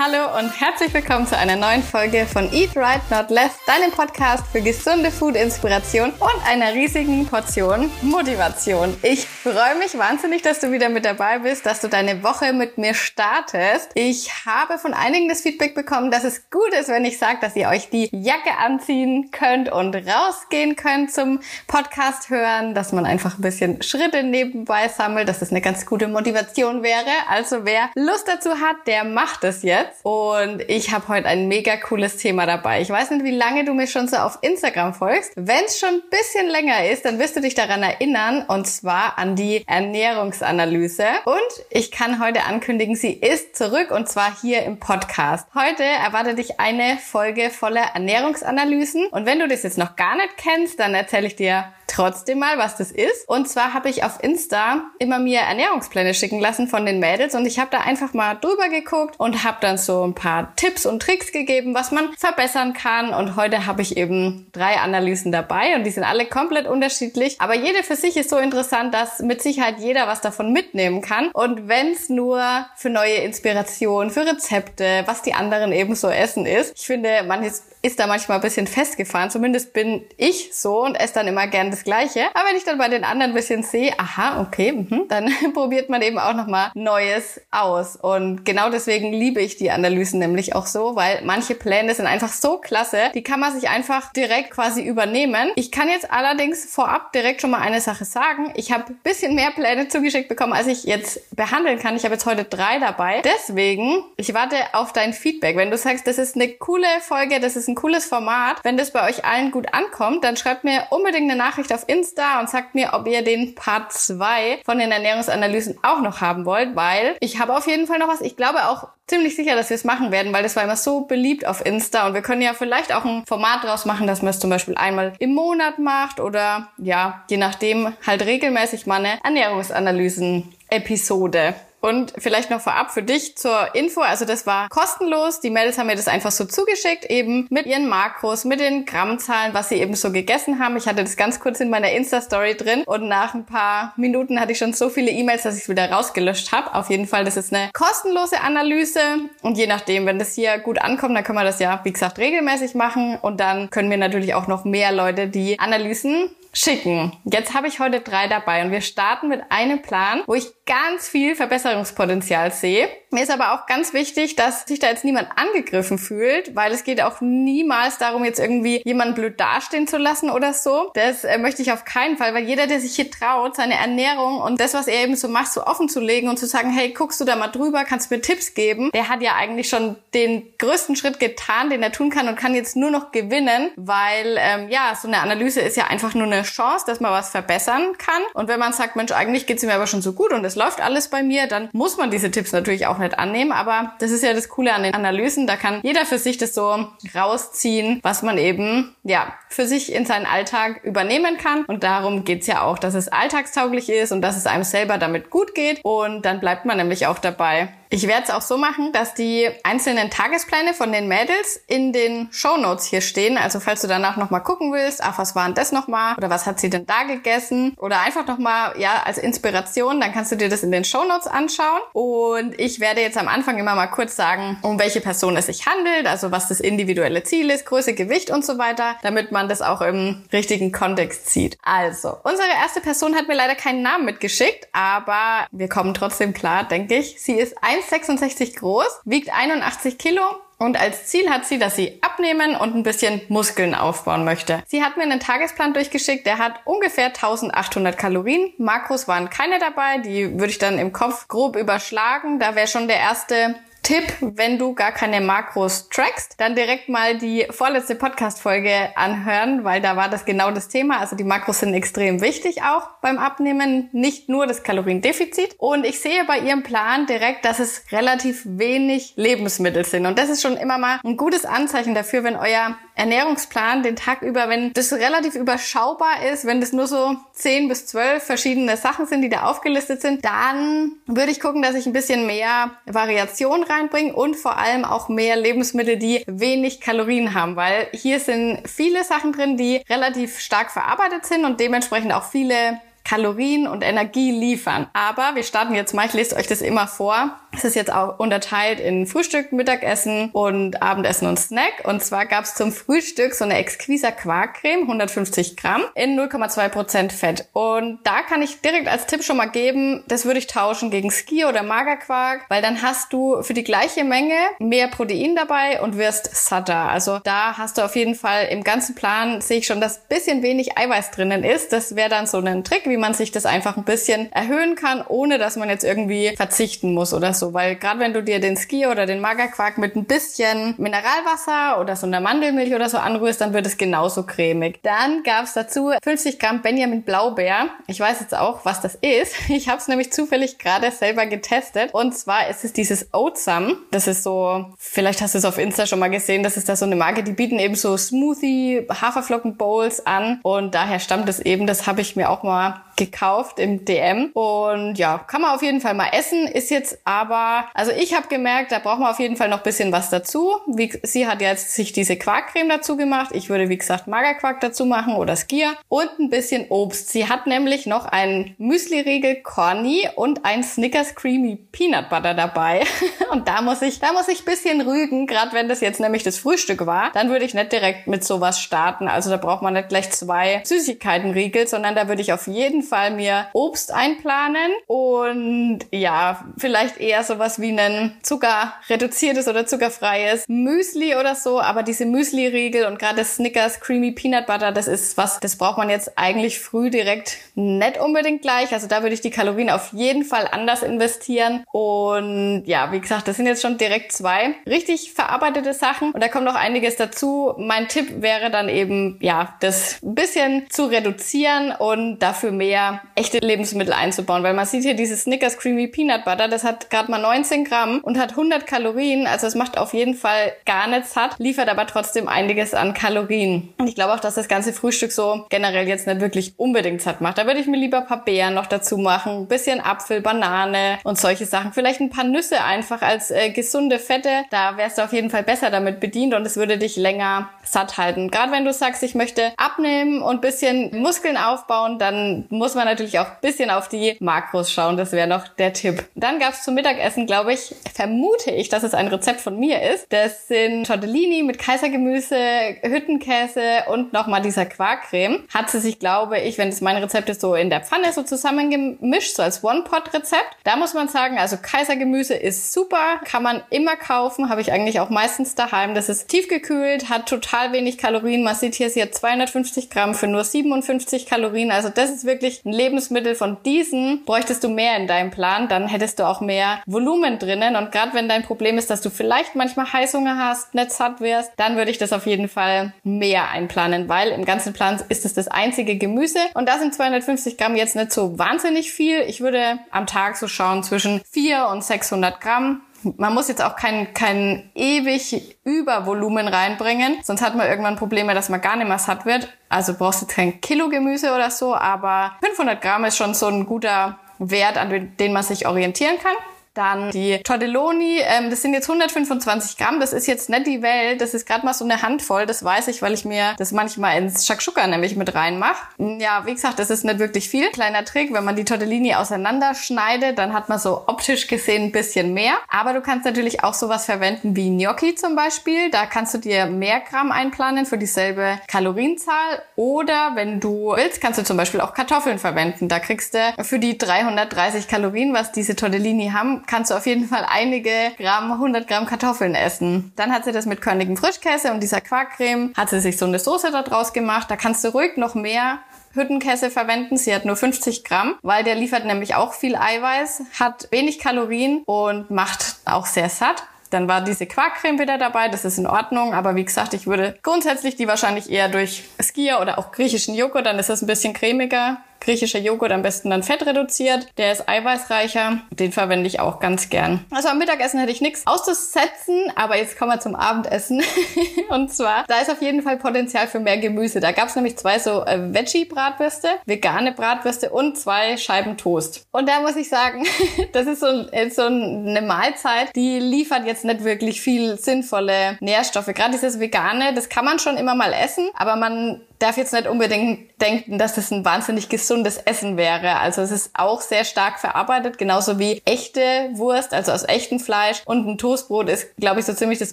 Hallo 0.00 0.38
und 0.38 0.52
herzlich 0.60 0.94
willkommen 0.94 1.26
zu 1.26 1.36
einer 1.36 1.56
neuen 1.56 1.82
Folge 1.82 2.24
von 2.24 2.52
Eat 2.52 2.76
Right 2.76 3.00
Not 3.10 3.30
Less, 3.30 3.50
deinem 3.66 3.90
Podcast 3.90 4.44
für 4.52 4.60
gesunde 4.60 5.10
Food-Inspiration 5.10 6.10
und 6.10 6.46
einer 6.46 6.72
riesigen 6.72 7.26
Portion 7.26 7.90
Motivation. 8.02 8.96
Ich 9.02 9.26
freue 9.26 9.76
mich 9.76 9.98
wahnsinnig, 9.98 10.42
dass 10.42 10.60
du 10.60 10.70
wieder 10.70 10.88
mit 10.88 11.04
dabei 11.04 11.40
bist, 11.40 11.66
dass 11.66 11.80
du 11.80 11.88
deine 11.88 12.22
Woche 12.22 12.52
mit 12.52 12.78
mir 12.78 12.94
startest. 12.94 13.90
Ich 13.94 14.46
habe 14.46 14.78
von 14.78 14.94
einigen 14.94 15.28
das 15.28 15.40
Feedback 15.40 15.74
bekommen, 15.74 16.12
dass 16.12 16.22
es 16.22 16.48
gut 16.48 16.72
ist, 16.74 16.90
wenn 16.90 17.04
ich 17.04 17.18
sage, 17.18 17.38
dass 17.40 17.56
ihr 17.56 17.68
euch 17.68 17.90
die 17.90 18.08
Jacke 18.12 18.56
anziehen 18.56 19.32
könnt 19.32 19.68
und 19.68 19.96
rausgehen 19.96 20.76
könnt 20.76 21.12
zum 21.12 21.40
Podcast 21.66 22.30
hören, 22.30 22.72
dass 22.72 22.92
man 22.92 23.04
einfach 23.04 23.36
ein 23.36 23.42
bisschen 23.42 23.82
Schritte 23.82 24.22
nebenbei 24.22 24.86
sammelt, 24.86 25.28
dass 25.28 25.40
das 25.40 25.50
eine 25.50 25.60
ganz 25.60 25.86
gute 25.86 26.06
Motivation 26.06 26.84
wäre. 26.84 27.10
Also 27.28 27.64
wer 27.64 27.90
Lust 27.96 28.28
dazu 28.28 28.50
hat, 28.50 28.86
der 28.86 29.02
macht 29.02 29.42
es 29.42 29.64
jetzt. 29.64 29.87
Und 30.02 30.62
ich 30.68 30.92
habe 30.92 31.08
heute 31.08 31.26
ein 31.26 31.48
mega 31.48 31.76
cooles 31.76 32.16
Thema 32.16 32.46
dabei. 32.46 32.80
Ich 32.80 32.90
weiß 32.90 33.10
nicht, 33.10 33.24
wie 33.24 33.36
lange 33.36 33.64
du 33.64 33.74
mir 33.74 33.86
schon 33.86 34.08
so 34.08 34.16
auf 34.16 34.38
Instagram 34.42 34.94
folgst. 34.94 35.32
Wenn 35.36 35.64
es 35.64 35.78
schon 35.78 35.88
ein 35.88 36.02
bisschen 36.10 36.48
länger 36.48 36.88
ist, 36.90 37.04
dann 37.04 37.18
wirst 37.18 37.36
du 37.36 37.40
dich 37.40 37.54
daran 37.54 37.82
erinnern. 37.82 38.44
Und 38.48 38.66
zwar 38.66 39.18
an 39.18 39.36
die 39.36 39.64
Ernährungsanalyse. 39.66 41.06
Und 41.24 41.64
ich 41.70 41.90
kann 41.90 42.22
heute 42.22 42.44
ankündigen, 42.44 42.96
sie 42.96 43.12
ist 43.12 43.56
zurück 43.56 43.90
und 43.90 44.08
zwar 44.08 44.40
hier 44.40 44.62
im 44.62 44.78
Podcast. 44.78 45.46
Heute 45.54 45.82
erwartet 45.82 46.38
dich 46.38 46.60
eine 46.60 46.98
Folge 46.98 47.50
voller 47.50 47.94
Ernährungsanalysen. 47.94 49.06
Und 49.08 49.26
wenn 49.26 49.38
du 49.38 49.48
das 49.48 49.62
jetzt 49.62 49.78
noch 49.78 49.96
gar 49.96 50.16
nicht 50.16 50.36
kennst, 50.36 50.80
dann 50.80 50.94
erzähle 50.94 51.26
ich 51.26 51.36
dir 51.36 51.72
trotzdem 51.88 52.38
mal, 52.38 52.58
was 52.58 52.76
das 52.76 52.92
ist. 52.92 53.28
Und 53.28 53.48
zwar 53.48 53.74
habe 53.74 53.88
ich 53.88 54.04
auf 54.04 54.22
Insta 54.22 54.84
immer 54.98 55.18
mir 55.18 55.40
Ernährungspläne 55.40 56.14
schicken 56.14 56.38
lassen 56.38 56.68
von 56.68 56.86
den 56.86 57.00
Mädels 57.00 57.34
und 57.34 57.46
ich 57.46 57.58
habe 57.58 57.70
da 57.70 57.80
einfach 57.80 58.14
mal 58.14 58.34
drüber 58.34 58.68
geguckt 58.68 59.16
und 59.18 59.42
habe 59.42 59.58
dann 59.60 59.78
so 59.78 60.04
ein 60.04 60.14
paar 60.14 60.54
Tipps 60.56 60.86
und 60.86 61.02
Tricks 61.02 61.32
gegeben, 61.32 61.74
was 61.74 61.90
man 61.90 62.12
verbessern 62.16 62.72
kann. 62.72 63.12
Und 63.12 63.36
heute 63.36 63.66
habe 63.66 63.82
ich 63.82 63.96
eben 63.96 64.48
drei 64.52 64.76
Analysen 64.76 65.32
dabei 65.32 65.74
und 65.74 65.84
die 65.84 65.90
sind 65.90 66.04
alle 66.04 66.26
komplett 66.26 66.66
unterschiedlich. 66.66 67.40
Aber 67.40 67.54
jede 67.54 67.82
für 67.82 67.96
sich 67.96 68.16
ist 68.16 68.30
so 68.30 68.38
interessant, 68.38 68.94
dass 68.94 69.20
mit 69.20 69.42
Sicherheit 69.42 69.78
jeder 69.78 70.06
was 70.06 70.20
davon 70.20 70.52
mitnehmen 70.52 71.00
kann. 71.00 71.30
Und 71.32 71.68
wenn 71.68 71.92
es 71.92 72.08
nur 72.08 72.66
für 72.76 72.90
neue 72.90 73.16
Inspirationen, 73.16 74.10
für 74.10 74.26
Rezepte, 74.26 75.02
was 75.06 75.22
die 75.22 75.34
anderen 75.34 75.72
eben 75.72 75.94
so 75.94 76.08
essen 76.08 76.46
ist. 76.46 76.72
Ich 76.76 76.86
finde, 76.86 77.22
man 77.26 77.42
ist 77.82 77.98
da 78.00 78.06
manchmal 78.06 78.38
ein 78.38 78.42
bisschen 78.42 78.66
festgefahren. 78.66 79.30
Zumindest 79.30 79.72
bin 79.72 80.04
ich 80.16 80.50
so 80.52 80.84
und 80.84 80.94
esse 80.94 81.14
dann 81.14 81.28
immer 81.28 81.46
gern 81.46 81.70
das 81.70 81.84
Gleiche. 81.84 82.22
Aber 82.34 82.48
wenn 82.48 82.56
ich 82.56 82.64
dann 82.64 82.78
bei 82.78 82.88
den 82.88 83.04
anderen 83.04 83.32
ein 83.32 83.34
bisschen 83.34 83.62
sehe, 83.62 83.92
aha, 83.98 84.40
okay, 84.40 84.72
mh, 84.72 85.04
dann 85.08 85.32
probiert 85.54 85.88
man 85.88 86.02
eben 86.02 86.18
auch 86.18 86.34
nochmal 86.34 86.70
Neues 86.74 87.40
aus. 87.50 87.96
Und 87.96 88.44
genau 88.44 88.70
deswegen 88.70 89.12
liebe 89.12 89.40
ich 89.40 89.56
die 89.56 89.70
Analysen 89.70 90.18
nämlich 90.18 90.54
auch 90.54 90.66
so, 90.66 90.96
weil 90.96 91.22
manche 91.24 91.54
Pläne 91.54 91.94
sind 91.94 92.06
einfach 92.06 92.32
so 92.32 92.58
klasse, 92.58 93.10
die 93.14 93.22
kann 93.22 93.40
man 93.40 93.58
sich 93.58 93.68
einfach 93.68 94.12
direkt 94.12 94.50
quasi 94.50 94.82
übernehmen. 94.82 95.50
Ich 95.54 95.70
kann 95.70 95.88
jetzt 95.88 96.10
allerdings 96.10 96.64
vorab 96.64 97.12
direkt 97.12 97.40
schon 97.40 97.50
mal 97.50 97.60
eine 97.60 97.80
Sache 97.80 98.04
sagen. 98.04 98.52
Ich 98.56 98.72
habe 98.72 98.86
ein 98.88 99.00
bisschen 99.04 99.34
mehr 99.34 99.50
Pläne 99.50 99.88
zugeschickt 99.88 100.28
bekommen, 100.28 100.52
als 100.52 100.66
ich 100.66 100.84
jetzt 100.84 101.34
behandeln 101.36 101.78
kann. 101.78 101.96
Ich 101.96 102.04
habe 102.04 102.14
jetzt 102.14 102.26
heute 102.26 102.44
drei 102.44 102.78
dabei. 102.78 103.22
Deswegen, 103.22 104.02
ich 104.16 104.34
warte 104.34 104.56
auf 104.72 104.92
dein 104.92 105.12
Feedback. 105.12 105.56
Wenn 105.56 105.70
du 105.70 105.76
sagst, 105.76 106.06
das 106.06 106.18
ist 106.18 106.34
eine 106.34 106.48
coole 106.48 106.86
Folge, 107.00 107.40
das 107.40 107.56
ist 107.56 107.67
ein 107.68 107.74
cooles 107.74 108.06
Format. 108.06 108.58
Wenn 108.62 108.76
das 108.76 108.92
bei 108.92 109.08
euch 109.08 109.24
allen 109.24 109.50
gut 109.50 109.72
ankommt, 109.72 110.22
dann 110.24 110.36
schreibt 110.36 110.64
mir 110.64 110.84
unbedingt 110.90 111.30
eine 111.30 111.38
Nachricht 111.38 111.72
auf 111.72 111.84
Insta 111.86 112.40
und 112.40 112.50
sagt 112.50 112.74
mir, 112.74 112.90
ob 112.94 113.06
ihr 113.06 113.22
den 113.22 113.54
Part 113.54 113.92
2 113.92 114.62
von 114.64 114.78
den 114.78 114.90
Ernährungsanalysen 114.90 115.78
auch 115.82 116.00
noch 116.00 116.20
haben 116.20 116.44
wollt, 116.44 116.74
weil 116.74 117.16
ich 117.20 117.38
habe 117.38 117.56
auf 117.56 117.66
jeden 117.66 117.86
Fall 117.86 117.98
noch 117.98 118.08
was. 118.08 118.20
Ich 118.20 118.36
glaube 118.36 118.68
auch 118.68 118.88
ziemlich 119.06 119.36
sicher, 119.36 119.56
dass 119.56 119.70
wir 119.70 119.74
es 119.74 119.84
machen 119.84 120.12
werden, 120.12 120.32
weil 120.32 120.42
das 120.42 120.56
war 120.56 120.64
immer 120.64 120.76
so 120.76 121.02
beliebt 121.02 121.46
auf 121.46 121.64
Insta 121.64 122.06
und 122.06 122.14
wir 122.14 122.22
können 122.22 122.42
ja 122.42 122.54
vielleicht 122.54 122.92
auch 122.92 123.04
ein 123.04 123.24
Format 123.26 123.64
draus 123.64 123.84
machen, 123.84 124.06
dass 124.06 124.22
man 124.22 124.30
es 124.30 124.38
zum 124.38 124.50
Beispiel 124.50 124.76
einmal 124.76 125.14
im 125.18 125.34
Monat 125.34 125.78
macht 125.78 126.20
oder 126.20 126.68
ja, 126.76 127.24
je 127.30 127.38
nachdem 127.38 127.92
halt 128.06 128.24
regelmäßig 128.24 128.86
mal 128.86 129.04
eine 129.04 129.18
Ernährungsanalysen-Episode. 129.24 131.54
Und 131.80 132.12
vielleicht 132.18 132.50
noch 132.50 132.60
vorab 132.60 132.90
für 132.90 133.02
dich 133.02 133.36
zur 133.36 133.74
Info, 133.74 134.00
also 134.00 134.24
das 134.24 134.46
war 134.46 134.68
kostenlos. 134.68 135.40
Die 135.40 135.50
Mädels 135.50 135.78
haben 135.78 135.86
mir 135.86 135.96
das 135.96 136.08
einfach 136.08 136.32
so 136.32 136.44
zugeschickt, 136.44 137.04
eben 137.04 137.46
mit 137.50 137.66
ihren 137.66 137.88
Makros, 137.88 138.44
mit 138.44 138.60
den 138.60 138.84
Grammzahlen, 138.84 139.54
was 139.54 139.68
sie 139.68 139.76
eben 139.76 139.94
so 139.94 140.10
gegessen 140.10 140.58
haben. 140.58 140.76
Ich 140.76 140.86
hatte 140.86 141.04
das 141.04 141.16
ganz 141.16 141.38
kurz 141.38 141.60
in 141.60 141.70
meiner 141.70 141.92
Insta-Story 141.92 142.56
drin 142.56 142.82
und 142.84 143.06
nach 143.06 143.34
ein 143.34 143.46
paar 143.46 143.92
Minuten 143.96 144.40
hatte 144.40 144.52
ich 144.52 144.58
schon 144.58 144.72
so 144.72 144.88
viele 144.88 145.10
E-Mails, 145.10 145.42
dass 145.42 145.56
ich 145.56 145.62
es 145.62 145.68
wieder 145.68 145.90
rausgelöscht 145.90 146.52
habe. 146.52 146.74
Auf 146.74 146.90
jeden 146.90 147.06
Fall, 147.06 147.24
das 147.24 147.36
ist 147.36 147.54
eine 147.54 147.70
kostenlose 147.72 148.40
Analyse 148.40 149.00
und 149.42 149.56
je 149.56 149.66
nachdem, 149.66 150.06
wenn 150.06 150.18
das 150.18 150.34
hier 150.34 150.58
gut 150.58 150.80
ankommt, 150.80 151.16
dann 151.16 151.24
können 151.24 151.38
wir 151.38 151.44
das 151.44 151.60
ja, 151.60 151.80
wie 151.84 151.92
gesagt, 151.92 152.18
regelmäßig 152.18 152.74
machen 152.74 153.18
und 153.22 153.38
dann 153.38 153.70
können 153.70 153.90
wir 153.90 153.98
natürlich 153.98 154.34
auch 154.34 154.48
noch 154.48 154.64
mehr 154.64 154.92
Leute 154.92 155.28
die 155.28 155.58
Analysen 155.58 156.30
schicken. 156.58 157.12
Jetzt 157.24 157.54
habe 157.54 157.68
ich 157.68 157.78
heute 157.78 158.00
drei 158.00 158.26
dabei 158.26 158.64
und 158.64 158.72
wir 158.72 158.80
starten 158.80 159.28
mit 159.28 159.42
einem 159.50 159.80
Plan, 159.80 160.22
wo 160.26 160.34
ich 160.34 160.46
ganz 160.66 161.08
viel 161.08 161.36
Verbesserungspotenzial 161.36 162.52
sehe. 162.52 162.88
Mir 163.10 163.22
ist 163.22 163.30
aber 163.30 163.54
auch 163.54 163.66
ganz 163.66 163.94
wichtig, 163.94 164.36
dass 164.36 164.64
sich 164.64 164.80
da 164.80 164.88
jetzt 164.88 165.04
niemand 165.04 165.28
angegriffen 165.36 165.96
fühlt, 165.96 166.54
weil 166.54 166.72
es 166.72 166.84
geht 166.84 167.00
auch 167.00 167.22
niemals 167.22 167.96
darum, 167.96 168.22
jetzt 168.24 168.38
irgendwie 168.38 168.82
jemanden 168.84 169.14
blöd 169.14 169.40
dastehen 169.40 169.86
zu 169.86 169.96
lassen 169.96 170.28
oder 170.28 170.52
so. 170.52 170.90
Das 170.92 171.24
äh, 171.24 171.38
möchte 171.38 171.62
ich 171.62 171.72
auf 171.72 171.86
keinen 171.86 172.18
Fall, 172.18 172.34
weil 172.34 172.44
jeder, 172.44 172.66
der 172.66 172.80
sich 172.80 172.96
hier 172.96 173.10
traut, 173.10 173.56
seine 173.56 173.74
Ernährung 173.74 174.40
und 174.42 174.60
das, 174.60 174.74
was 174.74 174.88
er 174.88 175.04
eben 175.04 175.16
so 175.16 175.28
macht, 175.28 175.52
so 175.52 175.64
offen 175.64 175.88
zu 175.88 176.00
legen 176.00 176.28
und 176.28 176.38
zu 176.38 176.46
sagen, 176.46 176.70
hey, 176.70 176.92
guckst 176.92 177.18
du 177.20 177.24
da 177.24 177.36
mal 177.36 177.48
drüber, 177.48 177.84
kannst 177.84 178.10
mir 178.10 178.20
Tipps 178.20 178.52
geben, 178.52 178.90
der 178.92 179.08
hat 179.08 179.22
ja 179.22 179.36
eigentlich 179.36 179.70
schon 179.70 179.96
den 180.12 180.42
größten 180.58 180.96
Schritt 180.96 181.18
getan, 181.18 181.70
den 181.70 181.82
er 181.82 181.92
tun 181.92 182.10
kann 182.10 182.28
und 182.28 182.36
kann 182.36 182.54
jetzt 182.54 182.76
nur 182.76 182.90
noch 182.90 183.12
gewinnen, 183.12 183.70
weil 183.76 184.36
ähm, 184.38 184.68
ja, 184.68 184.98
so 185.00 185.08
eine 185.08 185.20
Analyse 185.20 185.60
ist 185.60 185.78
ja 185.78 185.86
einfach 185.86 186.12
nur 186.12 186.26
eine 186.26 186.44
Chance, 186.50 186.84
dass 186.86 187.00
man 187.00 187.12
was 187.12 187.30
verbessern 187.30 187.96
kann. 187.98 188.22
Und 188.34 188.48
wenn 188.48 188.58
man 188.58 188.72
sagt, 188.72 188.96
Mensch, 188.96 189.12
eigentlich 189.12 189.46
geht's 189.46 189.62
mir 189.62 189.74
aber 189.74 189.86
schon 189.86 190.02
so 190.02 190.12
gut 190.12 190.32
und 190.32 190.44
es 190.44 190.56
läuft 190.56 190.80
alles 190.80 191.08
bei 191.08 191.22
mir, 191.22 191.46
dann 191.46 191.68
muss 191.72 191.96
man 191.96 192.10
diese 192.10 192.30
Tipps 192.30 192.52
natürlich 192.52 192.86
auch 192.86 192.98
nicht 192.98 193.18
annehmen. 193.18 193.52
Aber 193.52 193.92
das 193.98 194.10
ist 194.10 194.22
ja 194.22 194.32
das 194.32 194.48
Coole 194.48 194.72
an 194.74 194.82
den 194.82 194.94
Analysen. 194.94 195.46
Da 195.46 195.56
kann 195.56 195.80
jeder 195.82 196.04
für 196.06 196.18
sich 196.18 196.38
das 196.38 196.54
so 196.54 196.88
rausziehen, 197.14 198.00
was 198.02 198.22
man 198.22 198.38
eben, 198.38 198.94
ja, 199.04 199.32
für 199.48 199.66
sich 199.66 199.92
in 199.92 200.06
seinen 200.06 200.26
Alltag 200.26 200.84
übernehmen 200.84 201.38
kann. 201.38 201.64
Und 201.64 201.84
darum 201.84 202.24
geht's 202.24 202.46
ja 202.46 202.62
auch, 202.62 202.78
dass 202.78 202.94
es 202.94 203.08
alltagstauglich 203.08 203.88
ist 203.88 204.12
und 204.12 204.22
dass 204.22 204.36
es 204.36 204.46
einem 204.46 204.64
selber 204.64 204.98
damit 204.98 205.30
gut 205.30 205.54
geht. 205.54 205.80
Und 205.82 206.22
dann 206.22 206.40
bleibt 206.40 206.64
man 206.64 206.76
nämlich 206.76 207.06
auch 207.06 207.18
dabei. 207.18 207.68
Ich 207.90 208.06
werde 208.06 208.24
es 208.24 208.30
auch 208.30 208.42
so 208.42 208.58
machen, 208.58 208.92
dass 208.92 209.14
die 209.14 209.48
einzelnen 209.62 210.10
Tagespläne 210.10 210.74
von 210.74 210.92
den 210.92 211.08
Mädels 211.08 211.60
in 211.66 211.92
den 211.92 212.28
Show 212.32 212.56
Notes 212.56 212.84
hier 212.84 213.00
stehen. 213.00 213.38
Also 213.38 213.60
falls 213.60 213.80
du 213.80 213.88
danach 213.88 214.16
nochmal 214.16 214.42
gucken 214.42 214.72
willst, 214.72 215.02
ach, 215.02 215.18
was 215.18 215.34
war 215.34 215.46
denn 215.46 215.54
das 215.54 215.72
nochmal? 215.72 216.14
Oder 216.16 216.28
was 216.28 216.46
hat 216.46 216.60
sie 216.60 216.70
denn 216.70 216.86
da 216.86 217.04
gegessen? 217.04 217.74
Oder 217.78 218.00
einfach 218.00 218.26
nochmal, 218.26 218.78
ja, 218.78 219.02
als 219.04 219.18
Inspiration, 219.18 220.00
dann 220.00 220.12
kannst 220.12 220.32
du 220.32 220.36
dir 220.36 220.48
das 220.48 220.62
in 220.62 220.70
den 220.70 220.84
Show 220.84 221.04
Notes 221.04 221.26
anschauen. 221.26 221.80
Und 221.92 222.58
ich 222.60 222.80
werde 222.80 223.00
jetzt 223.00 223.16
am 223.16 223.28
Anfang 223.28 223.58
immer 223.58 223.74
mal 223.74 223.86
kurz 223.86 224.16
sagen, 224.16 224.58
um 224.62 224.78
welche 224.78 225.00
Person 225.00 225.36
es 225.36 225.46
sich 225.46 225.66
handelt, 225.66 226.06
also 226.06 226.30
was 226.30 226.48
das 226.48 226.60
individuelle 226.60 227.22
Ziel 227.22 227.50
ist, 227.50 227.64
Größe, 227.66 227.94
Gewicht 227.94 228.30
und 228.30 228.44
so 228.44 228.58
weiter, 228.58 228.96
damit 229.02 229.32
man 229.32 229.48
das 229.48 229.62
auch 229.62 229.80
im 229.80 230.24
richtigen 230.32 230.72
Kontext 230.72 231.30
sieht. 231.30 231.56
Also, 231.62 232.16
unsere 232.22 232.48
erste 232.62 232.80
Person 232.80 233.14
hat 233.14 233.28
mir 233.28 233.34
leider 233.34 233.54
keinen 233.54 233.82
Namen 233.82 234.04
mitgeschickt, 234.04 234.68
aber 234.72 235.46
wir 235.52 235.68
kommen 235.68 235.94
trotzdem 235.94 236.34
klar, 236.34 236.64
denke 236.64 236.96
ich. 236.96 237.20
Sie 237.20 237.34
ist 237.34 237.56
1,66 237.78 238.58
groß, 238.58 239.00
wiegt 239.04 239.32
81 239.32 239.98
Kilo 239.98 240.22
und 240.58 240.78
als 240.78 241.06
Ziel 241.06 241.30
hat 241.30 241.46
sie, 241.46 241.58
dass 241.58 241.76
sie 241.76 242.00
abnehmen 242.02 242.56
und 242.56 242.74
ein 242.74 242.82
bisschen 242.82 243.20
Muskeln 243.28 243.74
aufbauen 243.74 244.24
möchte. 244.24 244.62
Sie 244.66 244.82
hat 244.82 244.96
mir 244.96 245.04
einen 245.04 245.20
Tagesplan 245.20 245.72
durchgeschickt, 245.72 246.26
der 246.26 246.38
hat 246.38 246.60
ungefähr 246.64 247.06
1800 247.06 247.96
Kalorien. 247.96 248.52
Makros 248.58 249.06
waren 249.06 249.30
keine 249.30 249.60
dabei, 249.60 249.98
die 249.98 250.32
würde 250.32 250.50
ich 250.50 250.58
dann 250.58 250.78
im 250.78 250.92
Kopf 250.92 251.28
grob 251.28 251.56
überschlagen. 251.56 252.40
Da 252.40 252.56
wäre 252.56 252.66
schon 252.66 252.88
der 252.88 252.98
erste 252.98 253.54
Tipp, 253.88 254.12
wenn 254.20 254.58
du 254.58 254.74
gar 254.74 254.92
keine 254.92 255.22
Makros 255.22 255.88
trackst, 255.88 256.34
dann 256.36 256.54
direkt 256.54 256.90
mal 256.90 257.16
die 257.16 257.46
vorletzte 257.48 257.94
Podcast-Folge 257.94 258.90
anhören, 258.96 259.64
weil 259.64 259.80
da 259.80 259.96
war 259.96 260.10
das 260.10 260.26
genau 260.26 260.50
das 260.50 260.68
Thema. 260.68 260.98
Also 261.00 261.16
die 261.16 261.24
Makros 261.24 261.60
sind 261.60 261.72
extrem 261.72 262.20
wichtig 262.20 262.62
auch 262.62 262.90
beim 263.00 263.16
Abnehmen, 263.16 263.88
nicht 263.92 264.28
nur 264.28 264.46
das 264.46 264.62
Kaloriendefizit. 264.62 265.54
Und 265.56 265.86
ich 265.86 266.00
sehe 266.00 266.26
bei 266.26 266.38
ihrem 266.38 266.64
Plan 266.64 267.06
direkt, 267.06 267.46
dass 267.46 267.60
es 267.60 267.90
relativ 267.90 268.42
wenig 268.44 269.14
Lebensmittel 269.16 269.86
sind. 269.86 270.04
Und 270.04 270.18
das 270.18 270.28
ist 270.28 270.42
schon 270.42 270.58
immer 270.58 270.76
mal 270.76 271.00
ein 271.02 271.16
gutes 271.16 271.46
Anzeichen 271.46 271.94
dafür, 271.94 272.24
wenn 272.24 272.36
euer 272.36 272.76
Ernährungsplan 272.98 273.84
den 273.84 273.94
Tag 273.94 274.22
über, 274.22 274.48
wenn 274.48 274.72
das 274.72 274.92
relativ 274.92 275.36
überschaubar 275.36 276.24
ist, 276.32 276.44
wenn 276.44 276.60
das 276.60 276.72
nur 276.72 276.88
so 276.88 277.14
10 277.32 277.68
bis 277.68 277.86
12 277.86 278.22
verschiedene 278.22 278.76
Sachen 278.76 279.06
sind, 279.06 279.22
die 279.22 279.28
da 279.28 279.44
aufgelistet 279.44 280.02
sind, 280.02 280.24
dann 280.24 280.92
würde 281.06 281.30
ich 281.30 281.38
gucken, 281.38 281.62
dass 281.62 281.76
ich 281.76 281.86
ein 281.86 281.92
bisschen 281.92 282.26
mehr 282.26 282.72
Variation 282.86 283.62
reinbringe 283.62 284.12
und 284.12 284.34
vor 284.34 284.58
allem 284.58 284.84
auch 284.84 285.08
mehr 285.08 285.36
Lebensmittel, 285.36 285.96
die 285.96 286.24
wenig 286.26 286.80
Kalorien 286.80 287.34
haben, 287.34 287.54
weil 287.54 287.86
hier 287.92 288.18
sind 288.18 288.62
viele 288.66 289.04
Sachen 289.04 289.32
drin, 289.32 289.56
die 289.56 289.82
relativ 289.88 290.40
stark 290.40 290.72
verarbeitet 290.72 291.24
sind 291.24 291.44
und 291.44 291.60
dementsprechend 291.60 292.12
auch 292.12 292.24
viele 292.24 292.80
Kalorien 293.08 293.66
und 293.66 293.82
Energie 293.82 294.30
liefern. 294.30 294.86
Aber 294.92 295.34
wir 295.34 295.42
starten 295.42 295.74
jetzt 295.74 295.94
mal, 295.94 296.06
ich 296.06 296.12
lese 296.12 296.36
euch 296.36 296.46
das 296.46 296.60
immer 296.60 296.86
vor. 296.86 297.38
Es 297.56 297.64
ist 297.64 297.74
jetzt 297.74 297.90
auch 297.90 298.18
unterteilt 298.18 298.78
in 298.78 299.06
Frühstück, 299.06 299.52
Mittagessen 299.52 300.28
und 300.32 300.82
Abendessen 300.82 301.26
und 301.26 301.38
Snack. 301.38 301.84
Und 301.84 302.02
zwar 302.02 302.26
gab 302.26 302.44
es 302.44 302.54
zum 302.54 302.70
Frühstück 302.70 303.32
so 303.32 303.44
eine 303.44 303.56
Exquisa 303.56 304.10
Quarkcreme, 304.10 304.82
150 304.82 305.56
Gramm, 305.56 305.82
in 305.94 306.20
0,2 306.20 306.68
Prozent 306.68 307.12
Fett. 307.12 307.48
Und 307.54 308.00
da 308.04 308.20
kann 308.20 308.42
ich 308.42 308.60
direkt 308.60 308.86
als 308.86 309.06
Tipp 309.06 309.24
schon 309.24 309.38
mal 309.38 309.46
geben, 309.46 310.04
das 310.08 310.26
würde 310.26 310.38
ich 310.38 310.46
tauschen 310.46 310.90
gegen 310.90 311.10
Ski 311.10 311.46
oder 311.46 311.62
Magerquark, 311.62 312.44
weil 312.50 312.60
dann 312.60 312.82
hast 312.82 313.14
du 313.14 313.42
für 313.42 313.54
die 313.54 313.64
gleiche 313.64 314.04
Menge 314.04 314.36
mehr 314.58 314.88
Protein 314.88 315.34
dabei 315.34 315.80
und 315.80 315.96
wirst 315.96 316.36
satter. 316.36 316.90
Also 316.90 317.20
da 317.24 317.56
hast 317.56 317.78
du 317.78 317.82
auf 317.82 317.96
jeden 317.96 318.14
Fall 318.14 318.48
im 318.50 318.62
ganzen 318.62 318.94
Plan, 318.94 319.40
sehe 319.40 319.58
ich 319.58 319.66
schon, 319.66 319.80
dass 319.80 320.00
bisschen 320.00 320.42
wenig 320.42 320.76
Eiweiß 320.76 321.12
drinnen 321.12 321.44
ist. 321.44 321.72
Das 321.72 321.96
wäre 321.96 322.10
dann 322.10 322.26
so 322.26 322.38
ein 322.38 322.64
Trick, 322.64 322.84
wie 322.84 322.97
man 322.98 323.14
sich 323.14 323.32
das 323.32 323.46
einfach 323.46 323.76
ein 323.76 323.84
bisschen 323.84 324.30
erhöhen 324.32 324.74
kann, 324.74 325.04
ohne 325.06 325.38
dass 325.38 325.56
man 325.56 325.68
jetzt 325.68 325.84
irgendwie 325.84 326.34
verzichten 326.36 326.94
muss 326.94 327.14
oder 327.14 327.32
so. 327.34 327.54
Weil 327.54 327.76
gerade 327.76 328.00
wenn 328.00 328.12
du 328.12 328.22
dir 328.22 328.40
den 328.40 328.56
Ski 328.56 328.86
oder 328.86 329.06
den 329.06 329.20
Magerquark 329.20 329.78
mit 329.78 329.96
ein 329.96 330.04
bisschen 330.04 330.74
Mineralwasser 330.78 331.80
oder 331.80 331.96
so 331.96 332.06
einer 332.06 332.20
Mandelmilch 332.20 332.74
oder 332.74 332.88
so 332.88 332.98
anrührst, 332.98 333.40
dann 333.40 333.52
wird 333.52 333.66
es 333.66 333.76
genauso 333.76 334.24
cremig. 334.24 334.80
Dann 334.82 335.22
gab 335.22 335.44
es 335.44 335.54
dazu 335.54 335.92
50 336.02 336.38
Gramm 336.38 336.62
Benjamin 336.62 337.02
Blaubeer. 337.02 337.68
Ich 337.86 338.00
weiß 338.00 338.20
jetzt 338.20 338.36
auch, 338.36 338.64
was 338.64 338.80
das 338.80 338.94
ist. 338.96 339.34
Ich 339.58 339.68
habe 339.68 339.78
es 339.78 339.88
nämlich 339.88 340.12
zufällig 340.12 340.58
gerade 340.58 340.90
selber 340.92 341.26
getestet. 341.26 341.92
Und 341.92 342.16
zwar 342.16 342.48
ist 342.48 342.64
es 342.64 342.72
dieses 342.72 343.12
Oatsum. 343.12 343.76
Das 343.90 344.06
ist 344.06 344.22
so, 344.22 344.66
vielleicht 344.78 345.20
hast 345.20 345.34
du 345.34 345.38
es 345.38 345.44
auf 345.44 345.58
Insta 345.58 345.86
schon 345.86 345.98
mal 345.98 346.10
gesehen, 346.10 346.42
das 346.42 346.56
ist 346.56 346.68
da 346.68 346.76
so 346.76 346.84
eine 346.84 346.96
Marke, 346.96 347.24
die 347.24 347.32
bieten 347.32 347.58
eben 347.58 347.74
so 347.74 347.96
Smoothie, 347.96 348.86
Haferflocken 348.88 349.56
Bowls 349.56 350.06
an. 350.06 350.40
Und 350.42 350.74
daher 350.74 351.00
stammt 351.00 351.28
es 351.28 351.40
eben, 351.40 351.66
das 351.66 351.86
habe 351.86 352.00
ich 352.00 352.14
mir 352.14 352.30
auch 352.30 352.42
mal 352.42 352.82
gekauft 352.98 353.58
im 353.58 353.84
DM. 353.84 354.30
Und 354.34 354.96
ja, 354.96 355.18
kann 355.18 355.40
man 355.40 355.54
auf 355.54 355.62
jeden 355.62 355.80
Fall 355.80 355.94
mal 355.94 356.10
essen. 356.12 356.46
Ist 356.46 356.70
jetzt 356.70 356.98
aber, 357.04 357.64
also 357.72 357.92
ich 357.92 358.14
habe 358.14 358.28
gemerkt, 358.28 358.72
da 358.72 358.80
braucht 358.80 358.98
man 359.00 359.10
auf 359.10 359.20
jeden 359.20 359.36
Fall 359.36 359.48
noch 359.48 359.62
bisschen 359.62 359.92
was 359.92 360.10
dazu. 360.10 360.56
Wie, 360.66 360.92
sie 361.02 361.26
hat 361.26 361.40
jetzt 361.40 361.74
sich 361.74 361.92
diese 361.92 362.16
Quarkcreme 362.16 362.68
dazu 362.68 362.96
gemacht. 362.96 363.30
Ich 363.32 363.48
würde, 363.48 363.68
wie 363.68 363.78
gesagt, 363.78 364.06
Magerquark 364.06 364.60
dazu 364.60 364.84
machen 364.84 365.14
oder 365.14 365.36
Skier. 365.36 365.74
Und 365.88 366.10
ein 366.18 366.28
bisschen 366.28 366.66
Obst. 366.68 367.10
Sie 367.10 367.28
hat 367.28 367.46
nämlich 367.46 367.86
noch 367.86 368.04
einen 368.04 368.54
Müsli-Riegel 368.58 369.42
Corny 369.42 370.08
und 370.16 370.44
ein 370.44 370.62
Snickers 370.62 371.14
Creamy 371.14 371.56
Peanut 371.56 372.10
Butter 372.10 372.34
dabei. 372.34 372.84
und 373.30 373.46
da 373.46 373.62
muss 373.62 373.80
ich, 373.82 374.00
da 374.00 374.12
muss 374.12 374.28
ich 374.28 374.44
bisschen 374.44 374.80
rügen, 374.80 375.26
gerade 375.26 375.52
wenn 375.52 375.68
das 375.68 375.80
jetzt 375.80 376.00
nämlich 376.00 376.24
das 376.24 376.38
Frühstück 376.38 376.84
war. 376.86 377.12
Dann 377.12 377.30
würde 377.30 377.44
ich 377.44 377.54
nicht 377.54 377.70
direkt 377.70 378.08
mit 378.08 378.24
sowas 378.24 378.60
starten. 378.60 379.06
Also 379.06 379.30
da 379.30 379.36
braucht 379.36 379.62
man 379.62 379.74
nicht 379.74 379.88
gleich 379.88 380.10
zwei 380.10 380.62
Süßigkeitenriegel, 380.64 381.68
sondern 381.68 381.94
da 381.94 382.08
würde 382.08 382.22
ich 382.22 382.32
auf 382.32 382.46
jeden 382.46 382.82
Fall 382.88 383.12
mir 383.12 383.46
Obst 383.52 383.92
einplanen 383.92 384.72
und 384.86 385.80
ja, 385.92 386.44
vielleicht 386.56 386.98
eher 386.98 387.22
sowas 387.22 387.60
wie 387.60 387.78
ein 387.78 388.16
zuckerreduziertes 388.22 389.48
oder 389.48 389.66
zuckerfreies 389.66 390.44
Müsli 390.48 391.14
oder 391.14 391.34
so, 391.34 391.60
aber 391.60 391.82
diese 391.82 392.06
Müsli-Riegel 392.06 392.86
und 392.86 392.98
gerade 392.98 393.24
Snickers 393.24 393.80
Creamy 393.80 394.12
Peanut 394.12 394.46
Butter, 394.46 394.72
das 394.72 394.88
ist 394.88 395.16
was, 395.16 395.38
das 395.40 395.56
braucht 395.56 395.78
man 395.78 395.90
jetzt 395.90 396.18
eigentlich 396.18 396.58
früh 396.58 396.90
direkt 396.90 397.36
nicht 397.54 397.98
unbedingt 397.98 398.42
gleich. 398.42 398.72
Also 398.72 398.86
da 398.86 399.02
würde 399.02 399.14
ich 399.14 399.20
die 399.20 399.30
Kalorien 399.30 399.70
auf 399.70 399.92
jeden 399.92 400.24
Fall 400.24 400.48
anders 400.50 400.82
investieren 400.82 401.64
und 401.72 402.64
ja, 402.66 402.90
wie 402.92 403.00
gesagt, 403.00 403.28
das 403.28 403.36
sind 403.36 403.46
jetzt 403.46 403.62
schon 403.62 403.78
direkt 403.78 404.12
zwei 404.12 404.54
richtig 404.66 405.12
verarbeitete 405.12 405.74
Sachen 405.74 406.12
und 406.12 406.22
da 406.22 406.28
kommt 406.28 406.44
noch 406.44 406.54
einiges 406.54 406.96
dazu. 406.96 407.54
Mein 407.58 407.88
Tipp 407.88 408.22
wäre 408.22 408.50
dann 408.50 408.68
eben, 408.68 409.18
ja, 409.20 409.54
das 409.60 410.02
ein 410.02 410.14
bisschen 410.14 410.66
zu 410.70 410.86
reduzieren 410.86 411.72
und 411.72 412.20
dafür 412.20 412.52
mehr 412.52 412.77
mehr 412.78 413.00
echte 413.14 413.38
Lebensmittel 413.38 413.92
einzubauen, 413.92 414.42
weil 414.42 414.54
man 414.54 414.66
sieht 414.66 414.82
hier 414.82 414.94
dieses 414.94 415.22
Snickers 415.22 415.58
Creamy 415.58 415.88
Peanut 415.88 416.24
Butter, 416.24 416.48
das 416.48 416.64
hat 416.64 416.90
gerade 416.90 417.10
mal 417.10 417.20
19 417.20 417.64
Gramm 417.64 418.00
und 418.02 418.18
hat 418.18 418.30
100 418.30 418.66
Kalorien, 418.66 419.26
also 419.26 419.46
es 419.46 419.54
macht 419.54 419.78
auf 419.78 419.94
jeden 419.94 420.14
Fall 420.14 420.52
gar 420.64 420.86
nichts 420.88 421.14
satt, 421.14 421.36
liefert 421.38 421.68
aber 421.68 421.86
trotzdem 421.86 422.28
einiges 422.28 422.74
an 422.74 422.94
Kalorien. 422.94 423.74
Und 423.78 423.88
ich 423.88 423.94
glaube 423.94 424.14
auch, 424.14 424.20
dass 424.20 424.34
das 424.34 424.48
ganze 424.48 424.72
Frühstück 424.72 425.12
so 425.12 425.46
generell 425.50 425.88
jetzt 425.88 426.06
nicht 426.06 426.20
wirklich 426.20 426.54
unbedingt 426.56 427.02
satt 427.02 427.20
macht. 427.20 427.38
Da 427.38 427.46
würde 427.46 427.60
ich 427.60 427.66
mir 427.66 427.76
lieber 427.76 427.98
ein 427.98 428.06
paar 428.06 428.24
Beeren 428.24 428.54
noch 428.54 428.66
dazu 428.66 428.96
machen, 428.96 429.42
ein 429.42 429.48
bisschen 429.48 429.80
Apfel, 429.80 430.20
Banane 430.20 430.98
und 431.04 431.18
solche 431.18 431.46
Sachen. 431.46 431.72
Vielleicht 431.72 432.00
ein 432.00 432.10
paar 432.10 432.24
Nüsse 432.24 432.62
einfach 432.62 433.02
als 433.02 433.30
äh, 433.30 433.50
gesunde 433.50 433.98
Fette. 433.98 434.44
Da 434.50 434.76
wärst 434.76 434.98
du 434.98 435.02
auf 435.02 435.12
jeden 435.12 435.30
Fall 435.30 435.42
besser 435.42 435.70
damit 435.70 436.00
bedient 436.00 436.34
und 436.34 436.46
es 436.46 436.56
würde 436.56 436.78
dich 436.78 436.96
länger 436.96 437.48
satt 437.64 437.98
halten. 437.98 438.30
Gerade 438.30 438.52
wenn 438.52 438.64
du 438.64 438.72
sagst, 438.72 439.02
ich 439.02 439.14
möchte 439.14 439.52
abnehmen 439.56 440.22
und 440.22 440.40
bisschen 440.40 440.96
Muskeln 441.00 441.36
aufbauen, 441.36 441.98
dann 441.98 442.46
muss 442.50 442.67
man 442.74 442.86
natürlich 442.86 443.18
auch 443.18 443.26
ein 443.26 443.40
bisschen 443.40 443.70
auf 443.70 443.88
die 443.88 444.16
Makros 444.20 444.72
schauen. 444.72 444.96
Das 444.96 445.12
wäre 445.12 445.26
noch 445.26 445.48
der 445.48 445.72
Tipp. 445.72 446.04
Dann 446.14 446.38
gab 446.38 446.54
es 446.54 446.62
zum 446.62 446.74
Mittagessen, 446.74 447.26
glaube 447.26 447.52
ich, 447.52 447.74
vermute 447.94 448.50
ich, 448.50 448.68
dass 448.68 448.82
es 448.82 448.94
ein 448.94 449.08
Rezept 449.08 449.40
von 449.40 449.58
mir 449.58 449.82
ist. 449.82 450.06
Das 450.10 450.48
sind 450.48 450.86
Tortellini 450.86 451.42
mit 451.42 451.58
Kaisergemüse, 451.58 452.36
Hüttenkäse 452.82 453.84
und 453.88 454.12
nochmal 454.12 454.42
dieser 454.42 454.66
Quarkcreme. 454.66 455.44
Hat 455.52 455.70
sie 455.70 455.80
sich, 455.80 455.98
glaube 455.98 456.38
ich, 456.40 456.58
wenn 456.58 456.68
es 456.68 456.80
mein 456.80 456.96
Rezept 456.96 457.28
ist, 457.28 457.40
so 457.40 457.54
in 457.54 457.70
der 457.70 457.80
Pfanne 457.80 458.12
so 458.12 458.22
zusammengemischt, 458.22 459.36
so 459.36 459.42
als 459.42 459.62
One-Pot-Rezept. 459.62 460.56
Da 460.64 460.76
muss 460.76 460.94
man 460.94 461.08
sagen, 461.08 461.38
also 461.38 461.56
Kaisergemüse 461.60 462.34
ist 462.34 462.72
super, 462.72 463.20
kann 463.24 463.42
man 463.42 463.62
immer 463.70 463.96
kaufen, 463.96 464.48
habe 464.48 464.60
ich 464.60 464.72
eigentlich 464.72 465.00
auch 465.00 465.10
meistens 465.10 465.54
daheim. 465.54 465.94
Das 465.94 466.08
ist 466.08 466.28
tiefgekühlt, 466.28 467.08
hat 467.08 467.28
total 467.28 467.72
wenig 467.72 467.98
Kalorien. 467.98 468.42
Man 468.42 468.54
sieht 468.54 468.74
hier, 468.74 468.90
sie 468.90 469.02
hat 469.02 469.14
250 469.14 469.90
Gramm 469.90 470.14
für 470.14 470.26
nur 470.26 470.44
57 470.44 471.26
Kalorien. 471.26 471.70
Also 471.70 471.88
das 471.88 472.10
ist 472.10 472.24
wirklich 472.24 472.47
wirklich 472.48 472.64
ein 472.64 472.72
Lebensmittel 472.72 473.34
von 473.34 473.58
diesen, 473.64 474.24
bräuchtest 474.24 474.64
du 474.64 474.68
mehr 474.68 474.96
in 474.96 475.06
deinem 475.06 475.30
Plan, 475.30 475.68
dann 475.68 475.88
hättest 475.88 476.18
du 476.18 476.26
auch 476.26 476.40
mehr 476.40 476.80
Volumen 476.86 477.38
drinnen. 477.38 477.76
Und 477.76 477.92
gerade 477.92 478.14
wenn 478.14 478.28
dein 478.28 478.42
Problem 478.42 478.78
ist, 478.78 478.90
dass 478.90 479.00
du 479.00 479.10
vielleicht 479.10 479.54
manchmal 479.54 479.92
Heißhunger 479.92 480.38
hast, 480.38 480.74
nicht 480.74 480.90
satt 480.92 481.20
wirst, 481.20 481.52
dann 481.56 481.76
würde 481.76 481.90
ich 481.90 481.98
das 481.98 482.12
auf 482.12 482.26
jeden 482.26 482.48
Fall 482.48 482.92
mehr 483.04 483.50
einplanen, 483.50 484.08
weil 484.08 484.28
im 484.30 484.44
ganzen 484.44 484.72
Plan 484.72 485.00
ist 485.08 485.24
es 485.24 485.34
das 485.34 485.48
einzige 485.48 485.96
Gemüse. 485.96 486.38
Und 486.54 486.68
da 486.68 486.78
sind 486.78 486.94
250 486.94 487.58
Gramm 487.58 487.76
jetzt 487.76 487.96
nicht 487.96 488.12
so 488.12 488.38
wahnsinnig 488.38 488.92
viel. 488.92 489.20
Ich 489.22 489.40
würde 489.40 489.78
am 489.90 490.06
Tag 490.06 490.36
so 490.36 490.48
schauen 490.48 490.82
zwischen 490.82 491.20
4 491.30 491.68
und 491.68 491.84
600 491.84 492.40
Gramm 492.40 492.82
man 493.02 493.34
muss 493.34 493.48
jetzt 493.48 493.62
auch 493.62 493.76
kein, 493.76 494.12
kein 494.14 494.70
ewig 494.74 495.56
Übervolumen 495.64 496.48
reinbringen, 496.48 497.18
sonst 497.22 497.42
hat 497.42 497.54
man 497.54 497.68
irgendwann 497.68 497.96
Probleme, 497.96 498.34
dass 498.34 498.48
man 498.48 498.60
gar 498.60 498.76
nicht 498.76 498.88
mehr 498.88 498.98
satt 498.98 499.26
wird. 499.26 499.48
Also 499.68 499.94
brauchst 499.94 500.22
du 500.22 500.26
kein 500.26 500.60
Kilo 500.60 500.88
Gemüse 500.88 501.32
oder 501.34 501.50
so, 501.50 501.74
aber 501.74 502.32
500 502.42 502.80
Gramm 502.80 503.04
ist 503.04 503.16
schon 503.16 503.34
so 503.34 503.46
ein 503.46 503.66
guter 503.66 504.18
Wert, 504.38 504.78
an 504.78 505.16
den 505.18 505.32
man 505.32 505.42
sich 505.42 505.66
orientieren 505.66 506.18
kann. 506.22 506.36
Dann 506.78 507.10
die 507.10 507.42
Tortelloni, 507.42 508.20
ähm, 508.22 508.50
das 508.50 508.62
sind 508.62 508.72
jetzt 508.72 508.88
125 508.88 509.76
Gramm. 509.78 509.98
Das 509.98 510.12
ist 510.12 510.28
jetzt 510.28 510.48
nicht 510.48 510.64
die 510.68 510.80
Welt. 510.80 511.20
Das 511.20 511.34
ist 511.34 511.44
gerade 511.44 511.66
mal 511.66 511.74
so 511.74 511.84
eine 511.84 512.02
Handvoll. 512.02 512.46
Das 512.46 512.62
weiß 512.62 512.86
ich, 512.86 513.02
weil 513.02 513.14
ich 513.14 513.24
mir 513.24 513.56
das 513.58 513.72
manchmal 513.72 514.16
ins 514.16 514.46
Shakshuka 514.46 514.86
nämlich 514.86 515.16
mit 515.16 515.34
reinmache. 515.34 515.88
Ja, 515.98 516.46
wie 516.46 516.54
gesagt, 516.54 516.78
das 516.78 516.90
ist 516.90 517.04
nicht 517.04 517.18
wirklich 517.18 517.48
viel. 517.48 517.68
Kleiner 517.70 518.04
Trick, 518.04 518.32
wenn 518.32 518.44
man 518.44 518.54
die 518.54 518.64
Tortellini 518.64 519.16
auseinanderschneidet, 519.16 520.38
dann 520.38 520.52
hat 520.52 520.68
man 520.68 520.78
so 520.78 521.02
optisch 521.08 521.48
gesehen 521.48 521.86
ein 521.86 521.90
bisschen 521.90 522.32
mehr. 522.32 522.54
Aber 522.68 522.92
du 522.92 523.00
kannst 523.00 523.24
natürlich 523.24 523.64
auch 523.64 523.74
sowas 523.74 524.04
verwenden 524.04 524.54
wie 524.54 524.70
Gnocchi 524.70 525.16
zum 525.16 525.34
Beispiel. 525.34 525.90
Da 525.90 526.06
kannst 526.06 526.34
du 526.34 526.38
dir 526.38 526.66
mehr 526.66 527.00
Gramm 527.00 527.32
einplanen 527.32 527.86
für 527.86 527.98
dieselbe 527.98 528.60
Kalorienzahl. 528.68 529.62
Oder 529.74 530.36
wenn 530.36 530.60
du 530.60 530.94
willst, 530.94 531.20
kannst 531.20 531.40
du 531.40 531.44
zum 531.44 531.56
Beispiel 531.56 531.80
auch 531.80 531.92
Kartoffeln 531.92 532.38
verwenden. 532.38 532.88
Da 532.88 533.00
kriegst 533.00 533.34
du 533.34 533.64
für 533.64 533.80
die 533.80 533.98
330 533.98 534.86
Kalorien, 534.86 535.34
was 535.34 535.50
diese 535.50 535.74
Tortellini 535.74 536.30
haben, 536.32 536.62
kannst 536.68 536.92
du 536.92 536.94
auf 536.94 537.06
jeden 537.06 537.26
Fall 537.26 537.44
einige 537.48 538.12
Gramm, 538.16 538.52
100 538.52 538.86
Gramm 538.86 539.06
Kartoffeln 539.06 539.56
essen. 539.56 540.12
Dann 540.14 540.32
hat 540.32 540.44
sie 540.44 540.52
das 540.52 540.66
mit 540.66 540.80
körnigem 540.80 541.16
Frischkäse 541.16 541.72
und 541.72 541.80
dieser 541.80 542.00
Quarkcreme, 542.00 542.72
hat 542.76 542.90
sie 542.90 543.00
sich 543.00 543.16
so 543.16 543.26
eine 543.26 543.40
Soße 543.40 543.72
da 543.72 543.82
draus 543.82 544.12
gemacht. 544.12 544.48
Da 544.50 544.56
kannst 544.56 544.84
du 544.84 544.88
ruhig 544.88 545.16
noch 545.16 545.34
mehr 545.34 545.80
Hüttenkäse 546.14 546.70
verwenden. 546.70 547.16
Sie 547.16 547.34
hat 547.34 547.44
nur 547.44 547.56
50 547.56 548.04
Gramm, 548.04 548.36
weil 548.42 548.62
der 548.64 548.74
liefert 548.74 549.04
nämlich 549.04 549.34
auch 549.34 549.54
viel 549.54 549.74
Eiweiß, 549.74 550.42
hat 550.60 550.88
wenig 550.90 551.18
Kalorien 551.18 551.82
und 551.86 552.30
macht 552.30 552.76
auch 552.84 553.06
sehr 553.06 553.28
satt. 553.28 553.64
Dann 553.90 554.06
war 554.06 554.20
diese 554.20 554.46
Quarkcreme 554.46 554.98
wieder 554.98 555.16
dabei, 555.16 555.48
das 555.48 555.64
ist 555.64 555.78
in 555.78 555.86
Ordnung, 555.86 556.34
aber 556.34 556.54
wie 556.54 556.64
gesagt, 556.64 556.92
ich 556.92 557.06
würde 557.06 557.38
grundsätzlich 557.42 557.96
die 557.96 558.06
wahrscheinlich 558.06 558.50
eher 558.50 558.68
durch 558.68 559.04
Skier 559.18 559.60
oder 559.60 559.78
auch 559.78 559.92
griechischen 559.92 560.34
Joghurt, 560.34 560.66
dann 560.66 560.78
ist 560.78 560.90
das 560.90 561.00
ein 561.00 561.06
bisschen 561.06 561.32
cremiger, 561.32 561.98
griechischer 562.28 562.58
Joghurt 562.58 562.92
am 562.92 563.00
besten 563.00 563.30
dann 563.30 563.42
fett 563.42 563.64
reduziert. 563.64 564.28
Der 564.36 564.52
ist 564.52 564.68
eiweißreicher. 564.68 565.62
Den 565.70 565.92
verwende 565.92 566.26
ich 566.26 566.40
auch 566.40 566.60
ganz 566.60 566.90
gern. 566.90 567.24
Also 567.30 567.48
am 567.48 567.56
Mittagessen 567.56 567.98
hätte 567.98 568.12
ich 568.12 568.20
nichts 568.20 568.46
auszusetzen, 568.46 569.50
aber 569.56 569.78
jetzt 569.78 569.98
kommen 569.98 570.12
wir 570.12 570.20
zum 570.20 570.34
Abendessen. 570.34 571.02
und 571.70 571.90
zwar, 571.90 572.24
da 572.28 572.40
ist 572.40 572.50
auf 572.50 572.60
jeden 572.60 572.82
Fall 572.82 572.98
Potenzial 572.98 573.46
für 573.46 573.60
mehr 573.60 573.78
Gemüse. 573.78 574.20
Da 574.20 574.32
gab 574.32 574.48
es 574.48 574.56
nämlich 574.56 574.76
zwei 574.76 574.98
so 574.98 575.24
äh, 575.24 575.38
Veggie-Bratwürste, 575.54 576.48
vegane 576.66 577.12
Bratwürste 577.12 577.70
und 577.70 577.96
zwei 577.96 578.36
Scheiben 578.36 578.76
Toast. 578.76 579.26
Und 579.32 579.48
da 579.48 579.60
muss 579.60 579.76
ich 579.76 579.88
sagen, 579.88 580.26
das 580.72 580.86
ist 580.86 581.00
so, 581.00 581.06
äh, 581.32 581.48
so 581.48 581.62
eine 581.62 582.20
Mahlzeit, 582.20 582.94
die 582.94 583.20
liefert 583.20 583.64
jetzt 583.64 583.86
nicht 583.86 584.04
wirklich 584.04 584.42
viel 584.42 584.76
sinnvolle 584.76 585.56
Nährstoffe. 585.60 586.08
Gerade 586.08 586.32
dieses 586.32 586.60
Vegane, 586.60 587.14
das 587.14 587.30
kann 587.30 587.46
man 587.46 587.58
schon 587.58 587.78
immer 587.78 587.94
mal 587.94 588.12
essen, 588.12 588.50
aber 588.54 588.76
man 588.76 589.22
darf 589.38 589.56
jetzt 589.56 589.72
nicht 589.72 589.86
unbedingt 589.86 590.60
denken, 590.60 590.98
dass 590.98 591.16
es 591.16 591.30
ein 591.30 591.44
wahnsinnig 591.44 591.88
gesundes 591.88 592.38
Essen 592.38 592.76
wäre. 592.76 593.16
Also 593.16 593.42
es 593.42 593.50
ist 593.50 593.70
auch 593.74 594.00
sehr 594.00 594.24
stark 594.24 594.58
verarbeitet, 594.58 595.18
genauso 595.18 595.58
wie 595.58 595.82
echte 595.84 596.50
Wurst, 596.54 596.92
also 596.92 597.12
aus 597.12 597.24
echtem 597.24 597.60
Fleisch. 597.60 598.02
Und 598.04 598.26
ein 598.26 598.38
Toastbrot 598.38 598.88
ist, 598.88 599.16
glaube 599.16 599.40
ich, 599.40 599.46
so 599.46 599.54
ziemlich 599.54 599.78
das 599.78 599.92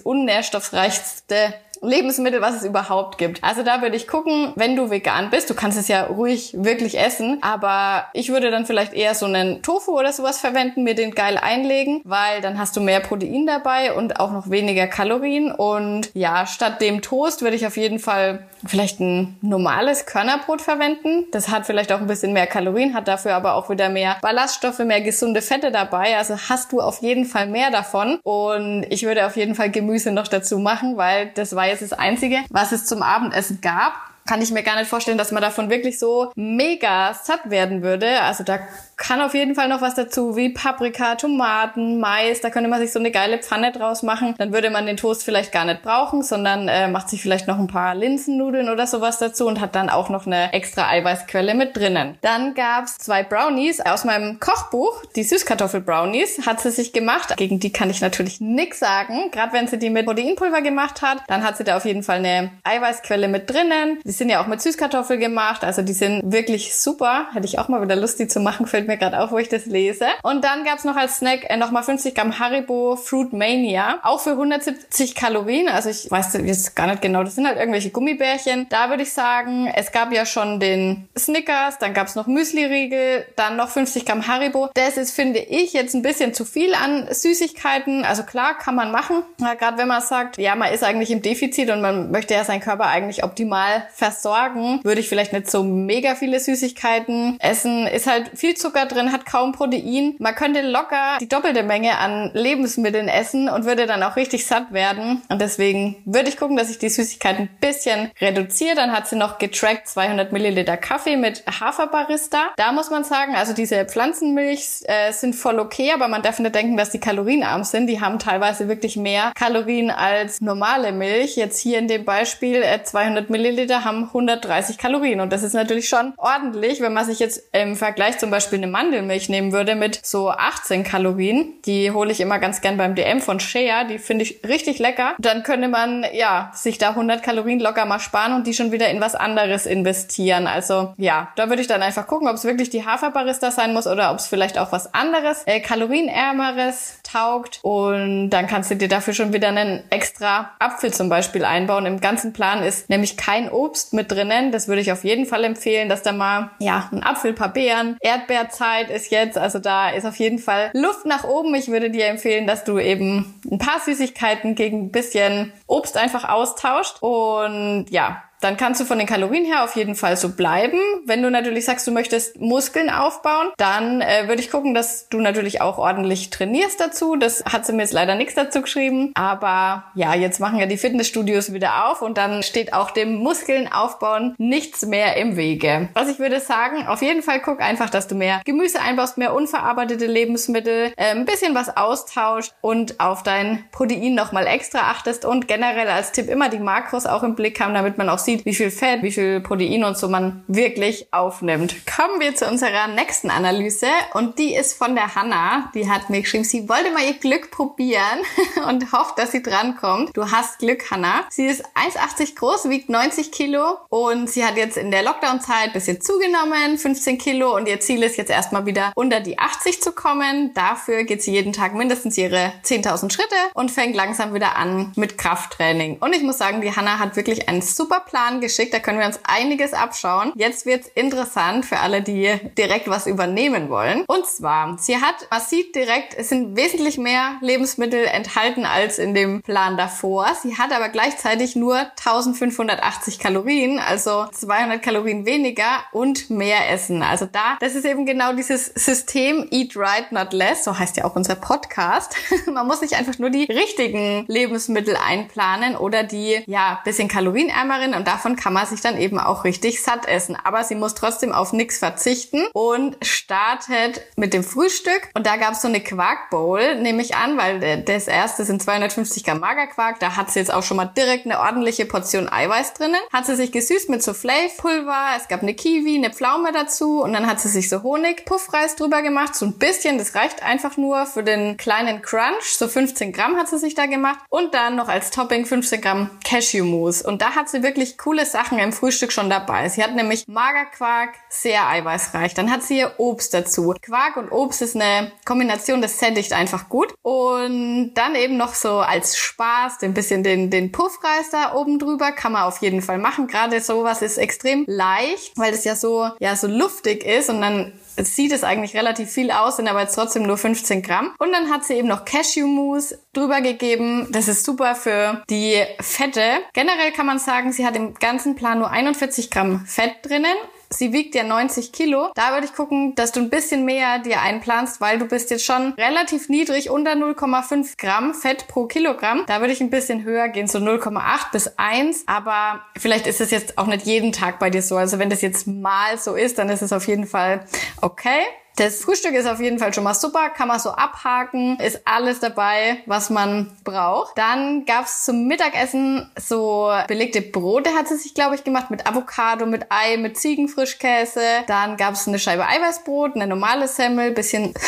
unnährstoffreichste 0.00 1.54
Lebensmittel, 1.86 2.40
was 2.40 2.56
es 2.56 2.64
überhaupt 2.64 3.18
gibt. 3.18 3.42
Also 3.42 3.62
da 3.62 3.82
würde 3.82 3.96
ich 3.96 4.06
gucken, 4.06 4.52
wenn 4.56 4.76
du 4.76 4.90
vegan 4.90 5.30
bist, 5.30 5.50
du 5.50 5.54
kannst 5.54 5.78
es 5.78 5.88
ja 5.88 6.04
ruhig 6.04 6.54
wirklich 6.56 6.98
essen, 6.98 7.38
aber 7.42 8.06
ich 8.12 8.30
würde 8.30 8.50
dann 8.50 8.66
vielleicht 8.66 8.92
eher 8.92 9.14
so 9.14 9.26
einen 9.26 9.62
Tofu 9.62 9.98
oder 9.98 10.12
sowas 10.12 10.38
verwenden, 10.38 10.82
mir 10.82 10.94
den 10.94 11.14
geil 11.14 11.38
einlegen, 11.40 12.00
weil 12.04 12.40
dann 12.40 12.58
hast 12.58 12.76
du 12.76 12.80
mehr 12.80 13.00
Protein 13.00 13.46
dabei 13.46 13.92
und 13.94 14.20
auch 14.20 14.32
noch 14.32 14.50
weniger 14.50 14.86
Kalorien 14.86 15.52
und 15.52 16.10
ja, 16.14 16.46
statt 16.46 16.80
dem 16.80 17.02
Toast 17.02 17.42
würde 17.42 17.56
ich 17.56 17.66
auf 17.66 17.76
jeden 17.76 17.98
Fall 17.98 18.46
vielleicht 18.64 19.00
ein 19.00 19.36
normales 19.42 20.06
Körnerbrot 20.06 20.60
verwenden. 20.60 21.26
Das 21.30 21.48
hat 21.48 21.66
vielleicht 21.66 21.92
auch 21.92 22.00
ein 22.00 22.06
bisschen 22.06 22.32
mehr 22.32 22.46
Kalorien, 22.46 22.94
hat 22.94 23.08
dafür 23.08 23.34
aber 23.34 23.54
auch 23.54 23.70
wieder 23.70 23.88
mehr 23.88 24.16
Ballaststoffe, 24.20 24.78
mehr 24.80 25.00
gesunde 25.00 25.42
Fette 25.42 25.70
dabei. 25.70 26.16
Also 26.16 26.36
hast 26.48 26.72
du 26.72 26.80
auf 26.80 27.02
jeden 27.02 27.24
Fall 27.24 27.46
mehr 27.46 27.70
davon. 27.70 28.18
Und 28.22 28.86
ich 28.90 29.04
würde 29.04 29.26
auf 29.26 29.36
jeden 29.36 29.54
Fall 29.54 29.70
Gemüse 29.70 30.12
noch 30.12 30.28
dazu 30.28 30.58
machen, 30.58 30.96
weil 30.96 31.30
das 31.34 31.54
war 31.54 31.66
jetzt 31.66 31.75
das 31.80 31.92
Einzige, 31.92 32.38
was 32.50 32.72
es 32.72 32.86
zum 32.86 33.02
Abendessen 33.02 33.60
gab 33.60 33.94
kann 34.26 34.42
ich 34.42 34.50
mir 34.50 34.62
gar 34.62 34.76
nicht 34.76 34.88
vorstellen, 34.88 35.18
dass 35.18 35.32
man 35.32 35.42
davon 35.42 35.70
wirklich 35.70 35.98
so 35.98 36.30
mega 36.34 37.14
satt 37.14 37.50
werden 37.50 37.82
würde. 37.82 38.22
Also 38.22 38.44
da 38.44 38.58
kann 38.96 39.20
auf 39.20 39.34
jeden 39.34 39.54
Fall 39.54 39.68
noch 39.68 39.82
was 39.82 39.94
dazu, 39.94 40.36
wie 40.36 40.50
Paprika, 40.50 41.16
Tomaten, 41.16 42.00
Mais. 42.00 42.40
Da 42.40 42.50
könnte 42.50 42.68
man 42.68 42.80
sich 42.80 42.92
so 42.92 42.98
eine 42.98 43.10
geile 43.10 43.38
Pfanne 43.38 43.72
draus 43.72 44.02
machen. 44.02 44.34
Dann 44.38 44.52
würde 44.52 44.70
man 44.70 44.86
den 44.86 44.96
Toast 44.96 45.22
vielleicht 45.22 45.52
gar 45.52 45.64
nicht 45.64 45.82
brauchen, 45.82 46.22
sondern 46.22 46.68
äh, 46.68 46.88
macht 46.88 47.10
sich 47.10 47.20
vielleicht 47.20 47.46
noch 47.46 47.58
ein 47.58 47.66
paar 47.66 47.94
Linsennudeln 47.94 48.68
oder 48.70 48.86
sowas 48.86 49.18
dazu 49.18 49.46
und 49.46 49.60
hat 49.60 49.74
dann 49.74 49.90
auch 49.90 50.08
noch 50.08 50.26
eine 50.26 50.52
extra 50.52 50.88
Eiweißquelle 50.88 51.54
mit 51.54 51.76
drinnen. 51.76 52.16
Dann 52.22 52.54
gab's 52.54 52.96
zwei 52.96 53.22
Brownies 53.22 53.80
aus 53.80 54.04
meinem 54.04 54.40
Kochbuch, 54.40 55.04
die 55.14 55.24
Süßkartoffel-Brownies, 55.24 56.46
hat 56.46 56.60
sie 56.60 56.70
sich 56.70 56.92
gemacht. 56.92 57.36
Gegen 57.36 57.60
die 57.60 57.72
kann 57.72 57.90
ich 57.90 58.00
natürlich 58.00 58.40
nix 58.40 58.78
sagen. 58.78 59.30
Gerade 59.30 59.52
wenn 59.52 59.68
sie 59.68 59.78
die 59.78 59.90
mit 59.90 60.06
Proteinpulver 60.06 60.62
gemacht 60.62 61.02
hat, 61.02 61.18
dann 61.28 61.44
hat 61.44 61.58
sie 61.58 61.64
da 61.64 61.76
auf 61.76 61.84
jeden 61.84 62.02
Fall 62.02 62.18
eine 62.18 62.50
Eiweißquelle 62.64 63.28
mit 63.28 63.50
drinnen. 63.50 63.98
Die 64.04 64.12
sind 64.16 64.28
ja 64.28 64.42
auch 64.42 64.46
mit 64.46 64.60
Süßkartoffel 64.60 65.18
gemacht, 65.18 65.64
also 65.64 65.82
die 65.82 65.92
sind 65.92 66.22
wirklich 66.24 66.76
super. 66.76 67.26
Hätte 67.32 67.46
ich 67.46 67.58
auch 67.58 67.68
mal 67.68 67.82
wieder 67.82 67.96
Lust, 67.96 68.18
die 68.18 68.28
zu 68.28 68.40
machen, 68.40 68.66
fällt 68.66 68.86
mir 68.86 68.96
gerade 68.96 69.20
auf, 69.20 69.30
wo 69.30 69.38
ich 69.38 69.48
das 69.48 69.66
lese. 69.66 70.06
Und 70.22 70.44
dann 70.44 70.64
gab's 70.64 70.84
noch 70.84 70.96
als 70.96 71.18
Snack 71.18 71.48
äh, 71.48 71.56
nochmal 71.56 71.82
50 71.82 72.14
Gramm 72.14 72.38
Haribo 72.38 72.96
Fruit 72.96 73.32
Mania, 73.32 73.98
auch 74.02 74.20
für 74.20 74.30
170 74.30 75.14
Kalorien. 75.14 75.68
Also 75.68 75.90
ich 75.90 76.10
weiß 76.10 76.34
jetzt 76.34 76.76
gar 76.76 76.86
nicht 76.86 77.02
genau, 77.02 77.22
das 77.22 77.34
sind 77.34 77.46
halt 77.46 77.58
irgendwelche 77.58 77.90
Gummibärchen. 77.90 78.66
Da 78.68 78.90
würde 78.90 79.02
ich 79.02 79.12
sagen, 79.12 79.70
es 79.74 79.92
gab 79.92 80.12
ja 80.12 80.26
schon 80.26 80.60
den 80.60 81.08
Snickers, 81.16 81.78
dann 81.78 81.94
gab's 81.94 82.14
noch 82.14 82.26
Müsli-Riegel, 82.26 83.26
dann 83.36 83.56
noch 83.56 83.68
50 83.68 84.04
Gramm 84.04 84.26
Haribo. 84.26 84.70
Das 84.74 84.96
ist, 84.96 85.12
finde 85.12 85.40
ich, 85.40 85.72
jetzt 85.72 85.94
ein 85.94 86.02
bisschen 86.02 86.34
zu 86.34 86.44
viel 86.44 86.74
an 86.74 87.06
Süßigkeiten. 87.10 88.04
Also 88.04 88.22
klar, 88.22 88.56
kann 88.58 88.74
man 88.74 88.90
machen. 88.90 89.22
Gerade 89.38 89.78
wenn 89.78 89.88
man 89.88 90.02
sagt, 90.02 90.38
ja, 90.38 90.54
man 90.54 90.72
ist 90.72 90.84
eigentlich 90.84 91.10
im 91.10 91.22
Defizit 91.22 91.70
und 91.70 91.80
man 91.80 92.10
möchte 92.10 92.34
ja 92.34 92.44
seinen 92.44 92.60
Körper 92.60 92.86
eigentlich 92.86 93.24
optimal 93.24 93.86
versorgen, 94.06 94.80
würde 94.84 95.00
ich 95.00 95.08
vielleicht 95.08 95.32
nicht 95.32 95.50
so 95.50 95.64
mega 95.64 96.14
viele 96.14 96.38
Süßigkeiten 96.38 97.38
essen. 97.40 97.88
Ist 97.88 98.06
halt 98.06 98.30
viel 98.34 98.54
Zucker 98.54 98.86
drin, 98.86 99.12
hat 99.12 99.26
kaum 99.26 99.50
Protein. 99.50 100.14
Man 100.20 100.34
könnte 100.36 100.62
locker 100.62 101.18
die 101.20 101.28
doppelte 101.28 101.64
Menge 101.64 101.98
an 101.98 102.30
Lebensmitteln 102.32 103.08
essen 103.08 103.48
und 103.48 103.64
würde 103.64 103.86
dann 103.86 104.04
auch 104.04 104.14
richtig 104.14 104.46
satt 104.46 104.72
werden. 104.72 105.22
Und 105.28 105.40
deswegen 105.40 105.96
würde 106.04 106.28
ich 106.28 106.36
gucken, 106.36 106.56
dass 106.56 106.70
ich 106.70 106.78
die 106.78 106.88
Süßigkeiten 106.88 107.44
ein 107.44 107.56
bisschen 107.60 108.12
reduziere. 108.20 108.76
Dann 108.76 108.92
hat 108.92 109.08
sie 109.08 109.16
noch 109.16 109.38
getrackt 109.38 109.88
200 109.88 110.30
Milliliter 110.30 110.76
Kaffee 110.76 111.16
mit 111.16 111.42
Haferbarista. 111.60 112.50
Da 112.56 112.70
muss 112.70 112.90
man 112.90 113.02
sagen, 113.02 113.34
also 113.34 113.54
diese 113.54 113.84
Pflanzenmilch 113.86 114.84
äh, 114.84 115.12
sind 115.12 115.34
voll 115.34 115.58
okay, 115.58 115.90
aber 115.92 116.06
man 116.06 116.22
darf 116.22 116.38
nicht 116.38 116.54
denken, 116.54 116.76
dass 116.76 116.90
die 116.90 117.00
kalorienarm 117.00 117.64
sind. 117.64 117.88
Die 117.88 118.00
haben 118.00 118.20
teilweise 118.20 118.68
wirklich 118.68 118.96
mehr 118.96 119.32
Kalorien 119.34 119.90
als 119.90 120.40
normale 120.40 120.92
Milch. 120.92 121.36
Jetzt 121.36 121.58
hier 121.58 121.80
in 121.80 121.88
dem 121.88 122.04
Beispiel 122.04 122.62
äh, 122.62 122.84
200 122.84 123.30
Milliliter 123.30 123.84
haben 123.84 123.95
130 124.04 124.78
Kalorien. 124.78 125.20
Und 125.20 125.32
das 125.32 125.42
ist 125.42 125.54
natürlich 125.54 125.88
schon 125.88 126.14
ordentlich, 126.16 126.80
wenn 126.80 126.92
man 126.92 127.04
sich 127.04 127.18
jetzt 127.18 127.42
im 127.52 127.76
Vergleich 127.76 128.18
zum 128.18 128.30
Beispiel 128.30 128.58
eine 128.58 128.66
Mandelmilch 128.66 129.28
nehmen 129.28 129.52
würde 129.52 129.74
mit 129.74 130.00
so 130.04 130.30
18 130.30 130.84
Kalorien. 130.84 131.54
Die 131.64 131.90
hole 131.90 132.12
ich 132.12 132.20
immer 132.20 132.38
ganz 132.38 132.60
gern 132.60 132.76
beim 132.76 132.94
DM 132.94 133.20
von 133.20 133.40
Shea. 133.40 133.84
Die 133.84 133.98
finde 133.98 134.24
ich 134.24 134.40
richtig 134.46 134.78
lecker. 134.78 135.14
Dann 135.18 135.42
könnte 135.42 135.68
man, 135.68 136.04
ja, 136.12 136.50
sich 136.54 136.78
da 136.78 136.90
100 136.90 137.22
Kalorien 137.22 137.60
locker 137.60 137.84
mal 137.84 137.98
sparen 137.98 138.34
und 138.34 138.46
die 138.46 138.54
schon 138.54 138.72
wieder 138.72 138.88
in 138.88 139.00
was 139.00 139.14
anderes 139.14 139.66
investieren. 139.66 140.46
Also, 140.46 140.94
ja, 140.96 141.28
da 141.36 141.48
würde 141.48 141.62
ich 141.62 141.68
dann 141.68 141.82
einfach 141.82 142.06
gucken, 142.06 142.28
ob 142.28 142.34
es 142.34 142.44
wirklich 142.44 142.70
die 142.70 142.84
Haferbarista 142.84 143.50
sein 143.50 143.72
muss 143.72 143.86
oder 143.86 144.10
ob 144.12 144.18
es 144.18 144.26
vielleicht 144.26 144.58
auch 144.58 144.72
was 144.72 144.92
anderes, 144.94 145.42
äh, 145.46 145.60
kalorienärmeres 145.60 147.00
taugt. 147.02 147.60
Und 147.62 148.30
dann 148.30 148.46
kannst 148.46 148.70
du 148.70 148.76
dir 148.76 148.88
dafür 148.88 149.14
schon 149.14 149.32
wieder 149.32 149.48
einen 149.48 149.82
extra 149.90 150.50
Apfel 150.58 150.92
zum 150.92 151.08
Beispiel 151.08 151.44
einbauen. 151.44 151.86
Im 151.86 152.00
ganzen 152.00 152.32
Plan 152.32 152.62
ist 152.62 152.88
nämlich 152.90 153.16
kein 153.16 153.50
Obst 153.50 153.85
Obst 153.86 153.92
mit 153.92 154.10
drinnen. 154.10 154.52
Das 154.52 154.68
würde 154.68 154.80
ich 154.80 154.92
auf 154.92 155.04
jeden 155.04 155.26
Fall 155.26 155.44
empfehlen, 155.44 155.88
dass 155.88 156.02
da 156.02 156.12
mal, 156.12 156.50
ja, 156.58 156.88
ein 156.92 157.02
Apfel, 157.02 157.32
ein 157.32 157.34
paar 157.34 157.52
Beeren. 157.52 157.96
Erdbeerzeit 158.00 158.90
ist 158.90 159.10
jetzt, 159.10 159.38
also 159.38 159.58
da 159.58 159.90
ist 159.90 160.04
auf 160.04 160.16
jeden 160.16 160.38
Fall 160.38 160.70
Luft 160.72 161.06
nach 161.06 161.24
oben. 161.24 161.54
Ich 161.54 161.68
würde 161.68 161.90
dir 161.90 162.06
empfehlen, 162.06 162.46
dass 162.46 162.64
du 162.64 162.78
eben 162.78 163.40
ein 163.50 163.58
paar 163.58 163.80
Süßigkeiten 163.80 164.54
gegen 164.54 164.86
ein 164.86 164.90
bisschen 164.90 165.52
Obst 165.66 165.96
einfach 165.96 166.28
austauscht. 166.28 166.96
Und 167.00 167.86
ja, 167.90 168.22
dann 168.40 168.56
kannst 168.56 168.80
du 168.80 168.84
von 168.84 168.98
den 168.98 169.06
Kalorien 169.06 169.44
her 169.44 169.64
auf 169.64 169.76
jeden 169.76 169.94
Fall 169.94 170.16
so 170.16 170.30
bleiben. 170.30 170.78
Wenn 171.04 171.22
du 171.22 171.30
natürlich 171.30 171.64
sagst, 171.64 171.86
du 171.86 171.92
möchtest 171.92 172.40
Muskeln 172.40 172.90
aufbauen, 172.90 173.48
dann 173.56 174.00
äh, 174.00 174.28
würde 174.28 174.40
ich 174.40 174.50
gucken, 174.50 174.74
dass 174.74 175.08
du 175.08 175.20
natürlich 175.20 175.60
auch 175.60 175.78
ordentlich 175.78 176.30
trainierst 176.30 176.80
dazu. 176.80 177.16
Das 177.16 177.44
hat 177.44 177.66
sie 177.66 177.72
mir 177.72 177.82
jetzt 177.82 177.92
leider 177.92 178.14
nichts 178.14 178.34
dazu 178.34 178.60
geschrieben. 178.60 179.12
Aber 179.14 179.84
ja, 179.94 180.14
jetzt 180.14 180.40
machen 180.40 180.58
ja 180.58 180.66
die 180.66 180.76
Fitnessstudios 180.76 181.52
wieder 181.52 181.90
auf 181.90 182.02
und 182.02 182.18
dann 182.18 182.42
steht 182.42 182.72
auch 182.72 182.90
dem 182.90 183.16
Muskeln 183.16 183.72
aufbauen 183.72 184.34
nichts 184.38 184.84
mehr 184.84 185.16
im 185.16 185.36
Wege. 185.36 185.88
Was 185.94 186.08
ich 186.08 186.18
würde 186.18 186.40
sagen, 186.40 186.86
auf 186.86 187.02
jeden 187.02 187.22
Fall 187.22 187.40
guck 187.40 187.60
einfach, 187.60 187.90
dass 187.90 188.08
du 188.08 188.14
mehr 188.14 188.40
Gemüse 188.44 188.80
einbaust, 188.80 189.18
mehr 189.18 189.34
unverarbeitete 189.34 190.06
Lebensmittel, 190.06 190.92
äh, 190.96 191.10
ein 191.10 191.24
bisschen 191.24 191.54
was 191.54 191.76
austauscht 191.76 192.52
und 192.60 193.00
auf 193.00 193.22
dein 193.22 193.64
Protein 193.72 194.14
nochmal 194.14 194.46
extra 194.46 194.90
achtest 194.90 195.24
und 195.24 195.48
generell 195.48 195.88
als 195.88 196.12
Tipp 196.12 196.28
immer 196.28 196.48
die 196.48 196.58
Makros 196.58 197.06
auch 197.06 197.22
im 197.22 197.34
Blick 197.34 197.60
haben, 197.60 197.74
damit 197.74 197.98
man 197.98 198.08
auch 198.08 198.18
sieht, 198.26 198.44
wie 198.44 198.54
viel 198.54 198.70
Fett, 198.70 199.02
wie 199.02 199.12
viel 199.12 199.40
Protein 199.40 199.84
und 199.84 199.96
so 199.96 200.08
man 200.08 200.44
wirklich 200.48 201.06
aufnimmt. 201.12 201.74
Kommen 201.86 202.20
wir 202.20 202.34
zu 202.34 202.46
unserer 202.46 202.88
nächsten 202.88 203.30
Analyse 203.30 203.86
und 204.12 204.38
die 204.38 204.54
ist 204.54 204.74
von 204.74 204.94
der 204.94 205.14
Hanna. 205.14 205.70
Die 205.74 205.88
hat 205.88 206.10
mir 206.10 206.20
geschrieben, 206.20 206.44
sie 206.44 206.68
wollte 206.68 206.90
mal 206.90 207.04
ihr 207.04 207.14
Glück 207.14 207.50
probieren 207.50 208.18
und 208.68 208.92
hofft, 208.92 209.18
dass 209.18 209.32
sie 209.32 209.42
drankommt. 209.42 210.14
Du 210.14 210.30
hast 210.30 210.58
Glück, 210.58 210.90
Hanna. 210.90 211.24
Sie 211.30 211.46
ist 211.46 211.64
1,80 211.74 212.34
groß, 212.34 212.68
wiegt 212.68 212.90
90 212.90 213.32
Kilo 213.32 213.78
und 213.88 214.28
sie 214.28 214.44
hat 214.44 214.56
jetzt 214.56 214.76
in 214.76 214.90
der 214.90 215.02
Lockdown-Zeit 215.04 215.72
bisschen 215.72 216.00
zugenommen, 216.00 216.76
15 216.76 217.18
Kilo 217.18 217.54
und 217.54 217.68
ihr 217.68 217.80
Ziel 217.80 218.02
ist 218.02 218.16
jetzt 218.16 218.30
erstmal 218.30 218.66
wieder 218.66 218.92
unter 218.96 219.20
die 219.20 219.38
80 219.38 219.80
zu 219.80 219.92
kommen. 219.92 220.52
Dafür 220.54 221.04
geht 221.04 221.22
sie 221.22 221.32
jeden 221.32 221.52
Tag 221.52 221.74
mindestens 221.74 222.18
ihre 222.18 222.52
10.000 222.64 223.12
Schritte 223.12 223.36
und 223.54 223.70
fängt 223.70 223.94
langsam 223.94 224.34
wieder 224.34 224.56
an 224.56 224.92
mit 224.96 225.16
Krafttraining. 225.16 225.98
Und 226.00 226.14
ich 226.14 226.22
muss 226.22 226.38
sagen, 226.38 226.60
die 226.60 226.74
Hanna 226.74 226.98
hat 226.98 227.14
wirklich 227.14 227.48
einen 227.48 227.62
super 227.62 228.00
Plan 228.00 228.15
Plan 228.16 228.40
geschickt. 228.40 228.72
Da 228.72 228.78
können 228.78 228.98
wir 228.98 229.04
uns 229.04 229.20
einiges 229.24 229.74
abschauen. 229.74 230.32
Jetzt 230.36 230.64
wird's 230.64 230.88
interessant 230.94 231.66
für 231.66 231.80
alle, 231.80 232.00
die 232.00 232.32
direkt 232.56 232.88
was 232.88 233.06
übernehmen 233.06 233.68
wollen. 233.68 234.04
Und 234.06 234.24
zwar, 234.24 234.78
sie 234.78 234.96
hat, 234.96 235.26
man 235.30 235.42
sieht 235.42 235.74
direkt, 235.74 236.14
es 236.16 236.30
sind 236.30 236.56
wesentlich 236.56 236.96
mehr 236.96 237.36
Lebensmittel 237.42 238.06
enthalten 238.06 238.64
als 238.64 238.98
in 238.98 239.12
dem 239.12 239.42
Plan 239.42 239.76
davor. 239.76 240.28
Sie 240.40 240.56
hat 240.56 240.72
aber 240.72 240.88
gleichzeitig 240.88 241.56
nur 241.56 241.76
1580 241.76 243.18
Kalorien, 243.18 243.78
also 243.78 244.24
200 244.32 244.82
Kalorien 244.82 245.26
weniger 245.26 245.66
und 245.92 246.30
mehr 246.30 246.70
essen. 246.70 247.02
Also 247.02 247.26
da, 247.26 247.58
das 247.60 247.74
ist 247.74 247.84
eben 247.84 248.06
genau 248.06 248.32
dieses 248.32 248.64
System 248.64 249.46
Eat 249.50 249.76
Right, 249.76 250.10
Not 250.10 250.32
Less. 250.32 250.64
So 250.64 250.78
heißt 250.78 250.96
ja 250.96 251.04
auch 251.04 251.16
unser 251.16 251.34
Podcast. 251.34 252.16
man 252.50 252.66
muss 252.66 252.80
sich 252.80 252.96
einfach 252.96 253.18
nur 253.18 253.28
die 253.28 253.44
richtigen 253.44 254.24
Lebensmittel 254.26 254.96
einplanen 254.96 255.76
oder 255.76 256.02
die, 256.02 256.42
ja, 256.46 256.80
bisschen 256.82 257.08
kalorienärmeren 257.08 257.92
und 257.92 258.05
davon 258.06 258.36
kann 258.36 258.52
man 258.52 258.66
sich 258.66 258.80
dann 258.80 258.98
eben 258.98 259.18
auch 259.18 259.44
richtig 259.44 259.82
satt 259.82 260.06
essen. 260.06 260.36
Aber 260.42 260.64
sie 260.64 260.74
muss 260.74 260.94
trotzdem 260.94 261.32
auf 261.32 261.52
nichts 261.52 261.78
verzichten 261.78 262.46
und 262.52 262.96
startet 263.02 264.02
mit 264.16 264.32
dem 264.32 264.44
Frühstück. 264.44 265.08
Und 265.14 265.26
da 265.26 265.36
gab 265.36 265.52
es 265.52 265.62
so 265.62 265.68
eine 265.68 265.80
Quarkbowl, 265.80 266.76
nehme 266.76 267.02
ich 267.02 267.16
an, 267.16 267.36
weil 267.36 267.82
das 267.82 268.08
erste 268.08 268.44
sind 268.44 268.62
250 268.62 269.24
Gramm 269.24 269.40
Magerquark. 269.40 270.00
Da 270.00 270.16
hat 270.16 270.30
sie 270.30 270.38
jetzt 270.38 270.52
auch 270.52 270.62
schon 270.62 270.76
mal 270.76 270.86
direkt 270.86 271.26
eine 271.26 271.40
ordentliche 271.40 271.86
Portion 271.86 272.28
Eiweiß 272.28 272.74
drinnen. 272.74 273.00
Hat 273.12 273.26
sie 273.26 273.36
sich 273.36 273.52
gesüßt 273.52 273.88
mit 273.88 274.02
so 274.02 274.14
Flavpulver. 274.14 275.16
Es 275.16 275.28
gab 275.28 275.42
eine 275.42 275.54
Kiwi, 275.54 275.96
eine 275.96 276.12
Pflaume 276.12 276.52
dazu 276.52 277.02
und 277.02 277.12
dann 277.12 277.26
hat 277.26 277.40
sie 277.40 277.48
sich 277.48 277.68
so 277.68 277.82
Honig, 277.82 278.24
Puffreis 278.24 278.76
drüber 278.76 279.02
gemacht. 279.02 279.34
So 279.34 279.46
ein 279.46 279.58
bisschen, 279.58 279.98
das 279.98 280.14
reicht 280.14 280.42
einfach 280.42 280.76
nur 280.76 281.06
für 281.06 281.22
den 281.22 281.56
kleinen 281.56 282.02
Crunch. 282.02 282.56
So 282.56 282.68
15 282.68 283.12
Gramm 283.12 283.36
hat 283.36 283.48
sie 283.48 283.58
sich 283.58 283.74
da 283.74 283.86
gemacht. 283.86 284.20
Und 284.28 284.54
dann 284.54 284.76
noch 284.76 284.88
als 284.88 285.10
Topping 285.10 285.46
15 285.46 285.80
Gramm 285.80 286.10
Cashew-Mousse. 286.24 287.06
Und 287.06 287.22
da 287.22 287.34
hat 287.34 287.48
sie 287.48 287.62
wirklich 287.62 287.95
wirklich 287.96 287.98
coole 287.98 288.26
Sachen 288.26 288.58
im 288.58 288.72
Frühstück 288.72 289.12
schon 289.12 289.30
dabei. 289.30 289.68
Sie 289.68 289.82
hat 289.82 289.94
nämlich 289.94 290.28
Magerquark, 290.28 291.14
sehr 291.28 291.68
eiweißreich. 291.68 292.34
Dann 292.34 292.50
hat 292.50 292.62
sie 292.62 292.78
ihr 292.78 292.92
Obst 292.98 293.34
dazu. 293.34 293.74
Quark 293.80 294.16
und 294.16 294.30
Obst 294.30 294.62
ist 294.62 294.76
eine 294.76 295.12
Kombination, 295.24 295.82
das 295.82 295.98
sättigt 295.98 296.32
einfach 296.32 296.68
gut. 296.68 296.94
Und 297.02 297.94
dann 297.94 298.14
eben 298.14 298.36
noch 298.36 298.54
so 298.54 298.78
als 298.78 299.16
Spaß 299.16 299.82
ein 299.82 299.94
bisschen 299.94 300.22
den, 300.22 300.50
den 300.50 300.72
Puffreis 300.72 301.30
da 301.30 301.54
oben 301.54 301.78
drüber. 301.78 302.12
Kann 302.12 302.32
man 302.32 302.42
auf 302.42 302.58
jeden 302.62 302.82
Fall 302.82 302.98
machen. 302.98 303.26
Gerade 303.26 303.60
sowas 303.60 304.02
ist 304.02 304.18
extrem 304.18 304.64
leicht, 304.66 305.36
weil 305.36 305.52
es 305.54 305.64
ja 305.64 305.74
so, 305.74 306.10
ja, 306.20 306.36
so 306.36 306.46
luftig 306.46 307.04
ist 307.04 307.28
und 307.30 307.40
dann 307.40 307.72
sieht 307.98 308.32
es 308.32 308.44
eigentlich 308.44 308.76
relativ 308.76 309.10
viel 309.10 309.30
aus, 309.30 309.56
sind 309.56 309.68
aber 309.68 309.80
jetzt 309.80 309.94
trotzdem 309.94 310.24
nur 310.24 310.36
15 310.36 310.82
Gramm. 310.82 311.14
Und 311.18 311.32
dann 311.32 311.50
hat 311.50 311.64
sie 311.64 311.74
eben 311.74 311.88
noch 311.88 312.04
Cashew-Mousse 312.04 312.98
drüber 313.12 313.40
gegeben. 313.40 314.08
Das 314.10 314.28
ist 314.28 314.44
super 314.44 314.74
für 314.74 315.22
die 315.30 315.62
Fette. 315.80 316.22
Generell 316.52 316.92
kann 316.92 317.06
man 317.06 317.18
sagen, 317.18 317.52
sie 317.52 317.66
hat 317.66 317.76
im 317.76 317.94
ganzen 317.94 318.36
Plan 318.36 318.58
nur 318.58 318.70
41 318.70 319.30
Gramm 319.30 319.64
Fett 319.66 319.94
drinnen 320.02 320.36
Sie 320.70 320.92
wiegt 320.92 321.14
ja 321.14 321.22
90 321.22 321.72
Kilo. 321.72 322.10
Da 322.14 322.32
würde 322.32 322.46
ich 322.46 322.54
gucken, 322.54 322.94
dass 322.94 323.12
du 323.12 323.20
ein 323.20 323.30
bisschen 323.30 323.64
mehr 323.64 323.98
dir 323.98 324.20
einplanst, 324.20 324.80
weil 324.80 324.98
du 324.98 325.06
bist 325.06 325.30
jetzt 325.30 325.44
schon 325.44 325.72
relativ 325.74 326.28
niedrig, 326.28 326.70
unter 326.70 326.92
0,5 326.92 327.74
Gramm 327.78 328.14
Fett 328.14 328.48
pro 328.48 328.66
Kilogramm. 328.66 329.24
Da 329.26 329.40
würde 329.40 329.52
ich 329.52 329.60
ein 329.60 329.70
bisschen 329.70 330.04
höher 330.04 330.28
gehen, 330.28 330.48
so 330.48 330.58
0,8 330.58 331.32
bis 331.32 331.52
1. 331.56 332.04
Aber 332.06 332.62
vielleicht 332.76 333.06
ist 333.06 333.20
es 333.20 333.30
jetzt 333.30 333.58
auch 333.58 333.66
nicht 333.66 333.86
jeden 333.86 334.12
Tag 334.12 334.38
bei 334.38 334.50
dir 334.50 334.62
so. 334.62 334.76
Also 334.76 334.98
wenn 334.98 335.10
das 335.10 335.22
jetzt 335.22 335.46
mal 335.46 335.98
so 335.98 336.14
ist, 336.14 336.38
dann 336.38 336.48
ist 336.48 336.62
es 336.62 336.72
auf 336.72 336.86
jeden 336.88 337.06
Fall 337.06 337.46
okay. 337.80 338.20
Das 338.56 338.82
Frühstück 338.82 339.12
ist 339.12 339.26
auf 339.26 339.38
jeden 339.38 339.58
Fall 339.58 339.74
schon 339.74 339.84
mal 339.84 339.92
super, 339.92 340.30
kann 340.30 340.48
man 340.48 340.58
so 340.58 340.70
abhaken, 340.70 341.60
ist 341.60 341.82
alles 341.84 342.20
dabei, 342.20 342.78
was 342.86 343.10
man 343.10 343.54
braucht. 343.64 344.16
Dann 344.16 344.64
gab's 344.64 345.04
zum 345.04 345.26
Mittagessen 345.26 346.10
so 346.18 346.72
belegte 346.88 347.20
Brote, 347.20 347.74
hat 347.74 347.86
sie 347.88 347.96
sich, 347.96 348.14
glaube 348.14 348.34
ich, 348.34 348.44
gemacht, 348.44 348.70
mit 348.70 348.86
Avocado, 348.86 349.44
mit 349.44 349.66
Ei, 349.68 349.98
mit 349.98 350.16
Ziegenfrischkäse. 350.16 351.20
Dann 351.46 351.76
gab's 351.76 352.08
eine 352.08 352.18
Scheibe 352.18 352.46
Eiweißbrot, 352.46 353.14
eine 353.14 353.26
normale 353.26 353.68
Semmel, 353.68 354.12
bisschen... 354.12 354.54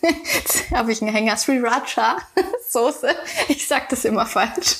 Jetzt 0.00 0.70
habe 0.70 0.92
ich 0.92 1.02
einen 1.02 1.12
Hänger 1.12 1.36
Sriracha 1.36 2.18
Soße. 2.70 3.08
Ich 3.48 3.66
sag 3.66 3.88
das 3.88 4.04
immer 4.04 4.26
falsch. 4.26 4.76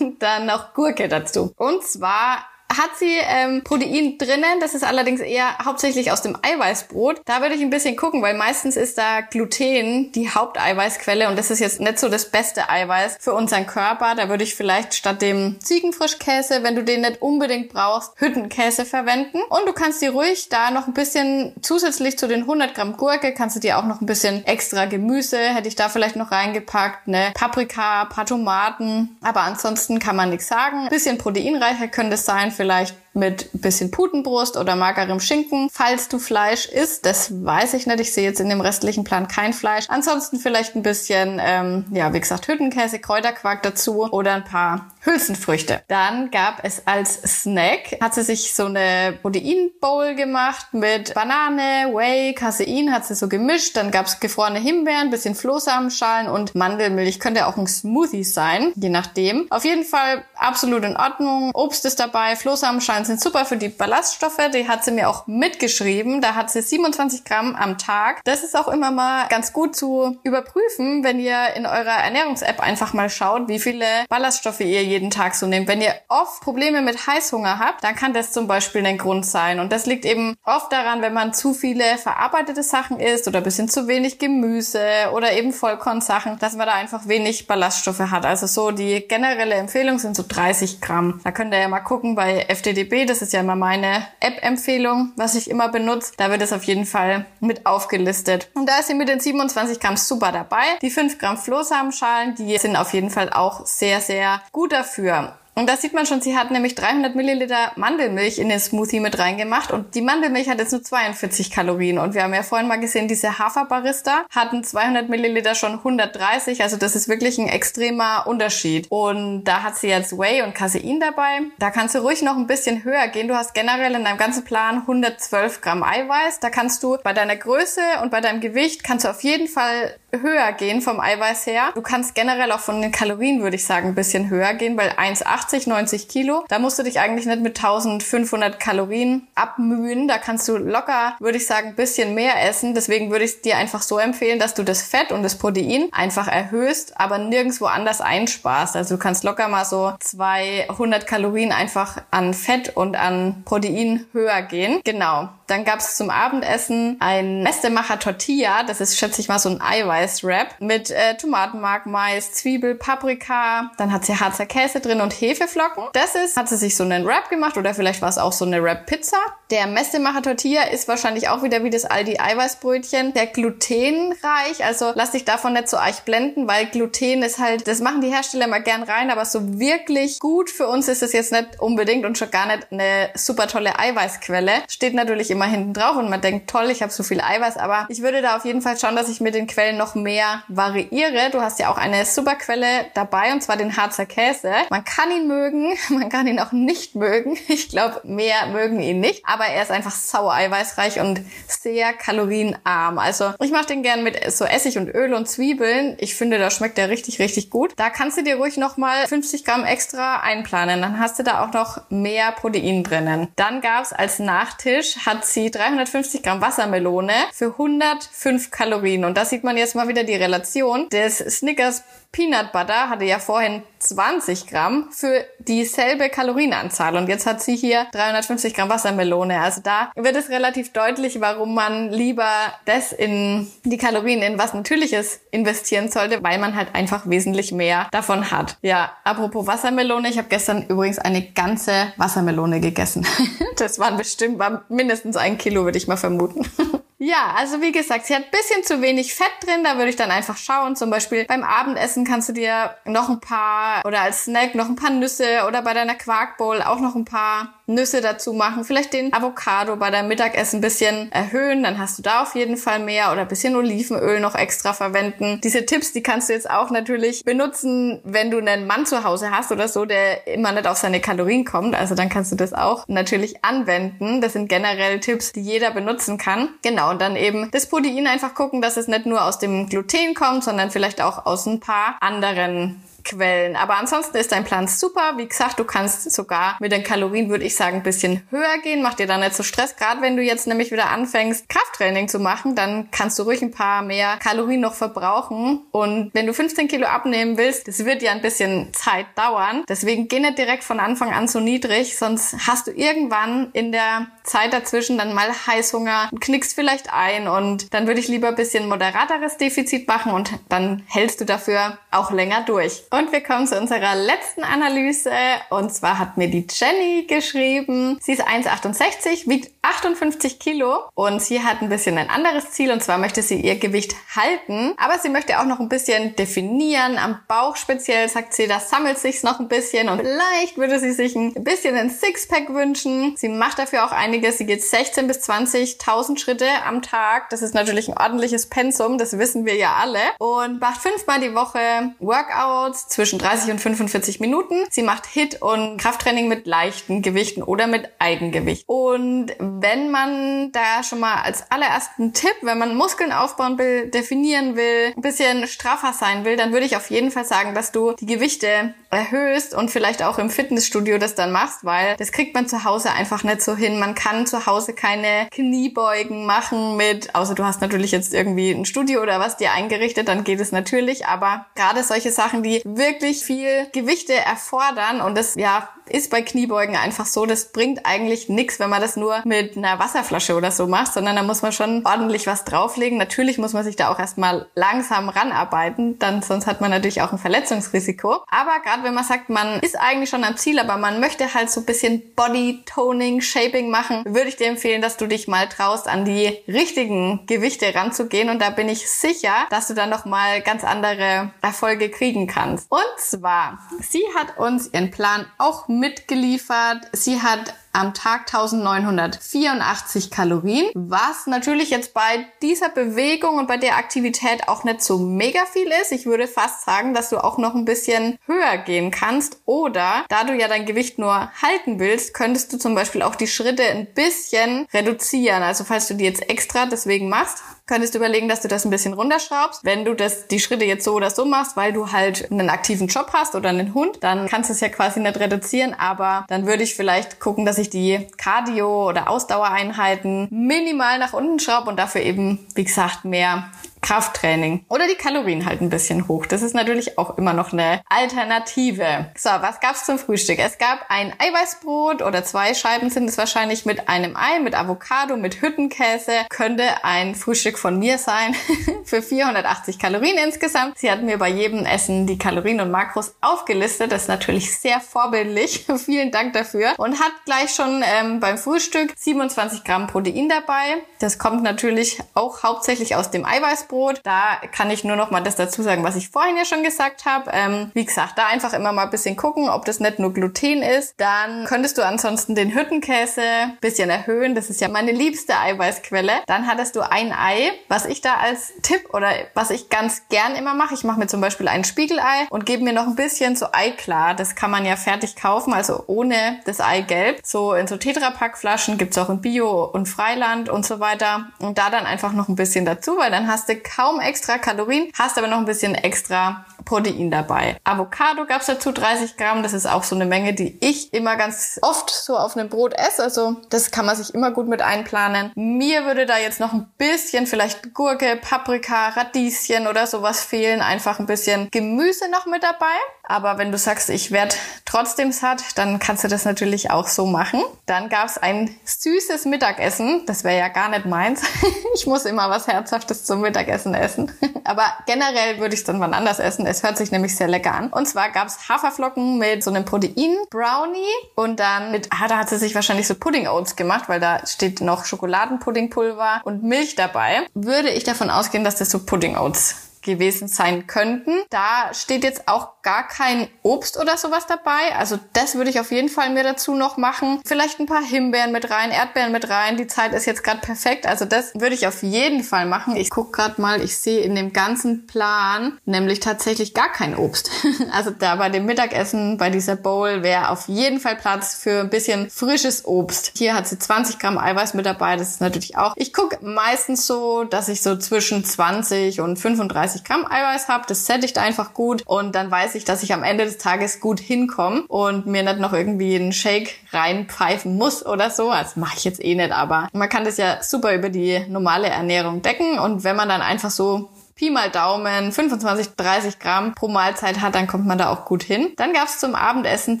Und 0.00 0.22
dann 0.22 0.46
noch 0.46 0.72
Gurke 0.72 1.06
dazu. 1.06 1.52
Und 1.58 1.84
zwar 1.84 2.46
hat 2.76 2.90
sie 2.98 3.16
ähm, 3.22 3.62
Protein 3.62 4.18
drinnen. 4.18 4.60
Das 4.60 4.74
ist 4.74 4.84
allerdings 4.84 5.20
eher 5.20 5.58
hauptsächlich 5.64 6.10
aus 6.10 6.22
dem 6.22 6.36
Eiweißbrot. 6.42 7.22
Da 7.24 7.40
würde 7.40 7.54
ich 7.54 7.62
ein 7.62 7.70
bisschen 7.70 7.96
gucken, 7.96 8.22
weil 8.22 8.34
meistens 8.34 8.76
ist 8.76 8.98
da 8.98 9.20
Gluten 9.20 10.12
die 10.12 10.30
Haupteiweißquelle 10.30 11.28
und 11.28 11.38
das 11.38 11.50
ist 11.50 11.60
jetzt 11.60 11.80
nicht 11.80 11.98
so 11.98 12.08
das 12.08 12.30
beste 12.30 12.68
Eiweiß 12.68 13.18
für 13.20 13.34
unseren 13.34 13.66
Körper. 13.66 14.14
Da 14.14 14.28
würde 14.28 14.44
ich 14.44 14.54
vielleicht 14.54 14.94
statt 14.94 15.22
dem 15.22 15.56
Ziegenfrischkäse, 15.60 16.62
wenn 16.62 16.74
du 16.74 16.82
den 16.82 17.02
nicht 17.02 17.22
unbedingt 17.22 17.72
brauchst, 17.72 18.12
Hüttenkäse 18.16 18.84
verwenden. 18.84 19.40
Und 19.48 19.66
du 19.66 19.72
kannst 19.72 20.02
dir 20.02 20.10
ruhig 20.10 20.48
da 20.48 20.70
noch 20.70 20.86
ein 20.86 20.94
bisschen 20.94 21.54
zusätzlich 21.62 22.18
zu 22.18 22.26
den 22.26 22.40
100 22.40 22.74
Gramm 22.74 22.96
Gurke, 22.96 23.34
kannst 23.34 23.56
du 23.56 23.60
dir 23.60 23.78
auch 23.78 23.84
noch 23.84 24.00
ein 24.00 24.06
bisschen 24.06 24.44
extra 24.46 24.86
Gemüse, 24.86 25.38
hätte 25.38 25.68
ich 25.68 25.76
da 25.76 25.88
vielleicht 25.88 26.16
noch 26.16 26.32
reingepackt, 26.32 27.08
ne 27.08 27.32
Paprika, 27.34 28.06
paar 28.06 28.26
Tomaten. 28.26 29.16
Aber 29.22 29.42
ansonsten 29.42 29.98
kann 29.98 30.16
man 30.16 30.30
nichts 30.30 30.48
sagen. 30.48 30.84
Ein 30.84 30.88
bisschen 30.88 31.18
proteinreicher 31.18 31.88
könnte 31.88 32.14
es 32.14 32.24
sein 32.24 32.50
vielleicht 32.50 32.63
vielleicht 32.64 32.96
mit 33.14 33.48
bisschen 33.52 33.90
Putenbrust 33.90 34.56
oder 34.56 34.76
magerem 34.76 35.20
Schinken, 35.20 35.68
falls 35.72 36.08
du 36.08 36.18
Fleisch 36.18 36.66
isst. 36.66 37.06
Das 37.06 37.44
weiß 37.44 37.74
ich 37.74 37.86
nicht. 37.86 38.00
Ich 38.00 38.12
sehe 38.12 38.24
jetzt 38.24 38.40
in 38.40 38.48
dem 38.48 38.60
restlichen 38.60 39.04
Plan 39.04 39.28
kein 39.28 39.52
Fleisch. 39.52 39.86
Ansonsten 39.88 40.38
vielleicht 40.38 40.74
ein 40.74 40.82
bisschen, 40.82 41.40
ähm, 41.42 41.86
ja, 41.92 42.12
wie 42.12 42.20
gesagt, 42.20 42.48
Hüttenkäse, 42.48 42.98
Kräuterquark 42.98 43.62
dazu 43.62 44.10
oder 44.10 44.34
ein 44.34 44.44
paar 44.44 44.90
Hülsenfrüchte. 45.04 45.82
Dann 45.88 46.30
gab 46.30 46.64
es 46.64 46.86
als 46.86 47.20
Snack, 47.22 47.98
hat 48.00 48.14
sie 48.14 48.22
sich 48.22 48.54
so 48.54 48.66
eine 48.66 49.18
Proteinbowl 49.22 50.14
gemacht 50.14 50.72
mit 50.72 51.14
Banane, 51.14 51.94
Whey, 51.94 52.34
Casein, 52.34 52.92
hat 52.92 53.06
sie 53.06 53.14
so 53.14 53.28
gemischt. 53.28 53.76
Dann 53.76 53.90
gab 53.90 54.06
es 54.06 54.20
gefrorene 54.20 54.58
Himbeeren, 54.58 55.10
bisschen 55.10 55.34
Flohsamenschalen 55.34 56.28
und 56.28 56.54
Mandelmilch. 56.54 57.20
Könnte 57.20 57.46
auch 57.46 57.56
ein 57.56 57.66
Smoothie 57.66 58.24
sein, 58.24 58.72
je 58.74 58.88
nachdem. 58.88 59.46
Auf 59.50 59.64
jeden 59.64 59.84
Fall 59.84 60.24
absolut 60.36 60.84
in 60.84 60.96
Ordnung. 60.96 61.50
Obst 61.54 61.84
ist 61.84 62.00
dabei, 62.00 62.36
Flohsamenschalen 62.36 63.03
sind 63.04 63.20
super 63.20 63.44
für 63.44 63.56
die 63.56 63.68
Ballaststoffe. 63.68 64.38
Die 64.52 64.68
hat 64.68 64.84
sie 64.84 64.92
mir 64.92 65.08
auch 65.08 65.26
mitgeschrieben. 65.26 66.20
Da 66.20 66.34
hat 66.34 66.50
sie 66.50 66.62
27 66.62 67.24
Gramm 67.24 67.54
am 67.54 67.78
Tag. 67.78 68.20
Das 68.24 68.42
ist 68.42 68.56
auch 68.56 68.68
immer 68.68 68.90
mal 68.90 69.28
ganz 69.28 69.52
gut 69.52 69.76
zu 69.76 70.18
überprüfen, 70.22 71.04
wenn 71.04 71.18
ihr 71.18 71.54
in 71.56 71.66
eurer 71.66 72.02
Ernährungs-App 72.04 72.60
einfach 72.60 72.92
mal 72.92 73.10
schaut, 73.10 73.48
wie 73.48 73.58
viele 73.58 73.86
Ballaststoffe 74.08 74.60
ihr 74.60 74.84
jeden 74.84 75.10
Tag 75.10 75.34
so 75.34 75.46
nehmt. 75.46 75.68
Wenn 75.68 75.80
ihr 75.80 75.94
oft 76.08 76.40
Probleme 76.42 76.82
mit 76.82 77.06
Heißhunger 77.06 77.58
habt, 77.58 77.84
dann 77.84 77.94
kann 77.94 78.12
das 78.12 78.32
zum 78.32 78.46
Beispiel 78.46 78.84
ein 78.84 78.98
Grund 78.98 79.26
sein. 79.26 79.60
Und 79.60 79.72
das 79.72 79.86
liegt 79.86 80.04
eben 80.04 80.34
oft 80.44 80.72
daran, 80.72 81.02
wenn 81.02 81.12
man 81.12 81.34
zu 81.34 81.54
viele 81.54 81.98
verarbeitete 81.98 82.62
Sachen 82.62 83.00
isst 83.00 83.28
oder 83.28 83.40
bisschen 83.40 83.68
zu 83.68 83.88
wenig 83.88 84.18
Gemüse 84.18 84.80
oder 85.12 85.32
eben 85.32 85.52
Vollkornsachen, 85.52 86.38
dass 86.38 86.54
man 86.54 86.66
da 86.66 86.74
einfach 86.74 87.08
wenig 87.08 87.46
Ballaststoffe 87.46 87.98
hat. 87.98 88.26
Also 88.26 88.46
so 88.46 88.70
die 88.70 89.06
generelle 89.06 89.54
Empfehlung 89.54 89.98
sind 89.98 90.16
so 90.16 90.24
30 90.26 90.80
Gramm. 90.80 91.20
Da 91.24 91.32
könnt 91.32 91.52
ihr 91.52 91.60
ja 91.60 91.68
mal 91.68 91.80
gucken 91.80 92.14
bei 92.14 92.46
FDDB, 92.48 92.93
das 93.04 93.20
ist 93.20 93.32
ja 93.32 93.40
immer 93.40 93.56
meine 93.56 94.06
App-Empfehlung, 94.20 95.12
was 95.16 95.34
ich 95.34 95.50
immer 95.50 95.68
benutze. 95.68 96.12
Da 96.16 96.30
wird 96.30 96.40
es 96.42 96.52
auf 96.52 96.62
jeden 96.64 96.86
Fall 96.86 97.26
mit 97.40 97.66
aufgelistet. 97.66 98.48
Und 98.54 98.68
da 98.68 98.78
ist 98.78 98.86
sie 98.86 98.94
mit 98.94 99.08
den 99.08 99.18
27 99.18 99.80
Gramm 99.80 99.96
super 99.96 100.30
dabei. 100.30 100.62
Die 100.80 100.90
5 100.90 101.18
Gramm 101.18 101.36
Flohsamenschalen, 101.36 102.36
die 102.36 102.56
sind 102.58 102.76
auf 102.76 102.92
jeden 102.94 103.10
Fall 103.10 103.30
auch 103.30 103.66
sehr, 103.66 104.00
sehr 104.00 104.40
gut 104.52 104.72
dafür. 104.72 105.36
Und 105.54 105.68
da 105.68 105.76
sieht 105.76 105.94
man 105.94 106.06
schon, 106.06 106.20
sie 106.20 106.36
hat 106.36 106.50
nämlich 106.50 106.74
300 106.74 107.14
Milliliter 107.14 107.72
Mandelmilch 107.76 108.38
in 108.38 108.48
den 108.48 108.60
Smoothie 108.60 109.00
mit 109.00 109.18
reingemacht 109.18 109.70
und 109.70 109.94
die 109.94 110.02
Mandelmilch 110.02 110.48
hat 110.48 110.58
jetzt 110.58 110.72
nur 110.72 110.82
42 110.82 111.50
Kalorien 111.50 111.98
und 111.98 112.14
wir 112.14 112.24
haben 112.24 112.34
ja 112.34 112.42
vorhin 112.42 112.68
mal 112.68 112.80
gesehen, 112.80 113.08
diese 113.08 113.38
Haferbarista 113.38 114.24
hatten 114.34 114.64
200 114.64 115.08
Milliliter 115.08 115.54
schon 115.54 115.74
130, 115.74 116.62
also 116.62 116.76
das 116.76 116.96
ist 116.96 117.08
wirklich 117.08 117.38
ein 117.38 117.48
extremer 117.48 118.26
Unterschied. 118.26 118.86
Und 118.90 119.44
da 119.44 119.62
hat 119.62 119.76
sie 119.76 119.88
jetzt 119.88 120.16
Whey 120.18 120.42
und 120.42 120.54
Casein 120.54 121.00
dabei. 121.00 121.42
Da 121.58 121.70
kannst 121.70 121.94
du 121.94 122.00
ruhig 122.00 122.22
noch 122.22 122.36
ein 122.36 122.46
bisschen 122.46 122.84
höher 122.84 123.08
gehen. 123.08 123.28
Du 123.28 123.34
hast 123.34 123.54
generell 123.54 123.94
in 123.94 124.04
deinem 124.04 124.18
ganzen 124.18 124.44
Plan 124.44 124.78
112 124.78 125.60
Gramm 125.60 125.82
Eiweiß. 125.82 126.40
Da 126.40 126.50
kannst 126.50 126.82
du 126.82 126.98
bei 127.02 127.12
deiner 127.12 127.36
Größe 127.36 127.80
und 128.02 128.10
bei 128.10 128.20
deinem 128.20 128.40
Gewicht 128.40 128.84
kannst 128.84 129.04
du 129.04 129.10
auf 129.10 129.22
jeden 129.22 129.48
Fall 129.48 129.96
höher 130.20 130.52
gehen 130.52 130.80
vom 130.80 131.00
Eiweiß 131.00 131.46
her. 131.46 131.70
Du 131.74 131.82
kannst 131.82 132.14
generell 132.14 132.52
auch 132.52 132.60
von 132.60 132.80
den 132.80 132.92
Kalorien, 132.92 133.42
würde 133.42 133.56
ich 133.56 133.64
sagen, 133.64 133.88
ein 133.88 133.94
bisschen 133.94 134.30
höher 134.30 134.54
gehen, 134.54 134.76
weil 134.76 134.90
1,80, 134.90 135.68
90 135.68 136.08
Kilo, 136.08 136.44
da 136.48 136.58
musst 136.58 136.78
du 136.78 136.82
dich 136.82 137.00
eigentlich 137.00 137.26
nicht 137.26 137.40
mit 137.40 137.56
1500 137.56 138.58
Kalorien 138.58 139.26
abmühen. 139.34 140.08
Da 140.08 140.18
kannst 140.18 140.48
du 140.48 140.56
locker, 140.56 141.16
würde 141.18 141.38
ich 141.38 141.46
sagen, 141.46 141.68
ein 141.68 141.74
bisschen 141.74 142.14
mehr 142.14 142.42
essen. 142.48 142.74
Deswegen 142.74 143.10
würde 143.10 143.24
ich 143.24 143.40
dir 143.42 143.56
einfach 143.56 143.82
so 143.82 143.98
empfehlen, 143.98 144.38
dass 144.38 144.54
du 144.54 144.62
das 144.62 144.82
Fett 144.82 145.12
und 145.12 145.22
das 145.22 145.36
Protein 145.38 145.88
einfach 145.92 146.28
erhöhst, 146.28 146.98
aber 147.00 147.18
nirgendwo 147.18 147.66
anders 147.66 148.00
einsparst. 148.00 148.76
Also 148.76 148.96
du 148.96 149.00
kannst 149.00 149.24
locker 149.24 149.48
mal 149.48 149.64
so 149.64 149.92
200 150.00 151.06
Kalorien 151.06 151.52
einfach 151.52 152.02
an 152.10 152.34
Fett 152.34 152.76
und 152.76 152.96
an 152.96 153.42
Protein 153.44 154.06
höher 154.12 154.42
gehen. 154.42 154.80
Genau. 154.84 155.28
Dann 155.46 155.64
gab's 155.64 155.96
zum 155.96 156.10
Abendessen 156.10 156.96
ein 157.00 157.42
Mestemacher 157.42 157.98
Tortilla. 157.98 158.62
Das 158.62 158.80
ist, 158.80 158.98
schätze 158.98 159.20
ich 159.20 159.28
mal, 159.28 159.38
so 159.38 159.50
ein 159.50 159.60
Eiweiß-Wrap 159.60 160.60
mit 160.60 160.90
äh, 160.90 161.16
Tomatenmark, 161.16 161.86
Mais, 161.86 162.32
Zwiebel, 162.32 162.74
Paprika. 162.74 163.70
Dann 163.76 163.92
hat 163.92 164.04
sie 164.04 164.18
Harzer 164.18 164.46
Käse 164.46 164.80
drin 164.80 165.00
und 165.00 165.12
Hefeflocken. 165.12 165.84
Das 165.92 166.14
ist, 166.14 166.36
hat 166.36 166.48
sie 166.48 166.56
sich 166.56 166.76
so 166.76 166.84
einen 166.84 167.06
Wrap 167.06 167.28
gemacht 167.28 167.56
oder 167.56 167.74
vielleicht 167.74 168.00
war 168.00 168.08
es 168.08 168.18
auch 168.18 168.32
so 168.32 168.44
eine 168.44 168.62
Wrap-Pizza. 168.62 169.18
Der 169.50 169.66
Mestemacher 169.66 170.22
Tortilla 170.22 170.64
ist 170.64 170.88
wahrscheinlich 170.88 171.28
auch 171.28 171.42
wieder 171.42 171.62
wie 171.62 171.70
das 171.70 171.84
Aldi 171.84 172.18
Eiweißbrötchen. 172.18 173.12
Der 173.12 173.26
glutenreich, 173.26 174.64
also 174.64 174.92
lass 174.94 175.10
dich 175.10 175.24
davon 175.26 175.52
nicht 175.52 175.68
so 175.68 175.76
euch 175.78 176.00
blenden, 176.04 176.48
weil 176.48 176.66
Gluten 176.66 177.22
ist 177.22 177.38
halt, 177.38 177.68
das 177.68 177.80
machen 177.80 178.00
die 178.00 178.08
Hersteller 178.08 178.46
mal 178.46 178.62
gern 178.62 178.82
rein, 178.82 179.10
aber 179.10 179.24
so 179.24 179.58
wirklich 179.58 180.18
gut 180.18 180.48
für 180.48 180.66
uns 180.66 180.88
ist 180.88 181.02
es 181.02 181.12
jetzt 181.12 181.32
nicht 181.32 181.60
unbedingt 181.60 182.06
und 182.06 182.16
schon 182.16 182.30
gar 182.30 182.46
nicht 182.46 182.72
eine 182.72 183.10
super 183.14 183.46
tolle 183.46 183.78
Eiweißquelle. 183.78 184.62
Steht 184.68 184.94
natürlich 184.94 185.30
immer 185.30 185.43
hinten 185.46 185.72
drauf 185.74 185.96
und 185.96 186.10
man 186.10 186.20
denkt, 186.20 186.48
toll, 186.50 186.70
ich 186.70 186.82
habe 186.82 186.92
so 186.92 187.02
viel 187.02 187.20
Eiweiß, 187.20 187.56
aber 187.56 187.86
ich 187.88 188.02
würde 188.02 188.22
da 188.22 188.36
auf 188.36 188.44
jeden 188.44 188.62
Fall 188.62 188.78
schauen, 188.78 188.96
dass 188.96 189.08
ich 189.08 189.20
mit 189.20 189.34
den 189.34 189.46
Quellen 189.46 189.76
noch 189.76 189.94
mehr 189.94 190.42
variiere. 190.48 191.30
Du 191.30 191.40
hast 191.40 191.58
ja 191.58 191.70
auch 191.70 191.78
eine 191.78 192.04
super 192.04 192.34
Quelle 192.34 192.86
dabei 192.94 193.32
und 193.32 193.42
zwar 193.42 193.56
den 193.56 193.76
Harzer 193.76 194.06
Käse. 194.06 194.52
Man 194.70 194.84
kann 194.84 195.10
ihn 195.10 195.28
mögen, 195.28 195.74
man 195.90 196.08
kann 196.08 196.26
ihn 196.26 196.40
auch 196.40 196.52
nicht 196.52 196.94
mögen. 196.94 197.36
Ich 197.48 197.68
glaube, 197.68 198.00
mehr 198.04 198.46
mögen 198.52 198.80
ihn 198.80 199.00
nicht, 199.00 199.22
aber 199.26 199.44
er 199.46 199.62
ist 199.62 199.70
einfach 199.70 199.92
sauer 199.92 200.32
eiweißreich 200.32 201.00
und 201.00 201.20
sehr 201.46 201.92
kalorienarm. 201.92 202.98
Also 202.98 203.32
ich 203.42 203.52
mache 203.52 203.66
den 203.66 203.82
gern 203.82 204.02
mit 204.02 204.32
so 204.32 204.44
Essig 204.44 204.78
und 204.78 204.88
Öl 204.88 205.14
und 205.14 205.28
Zwiebeln. 205.28 205.96
Ich 205.98 206.14
finde, 206.14 206.38
da 206.38 206.50
schmeckt 206.50 206.78
er 206.78 206.88
richtig, 206.88 207.18
richtig 207.18 207.50
gut. 207.50 207.72
Da 207.76 207.90
kannst 207.90 208.18
du 208.18 208.22
dir 208.22 208.36
ruhig 208.36 208.56
nochmal 208.56 209.06
50 209.06 209.44
Gramm 209.44 209.64
extra 209.64 210.20
einplanen. 210.20 210.82
Dann 210.82 210.98
hast 210.98 211.18
du 211.18 211.22
da 211.22 211.44
auch 211.44 211.52
noch 211.52 211.82
mehr 211.90 212.32
Protein 212.32 212.82
drinnen. 212.82 213.28
Dann 213.36 213.60
gab's 213.60 213.92
als 213.92 214.18
Nachtisch, 214.18 215.06
hat 215.06 215.23
sie 215.26 215.50
350 215.50 216.22
Gramm 216.22 216.40
Wassermelone 216.40 217.12
für 217.32 217.52
105 217.52 218.50
Kalorien. 218.50 219.04
Und 219.04 219.16
da 219.16 219.24
sieht 219.24 219.44
man 219.44 219.56
jetzt 219.56 219.74
mal 219.74 219.88
wieder 219.88 220.04
die 220.04 220.14
Relation 220.14 220.88
des 220.88 221.18
Snickers 221.18 221.82
Peanut 222.14 222.52
Butter 222.52 222.90
hatte 222.90 223.04
ja 223.04 223.18
vorhin 223.18 223.64
20 223.80 224.46
Gramm 224.46 224.88
für 224.92 225.24
dieselbe 225.40 226.08
Kalorienanzahl. 226.08 226.94
Und 226.96 227.08
jetzt 227.08 227.26
hat 227.26 227.42
sie 227.42 227.56
hier 227.56 227.88
350 227.90 228.54
Gramm 228.54 228.68
Wassermelone. 228.68 229.40
Also 229.40 229.62
da 229.62 229.90
wird 229.96 230.14
es 230.14 230.28
relativ 230.28 230.72
deutlich, 230.72 231.20
warum 231.20 231.56
man 231.56 231.90
lieber 231.90 232.28
das 232.66 232.92
in 232.92 233.50
die 233.64 233.78
Kalorien 233.78 234.22
in 234.22 234.38
was 234.38 234.54
Natürliches 234.54 235.22
investieren 235.32 235.90
sollte, 235.90 236.22
weil 236.22 236.38
man 236.38 236.54
halt 236.54 236.72
einfach 236.76 237.10
wesentlich 237.10 237.50
mehr 237.50 237.88
davon 237.90 238.30
hat. 238.30 238.58
Ja, 238.62 238.92
apropos 239.02 239.48
Wassermelone, 239.48 240.08
ich 240.08 240.16
habe 240.16 240.28
gestern 240.28 240.66
übrigens 240.68 241.00
eine 241.00 241.20
ganze 241.20 241.92
Wassermelone 241.96 242.60
gegessen. 242.60 243.04
das 243.56 243.80
waren 243.80 243.96
bestimmt, 243.96 244.38
war 244.38 244.62
mindestens 244.68 245.16
ein 245.16 245.36
Kilo, 245.36 245.64
würde 245.64 245.78
ich 245.78 245.88
mal 245.88 245.96
vermuten. 245.96 246.48
Ja, 247.04 247.34
also 247.36 247.60
wie 247.60 247.70
gesagt, 247.70 248.06
sie 248.06 248.14
hat 248.14 248.30
bisschen 248.30 248.62
zu 248.62 248.80
wenig 248.80 249.14
Fett 249.14 249.32
drin. 249.44 249.62
Da 249.62 249.76
würde 249.76 249.90
ich 249.90 249.96
dann 249.96 250.10
einfach 250.10 250.38
schauen. 250.38 250.74
Zum 250.74 250.88
Beispiel 250.88 251.26
beim 251.26 251.42
Abendessen 251.42 252.03
kannst 252.04 252.28
du 252.28 252.32
dir 252.32 252.74
noch 252.84 253.08
ein 253.08 253.20
paar 253.20 253.84
oder 253.84 254.00
als 254.00 254.24
Snack 254.24 254.54
noch 254.54 254.66
ein 254.66 254.76
paar 254.76 254.90
Nüsse 254.90 255.44
oder 255.46 255.62
bei 255.62 255.74
deiner 255.74 255.94
Quarkbowl 255.94 256.62
auch 256.62 256.80
noch 256.80 256.94
ein 256.94 257.04
paar 257.04 257.54
Nüsse 257.66 258.00
dazu 258.00 258.32
machen. 258.32 258.64
Vielleicht 258.64 258.92
den 258.92 259.12
Avocado 259.12 259.76
bei 259.76 259.90
deinem 259.90 260.08
Mittagessen 260.08 260.58
ein 260.58 260.62
bisschen 260.62 261.10
erhöhen. 261.12 261.62
Dann 261.62 261.78
hast 261.78 261.98
du 261.98 262.02
da 262.02 262.22
auf 262.22 262.34
jeden 262.34 262.56
Fall 262.56 262.78
mehr 262.78 263.12
oder 263.12 263.22
ein 263.22 263.28
bisschen 263.28 263.56
Olivenöl 263.56 264.20
noch 264.20 264.34
extra 264.34 264.72
verwenden. 264.72 265.40
Diese 265.42 265.64
Tipps, 265.64 265.92
die 265.92 266.02
kannst 266.02 266.28
du 266.28 266.32
jetzt 266.32 266.50
auch 266.50 266.70
natürlich 266.70 267.24
benutzen, 267.24 268.00
wenn 268.04 268.30
du 268.30 268.38
einen 268.38 268.66
Mann 268.66 268.86
zu 268.86 269.04
Hause 269.04 269.30
hast 269.30 269.52
oder 269.52 269.68
so, 269.68 269.84
der 269.84 270.26
immer 270.26 270.52
nicht 270.52 270.66
auf 270.66 270.76
seine 270.76 271.00
Kalorien 271.00 271.44
kommt. 271.44 271.74
Also 271.74 271.94
dann 271.94 272.08
kannst 272.08 272.32
du 272.32 272.36
das 272.36 272.52
auch 272.52 272.86
natürlich 272.88 273.44
anwenden. 273.44 274.20
Das 274.20 274.34
sind 274.34 274.48
generell 274.48 275.00
Tipps, 275.00 275.32
die 275.32 275.40
jeder 275.40 275.70
benutzen 275.70 276.18
kann. 276.18 276.48
Genau 276.62 276.90
und 276.90 277.00
dann 277.00 277.16
eben 277.16 277.50
das 277.50 277.66
Protein 277.66 278.06
einfach 278.06 278.34
gucken, 278.34 278.60
dass 278.60 278.76
es 278.76 278.88
nicht 278.88 279.06
nur 279.06 279.24
aus 279.24 279.38
dem 279.38 279.68
Gluten 279.68 280.14
kommt, 280.14 280.44
sondern 280.44 280.70
vielleicht 280.70 281.00
auch 281.00 281.26
aus 281.26 281.46
ein 281.46 281.60
paar 281.60 281.96
anderen 282.00 282.82
Quellen. 283.04 283.56
Aber 283.56 283.76
ansonsten 283.76 284.16
ist 284.16 284.32
dein 284.32 284.44
Plan 284.44 284.66
super. 284.66 285.14
Wie 285.16 285.28
gesagt, 285.28 285.58
du 285.58 285.64
kannst 285.64 286.10
sogar 286.10 286.56
mit 286.60 286.72
den 286.72 286.82
Kalorien, 286.82 287.28
würde 287.28 287.44
ich 287.44 287.54
sagen, 287.54 287.76
ein 287.76 287.82
bisschen 287.82 288.26
höher 288.30 288.58
gehen. 288.62 288.82
Mach 288.82 288.94
dir 288.94 289.06
dann 289.06 289.20
nicht 289.20 289.34
so 289.34 289.42
Stress. 289.42 289.76
Gerade 289.76 290.02
wenn 290.02 290.16
du 290.16 290.22
jetzt 290.22 290.46
nämlich 290.46 290.72
wieder 290.72 290.90
anfängst, 290.90 291.48
Krafttraining 291.48 292.08
zu 292.08 292.18
machen, 292.18 292.54
dann 292.54 292.88
kannst 292.90 293.18
du 293.18 293.24
ruhig 293.24 293.42
ein 293.42 293.50
paar 293.50 293.82
mehr 293.82 294.16
Kalorien 294.16 294.60
noch 294.60 294.74
verbrauchen. 294.74 295.60
Und 295.70 296.10
wenn 296.14 296.26
du 296.26 296.34
15 296.34 296.68
Kilo 296.68 296.86
abnehmen 296.86 297.36
willst, 297.36 297.68
das 297.68 297.84
wird 297.84 298.02
ja 298.02 298.12
ein 298.12 298.22
bisschen 298.22 298.72
Zeit 298.72 299.06
dauern. 299.16 299.64
Deswegen 299.68 300.08
geh 300.08 300.20
nicht 300.20 300.38
direkt 300.38 300.64
von 300.64 300.80
Anfang 300.80 301.12
an 301.12 301.28
so 301.28 301.40
niedrig, 301.40 301.96
sonst 301.96 302.36
hast 302.46 302.66
du 302.66 302.72
irgendwann 302.72 303.50
in 303.52 303.72
der 303.72 304.06
Zeit 304.24 304.52
dazwischen 304.52 304.98
dann 304.98 305.14
mal 305.14 305.28
Heißhunger, 305.46 306.10
knickst 306.20 306.54
vielleicht 306.54 306.92
ein 306.92 307.28
und 307.28 307.72
dann 307.74 307.86
würde 307.86 308.00
ich 308.00 308.08
lieber 308.08 308.28
ein 308.28 308.34
bisschen 308.34 308.68
moderateres 308.68 309.36
Defizit 309.36 309.86
machen 309.86 310.12
und 310.12 310.30
dann 310.48 310.82
hältst 310.86 311.20
du 311.20 311.24
dafür 311.24 311.78
auch 311.90 312.10
länger 312.10 312.42
durch. 312.42 312.82
Und 312.96 313.10
wir 313.10 313.22
kommen 313.24 313.44
zu 313.44 313.58
unserer 313.60 313.96
letzten 313.96 314.44
Analyse. 314.44 315.10
Und 315.50 315.74
zwar 315.74 315.98
hat 315.98 316.16
mir 316.16 316.28
die 316.28 316.46
Jenny 316.48 317.06
geschrieben. 317.08 317.98
Sie 318.00 318.12
ist 318.12 318.22
1,68, 318.22 319.28
wiegt 319.28 319.50
58 319.64 320.38
Kilo 320.38 320.84
und 320.94 321.22
sie 321.22 321.42
hat 321.42 321.62
ein 321.62 321.68
bisschen 321.68 321.96
ein 321.96 322.10
anderes 322.10 322.50
Ziel. 322.50 322.70
Und 322.70 322.82
zwar 322.82 322.98
möchte 322.98 323.22
sie 323.22 323.40
ihr 323.40 323.58
Gewicht 323.58 323.94
halten. 324.14 324.74
Aber 324.76 324.98
sie 324.98 325.08
möchte 325.08 325.40
auch 325.40 325.46
noch 325.46 325.60
ein 325.60 325.68
bisschen 325.68 326.14
definieren. 326.16 326.98
Am 326.98 327.20
Bauch 327.28 327.56
speziell 327.56 328.08
sagt 328.08 328.34
sie, 328.34 328.46
da 328.46 328.60
sammelt 328.60 328.98
sich's 328.98 329.22
noch 329.22 329.40
ein 329.40 329.48
bisschen. 329.48 329.88
Und 329.88 330.00
vielleicht 330.00 330.58
würde 330.58 330.78
sie 330.78 330.92
sich 330.92 331.16
ein 331.16 331.32
bisschen 331.44 331.76
ein 331.76 331.90
Sixpack 331.90 332.50
wünschen. 332.50 333.16
Sie 333.16 333.28
macht 333.28 333.58
dafür 333.58 333.86
auch 333.86 333.92
einiges. 333.92 334.38
Sie 334.38 334.46
geht 334.46 334.62
16 334.62 335.06
bis 335.06 335.28
20.000 335.28 336.18
Schritte 336.18 336.46
am 336.66 336.82
Tag. 336.82 337.30
Das 337.30 337.42
ist 337.42 337.54
natürlich 337.54 337.88
ein 337.88 337.96
ordentliches 337.96 338.48
Pensum. 338.48 338.98
Das 338.98 339.18
wissen 339.18 339.46
wir 339.46 339.56
ja 339.56 339.76
alle. 339.80 340.00
Und 340.18 340.60
macht 340.60 340.82
fünfmal 340.82 341.20
die 341.20 341.34
Woche 341.34 341.94
Workouts 341.98 342.88
zwischen 342.88 343.18
30 343.18 343.50
und 343.52 343.58
45 343.60 344.20
Minuten. 344.20 344.64
Sie 344.70 344.82
macht 344.82 345.06
Hit 345.06 345.40
und 345.40 345.78
Krafttraining 345.78 346.28
mit 346.28 346.46
leichten 346.46 347.02
Gewichten 347.02 347.42
oder 347.42 347.66
mit 347.66 347.88
Eigengewicht. 347.98 348.64
Und 348.66 349.32
wenn 349.60 349.90
man 349.90 350.52
da 350.52 350.82
schon 350.82 351.00
mal 351.00 351.22
als 351.22 351.50
allerersten 351.50 352.12
Tipp, 352.12 352.34
wenn 352.42 352.58
man 352.58 352.74
Muskeln 352.74 353.12
aufbauen 353.12 353.58
will, 353.58 353.90
definieren 353.90 354.56
will, 354.56 354.92
ein 354.96 355.02
bisschen 355.02 355.46
straffer 355.46 355.92
sein 355.92 356.24
will, 356.24 356.36
dann 356.36 356.52
würde 356.52 356.66
ich 356.66 356.76
auf 356.76 356.90
jeden 356.90 357.10
Fall 357.10 357.24
sagen, 357.24 357.54
dass 357.54 357.72
du 357.72 357.92
die 357.92 358.06
Gewichte 358.06 358.74
erhöhst 358.94 359.54
und 359.54 359.70
vielleicht 359.70 360.02
auch 360.02 360.18
im 360.18 360.30
Fitnessstudio 360.30 360.98
das 360.98 361.14
dann 361.14 361.32
machst, 361.32 361.64
weil 361.64 361.96
das 361.96 362.12
kriegt 362.12 362.34
man 362.34 362.48
zu 362.48 362.64
Hause 362.64 362.92
einfach 362.92 363.24
nicht 363.24 363.42
so 363.42 363.56
hin. 363.56 363.78
Man 363.78 363.94
kann 363.94 364.26
zu 364.26 364.46
Hause 364.46 364.72
keine 364.72 365.28
Kniebeugen 365.30 366.26
machen 366.26 366.76
mit, 366.76 367.14
außer 367.14 367.34
du 367.34 367.44
hast 367.44 367.60
natürlich 367.60 367.92
jetzt 367.92 368.14
irgendwie 368.14 368.50
ein 368.50 368.64
Studio 368.64 369.02
oder 369.02 369.20
was 369.20 369.36
dir 369.36 369.52
eingerichtet, 369.52 370.08
dann 370.08 370.24
geht 370.24 370.40
es 370.40 370.52
natürlich, 370.52 371.06
aber 371.06 371.46
gerade 371.54 371.82
solche 371.82 372.10
Sachen, 372.10 372.42
die 372.42 372.62
wirklich 372.64 373.24
viel 373.24 373.66
Gewichte 373.72 374.14
erfordern 374.14 375.00
und 375.00 375.16
das 375.16 375.34
ja 375.34 375.68
ist 375.88 376.10
bei 376.10 376.22
Kniebeugen 376.22 376.76
einfach 376.76 377.06
so, 377.06 377.26
das 377.26 377.52
bringt 377.52 377.84
eigentlich 377.84 378.28
nichts, 378.28 378.58
wenn 378.58 378.70
man 378.70 378.80
das 378.80 378.96
nur 378.96 379.20
mit 379.24 379.56
einer 379.56 379.78
Wasserflasche 379.78 380.34
oder 380.34 380.50
so 380.50 380.66
macht, 380.66 380.92
sondern 380.92 381.16
da 381.16 381.22
muss 381.22 381.42
man 381.42 381.52
schon 381.52 381.84
ordentlich 381.84 382.26
was 382.26 382.44
drauflegen. 382.44 382.98
Natürlich 382.98 383.38
muss 383.38 383.52
man 383.52 383.64
sich 383.64 383.76
da 383.76 383.90
auch 383.90 383.98
erstmal 383.98 384.46
langsam 384.54 385.08
ranarbeiten, 385.08 385.98
dann 385.98 386.22
sonst 386.22 386.46
hat 386.46 386.60
man 386.60 386.70
natürlich 386.70 387.02
auch 387.02 387.12
ein 387.12 387.18
Verletzungsrisiko. 387.18 388.22
Aber 388.28 388.60
gerade 388.64 388.83
wenn 388.84 388.94
man 388.94 389.04
sagt, 389.04 389.28
man 389.30 389.60
ist 389.60 389.78
eigentlich 389.78 390.10
schon 390.10 390.24
am 390.24 390.36
Ziel, 390.36 390.58
aber 390.58 390.76
man 390.76 391.00
möchte 391.00 391.32
halt 391.34 391.50
so 391.50 391.60
ein 391.60 391.66
bisschen 391.66 392.14
Body 392.14 392.62
Toning, 392.66 393.20
Shaping 393.20 393.70
machen, 393.70 394.04
würde 394.06 394.28
ich 394.28 394.36
dir 394.36 394.48
empfehlen, 394.48 394.82
dass 394.82 394.96
du 394.96 395.06
dich 395.06 395.28
mal 395.28 395.48
traust, 395.48 395.88
an 395.88 396.04
die 396.04 396.26
richtigen 396.46 397.26
Gewichte 397.26 397.74
ranzugehen 397.74 398.30
und 398.30 398.40
da 398.40 398.50
bin 398.50 398.68
ich 398.68 398.88
sicher, 398.88 399.34
dass 399.50 399.68
du 399.68 399.74
dann 399.74 399.90
noch 399.90 400.04
mal 400.04 400.40
ganz 400.42 400.64
andere 400.64 401.32
Erfolge 401.42 401.90
kriegen 401.90 402.26
kannst. 402.26 402.70
Und 402.70 402.80
zwar, 402.98 403.58
sie 403.80 404.02
hat 404.16 404.38
uns 404.38 404.72
ihren 404.72 404.90
Plan 404.90 405.26
auch 405.38 405.68
mitgeliefert. 405.68 406.78
Sie 406.92 407.20
hat 407.20 407.54
am 407.74 407.92
Tag 407.92 408.32
1984 408.32 410.10
Kalorien, 410.10 410.70
was 410.74 411.26
natürlich 411.26 411.70
jetzt 411.70 411.92
bei 411.92 412.26
dieser 412.40 412.68
Bewegung 412.68 413.38
und 413.38 413.48
bei 413.48 413.56
der 413.56 413.76
Aktivität 413.76 414.48
auch 414.48 414.64
nicht 414.64 414.82
so 414.82 414.98
mega 414.98 415.44
viel 415.46 415.68
ist. 415.82 415.92
Ich 415.92 416.06
würde 416.06 416.26
fast 416.26 416.64
sagen, 416.64 416.94
dass 416.94 417.10
du 417.10 417.18
auch 417.18 417.38
noch 417.38 417.54
ein 417.54 417.64
bisschen 417.64 418.18
höher 418.26 418.58
gehen 418.58 418.90
kannst 418.90 419.40
oder 419.44 420.04
da 420.08 420.24
du 420.24 420.34
ja 420.34 420.48
dein 420.48 420.66
Gewicht 420.66 420.98
nur 420.98 421.30
halten 421.42 421.78
willst, 421.78 422.14
könntest 422.14 422.52
du 422.52 422.58
zum 422.58 422.74
Beispiel 422.74 423.02
auch 423.02 423.16
die 423.16 423.26
Schritte 423.26 423.64
ein 423.64 423.92
bisschen 423.92 424.66
reduzieren. 424.72 425.42
Also 425.42 425.64
falls 425.64 425.88
du 425.88 425.94
die 425.94 426.04
jetzt 426.04 426.28
extra 426.30 426.66
deswegen 426.66 427.08
machst, 427.08 427.42
könntest 427.66 427.94
du 427.94 427.98
überlegen, 427.98 428.28
dass 428.28 428.42
du 428.42 428.48
das 428.48 428.64
ein 428.64 428.70
bisschen 428.70 428.94
runterschraubst. 428.94 429.64
Wenn 429.64 429.84
du 429.84 429.94
das, 429.94 430.28
die 430.28 430.40
Schritte 430.40 430.64
jetzt 430.64 430.84
so 430.84 430.92
oder 430.92 431.10
so 431.10 431.24
machst, 431.24 431.56
weil 431.56 431.72
du 431.72 431.92
halt 431.92 432.30
einen 432.30 432.50
aktiven 432.50 432.88
Job 432.88 433.10
hast 433.12 433.34
oder 433.34 433.48
einen 433.48 433.74
Hund, 433.74 433.98
dann 434.02 434.28
kannst 434.28 434.50
du 434.50 434.54
es 434.54 434.60
ja 434.60 434.68
quasi 434.68 435.00
nicht 435.00 435.18
reduzieren, 435.18 435.74
aber 435.74 436.24
dann 436.28 436.46
würde 436.46 436.62
ich 436.62 436.74
vielleicht 436.74 437.20
gucken, 437.20 437.44
dass 437.44 437.58
ich 437.58 437.70
die 437.70 438.06
Cardio- 438.18 438.88
oder 438.88 439.08
Ausdauereinheiten 439.08 440.28
minimal 440.30 440.98
nach 440.98 441.12
unten 441.12 441.38
schraube 441.38 441.70
und 441.70 441.78
dafür 441.78 442.02
eben, 442.02 442.46
wie 442.54 442.64
gesagt, 442.64 443.04
mehr 443.04 443.50
Krafttraining 443.84 444.64
oder 444.70 444.86
die 444.88 444.94
Kalorien 444.94 445.44
halt 445.44 445.60
ein 445.60 445.68
bisschen 445.68 446.08
hoch. 446.08 446.24
Das 446.24 446.40
ist 446.40 446.54
natürlich 446.54 446.96
auch 446.96 447.18
immer 447.18 447.34
noch 447.34 447.52
eine 447.52 447.82
Alternative. 447.90 449.12
So, 449.14 449.28
was 449.28 449.60
gab's 449.60 449.84
zum 449.84 449.98
Frühstück? 449.98 450.38
Es 450.38 450.56
gab 450.56 450.86
ein 450.88 451.12
Eiweißbrot 451.18 452.00
oder 452.00 452.24
zwei 452.24 452.54
Scheiben 452.54 452.88
sind 452.88 453.10
es 453.10 453.18
wahrscheinlich 453.18 453.66
mit 453.66 453.90
einem 453.90 454.16
Ei, 454.16 454.40
mit 454.40 454.54
Avocado, 454.54 455.18
mit 455.18 455.42
Hüttenkäse. 455.42 456.12
Könnte 456.30 456.64
ein 456.82 457.14
Frühstück 457.14 457.58
von 457.58 457.78
mir 457.78 457.98
sein 457.98 458.34
für 458.84 459.02
480 459.02 459.78
Kalorien 459.78 460.16
insgesamt. 460.16 460.78
Sie 460.78 460.90
hat 460.90 461.02
mir 461.02 461.18
bei 461.18 461.28
jedem 461.28 461.66
Essen 461.66 462.06
die 462.06 462.16
Kalorien 462.16 462.62
und 462.62 462.70
Makros 462.70 463.14
aufgelistet. 463.20 463.92
Das 463.92 464.02
ist 464.02 464.08
natürlich 464.08 464.58
sehr 464.58 464.80
vorbildlich. 464.80 465.66
Vielen 465.84 466.10
Dank 466.10 466.32
dafür. 466.32 466.72
Und 466.78 467.00
hat 467.00 467.12
gleich 467.26 467.54
schon 467.54 467.84
ähm, 467.84 468.18
beim 468.18 468.38
Frühstück 468.38 468.94
27 468.96 469.62
Gramm 469.62 469.88
Protein 469.88 470.30
dabei. 470.30 470.82
Das 471.00 471.18
kommt 471.18 471.42
natürlich 471.42 471.98
auch 472.14 472.42
hauptsächlich 472.42 472.96
aus 472.96 473.10
dem 473.10 473.26
Eiweißbrot 473.26 473.73
Weißbrot. 473.74 474.00
Da 474.04 474.40
kann 474.52 474.70
ich 474.70 474.84
nur 474.84 474.96
noch 474.96 475.10
mal 475.10 475.20
das 475.20 475.36
dazu 475.36 475.62
sagen, 475.62 475.82
was 475.84 475.96
ich 475.96 476.08
vorhin 476.08 476.36
ja 476.36 476.44
schon 476.44 476.62
gesagt 476.62 477.04
habe. 477.04 477.30
Ähm, 477.32 477.70
wie 477.74 477.84
gesagt, 477.84 478.16
da 478.16 478.26
einfach 478.26 478.52
immer 478.52 478.72
mal 478.72 478.84
ein 478.84 478.90
bisschen 478.90 479.16
gucken, 479.16 479.48
ob 479.48 479.64
das 479.64 479.80
nicht 479.80 479.98
nur 479.98 480.12
Gluten 480.12 480.62
ist. 480.62 480.94
Dann 480.98 481.44
könntest 481.46 481.78
du 481.78 481.84
ansonsten 481.84 482.34
den 482.34 482.54
Hüttenkäse 482.54 483.22
ein 483.22 483.58
bisschen 483.60 483.90
erhöhen. 483.90 484.34
Das 484.34 484.50
ist 484.50 484.60
ja 484.60 484.68
meine 484.68 484.92
liebste 484.92 485.38
Eiweißquelle. 485.38 486.12
Dann 486.26 486.46
hattest 486.46 486.76
du 486.76 486.80
ein 486.80 487.12
Ei, 487.12 487.50
was 487.68 487.86
ich 487.86 488.00
da 488.00 488.16
als 488.16 488.52
Tipp 488.62 488.92
oder 488.92 489.10
was 489.34 489.50
ich 489.50 489.68
ganz 489.68 490.08
gern 490.08 490.36
immer 490.36 490.54
mache. 490.54 490.74
Ich 490.74 490.84
mache 490.84 490.98
mir 490.98 491.06
zum 491.06 491.20
Beispiel 491.20 491.48
ein 491.48 491.64
Spiegelei 491.64 492.26
und 492.30 492.46
gebe 492.46 492.62
mir 492.62 492.72
noch 492.72 492.86
ein 492.86 492.96
bisschen 492.96 493.36
so 493.36 493.46
Eiklar. 493.52 494.14
Das 494.14 494.34
kann 494.34 494.50
man 494.50 494.64
ja 494.64 494.76
fertig 494.76 495.16
kaufen, 495.16 495.52
also 495.52 495.84
ohne 495.86 496.40
das 496.44 496.60
Eigelb. 496.60 497.20
So 497.24 497.54
in 497.54 497.66
so 497.66 497.76
Tetrapackflaschen 497.76 498.78
gibt's 498.78 498.98
auch 498.98 499.10
in 499.10 499.20
Bio 499.20 499.64
und 499.64 499.86
Freiland 499.86 500.48
und 500.48 500.64
so 500.64 500.80
weiter. 500.80 501.26
Und 501.38 501.58
da 501.58 501.70
dann 501.70 501.86
einfach 501.86 502.12
noch 502.12 502.28
ein 502.28 502.36
bisschen 502.36 502.64
dazu, 502.64 502.98
weil 502.98 503.10
dann 503.10 503.28
hast 503.28 503.48
du 503.48 503.63
kaum 503.64 504.00
extra 504.00 504.38
Kalorien, 504.38 504.92
hast 504.96 505.18
aber 505.18 505.26
noch 505.26 505.38
ein 505.38 505.44
bisschen 505.44 505.74
extra 505.74 506.44
Protein 506.64 507.10
dabei. 507.10 507.56
Avocado 507.64 508.24
gab's 508.26 508.46
dazu 508.46 508.72
30 508.72 509.16
Gramm. 509.16 509.42
Das 509.42 509.52
ist 509.52 509.66
auch 509.66 509.82
so 509.82 509.94
eine 509.94 510.06
Menge, 510.06 510.34
die 510.34 510.56
ich 510.60 510.92
immer 510.94 511.16
ganz 511.16 511.58
oft 511.62 511.90
so 511.90 512.16
auf 512.16 512.36
einem 512.36 512.48
Brot 512.48 512.74
esse. 512.74 513.02
Also 513.02 513.36
das 513.50 513.70
kann 513.70 513.86
man 513.86 513.96
sich 513.96 514.14
immer 514.14 514.30
gut 514.30 514.48
mit 514.48 514.62
einplanen. 514.62 515.32
Mir 515.34 515.84
würde 515.84 516.06
da 516.06 516.18
jetzt 516.18 516.40
noch 516.40 516.52
ein 516.52 516.70
bisschen 516.78 517.26
vielleicht 517.26 517.74
Gurke, 517.74 518.16
Paprika, 518.16 518.88
Radieschen 518.90 519.66
oder 519.66 519.86
sowas 519.86 520.24
fehlen. 520.24 520.60
Einfach 520.60 520.98
ein 520.98 521.06
bisschen 521.06 521.48
Gemüse 521.50 522.10
noch 522.10 522.26
mit 522.26 522.42
dabei. 522.42 522.74
Aber 523.06 523.38
wenn 523.38 523.52
du 523.52 523.58
sagst, 523.58 523.90
ich 523.90 524.10
werde 524.10 524.34
trotzdem 524.64 525.12
satt, 525.12 525.42
dann 525.56 525.78
kannst 525.78 526.04
du 526.04 526.08
das 526.08 526.24
natürlich 526.24 526.70
auch 526.70 526.88
so 526.88 527.06
machen. 527.06 527.42
Dann 527.66 527.88
gab 527.88 528.06
es 528.06 528.18
ein 528.18 528.54
süßes 528.64 529.26
Mittagessen. 529.26 530.04
Das 530.06 530.24
wäre 530.24 530.38
ja 530.38 530.48
gar 530.48 530.70
nicht 530.70 530.86
meins. 530.86 531.22
ich 531.74 531.86
muss 531.86 532.06
immer 532.06 532.30
was 532.30 532.46
Herzhaftes 532.46 533.04
zum 533.04 533.20
Mittagessen 533.20 533.74
essen. 533.74 534.12
Aber 534.44 534.64
generell 534.86 535.38
würde 535.38 535.54
ich 535.54 535.60
es 535.60 535.66
dann 535.66 535.80
wann 535.80 535.94
anders 535.94 536.18
essen. 536.18 536.46
Es 536.46 536.62
hört 536.62 536.78
sich 536.78 536.90
nämlich 536.90 537.16
sehr 537.16 537.28
lecker 537.28 537.54
an. 537.54 537.68
Und 537.68 537.86
zwar 537.86 538.10
gab 538.10 538.28
es 538.28 538.48
Haferflocken 538.48 539.18
mit 539.18 539.44
so 539.44 539.50
einem 539.50 539.64
Protein-Brownie 539.64 540.92
und 541.14 541.40
dann 541.40 541.72
mit, 541.72 541.88
ah, 541.90 542.08
da 542.08 542.18
hat 542.18 542.28
sie 542.30 542.38
sich 542.38 542.54
wahrscheinlich 542.54 542.86
so 542.86 542.94
Pudding-Oats 542.94 543.56
gemacht, 543.56 543.88
weil 543.88 544.00
da 544.00 544.26
steht 544.26 544.60
noch 544.60 544.84
Schokoladenpuddingpulver 544.84 546.22
und 546.24 546.42
Milch 546.42 546.74
dabei. 546.74 547.26
Würde 547.34 547.70
ich 547.70 547.84
davon 547.84 548.10
ausgehen, 548.10 548.44
dass 548.44 548.56
das 548.56 548.70
so 548.70 548.84
Pudding-Oats 548.84 549.56
gewesen 549.84 550.28
sein 550.28 550.66
könnten. 550.66 551.12
Da 551.30 551.72
steht 551.72 552.02
jetzt 552.02 552.26
auch 552.26 552.53
gar 552.64 552.88
kein 552.88 553.28
Obst 553.42 553.78
oder 553.78 553.96
sowas 553.96 554.26
dabei. 554.26 554.74
Also 554.76 554.98
das 555.12 555.36
würde 555.36 555.50
ich 555.50 555.60
auf 555.60 555.70
jeden 555.70 555.88
Fall 555.88 556.10
mir 556.10 556.24
dazu 556.24 556.54
noch 556.54 556.76
machen. 556.76 557.20
Vielleicht 557.24 557.60
ein 557.60 557.66
paar 557.66 557.84
Himbeeren 557.84 558.32
mit 558.32 558.50
rein, 558.50 558.70
Erdbeeren 558.70 559.12
mit 559.12 559.28
rein. 559.28 559.56
Die 559.56 559.66
Zeit 559.66 559.92
ist 559.92 560.06
jetzt 560.06 560.24
gerade 560.24 560.40
perfekt. 560.40 560.86
Also 560.86 561.04
das 561.04 561.34
würde 561.34 561.54
ich 561.54 561.66
auf 561.66 561.82
jeden 561.82 562.24
Fall 562.24 562.46
machen. 562.46 562.76
Ich 562.76 562.90
gucke 562.90 563.12
gerade 563.12 563.40
mal, 563.40 563.62
ich 563.62 563.76
sehe 563.76 564.00
in 564.00 564.14
dem 564.14 564.32
ganzen 564.32 564.86
Plan 564.86 565.58
nämlich 565.64 566.00
tatsächlich 566.00 566.54
gar 566.54 566.72
kein 566.72 566.96
Obst. 566.96 567.30
also 567.72 567.90
da 567.90 568.16
bei 568.16 568.30
dem 568.30 568.46
Mittagessen, 568.46 569.18
bei 569.18 569.30
dieser 569.30 569.56
Bowl 569.56 570.02
wäre 570.02 570.30
auf 570.30 570.48
jeden 570.48 570.80
Fall 570.80 570.96
Platz 570.96 571.34
für 571.34 571.60
ein 571.60 571.70
bisschen 571.70 572.10
frisches 572.10 572.64
Obst. 572.64 573.12
Hier 573.16 573.34
hat 573.34 573.46
sie 573.46 573.58
20 573.58 573.98
Gramm 573.98 574.18
Eiweiß 574.18 574.54
mit 574.54 574.66
dabei. 574.66 574.96
Das 574.96 575.10
ist 575.10 575.20
natürlich 575.20 575.56
auch. 575.56 575.74
Ich 575.76 575.92
gucke 575.92 576.18
meistens 576.24 576.86
so, 576.86 577.24
dass 577.24 577.48
ich 577.48 577.62
so 577.62 577.76
zwischen 577.76 578.24
20 578.24 579.00
und 579.00 579.18
35 579.18 579.64
30 579.64 579.84
Gramm 579.84 580.06
Eiweiß 580.06 580.48
habe. 580.48 580.64
Das 580.68 580.86
sättigt 580.86 581.18
einfach 581.18 581.54
gut 581.54 581.82
und 581.86 582.14
dann 582.14 582.30
weiß 582.30 582.53
ich, 582.54 582.64
dass 582.64 582.82
ich 582.82 582.92
am 582.92 583.02
Ende 583.02 583.24
des 583.24 583.38
Tages 583.38 583.80
gut 583.80 584.00
hinkomme 584.00 584.64
und 584.68 585.06
mir 585.06 585.22
nicht 585.22 585.38
noch 585.38 585.52
irgendwie 585.52 585.94
einen 585.94 586.12
Shake 586.12 586.56
reinpfeifen 586.72 587.56
muss 587.56 587.84
oder 587.84 588.10
so. 588.10 588.30
Das 588.30 588.56
mache 588.56 588.76
ich 588.76 588.84
jetzt 588.84 589.04
eh 589.04 589.14
nicht, 589.14 589.32
aber 589.32 589.68
man 589.72 589.88
kann 589.88 590.04
das 590.04 590.16
ja 590.16 590.42
super 590.42 590.74
über 590.74 590.88
die 590.88 591.20
normale 591.28 591.68
Ernährung 591.68 592.22
decken 592.22 592.58
und 592.58 592.84
wenn 592.84 592.96
man 592.96 593.08
dann 593.08 593.22
einfach 593.22 593.50
so 593.50 593.88
Pi 594.16 594.30
mal 594.30 594.48
Daumen 594.48 595.10
25, 595.10 595.74
30 595.76 596.18
Gramm 596.20 596.54
pro 596.54 596.68
Mahlzeit 596.68 597.20
hat, 597.20 597.34
dann 597.34 597.48
kommt 597.48 597.66
man 597.66 597.78
da 597.78 597.90
auch 597.90 598.04
gut 598.04 598.22
hin. 598.22 598.52
Dann 598.56 598.72
gab's 598.72 599.00
zum 599.00 599.16
Abendessen 599.16 599.80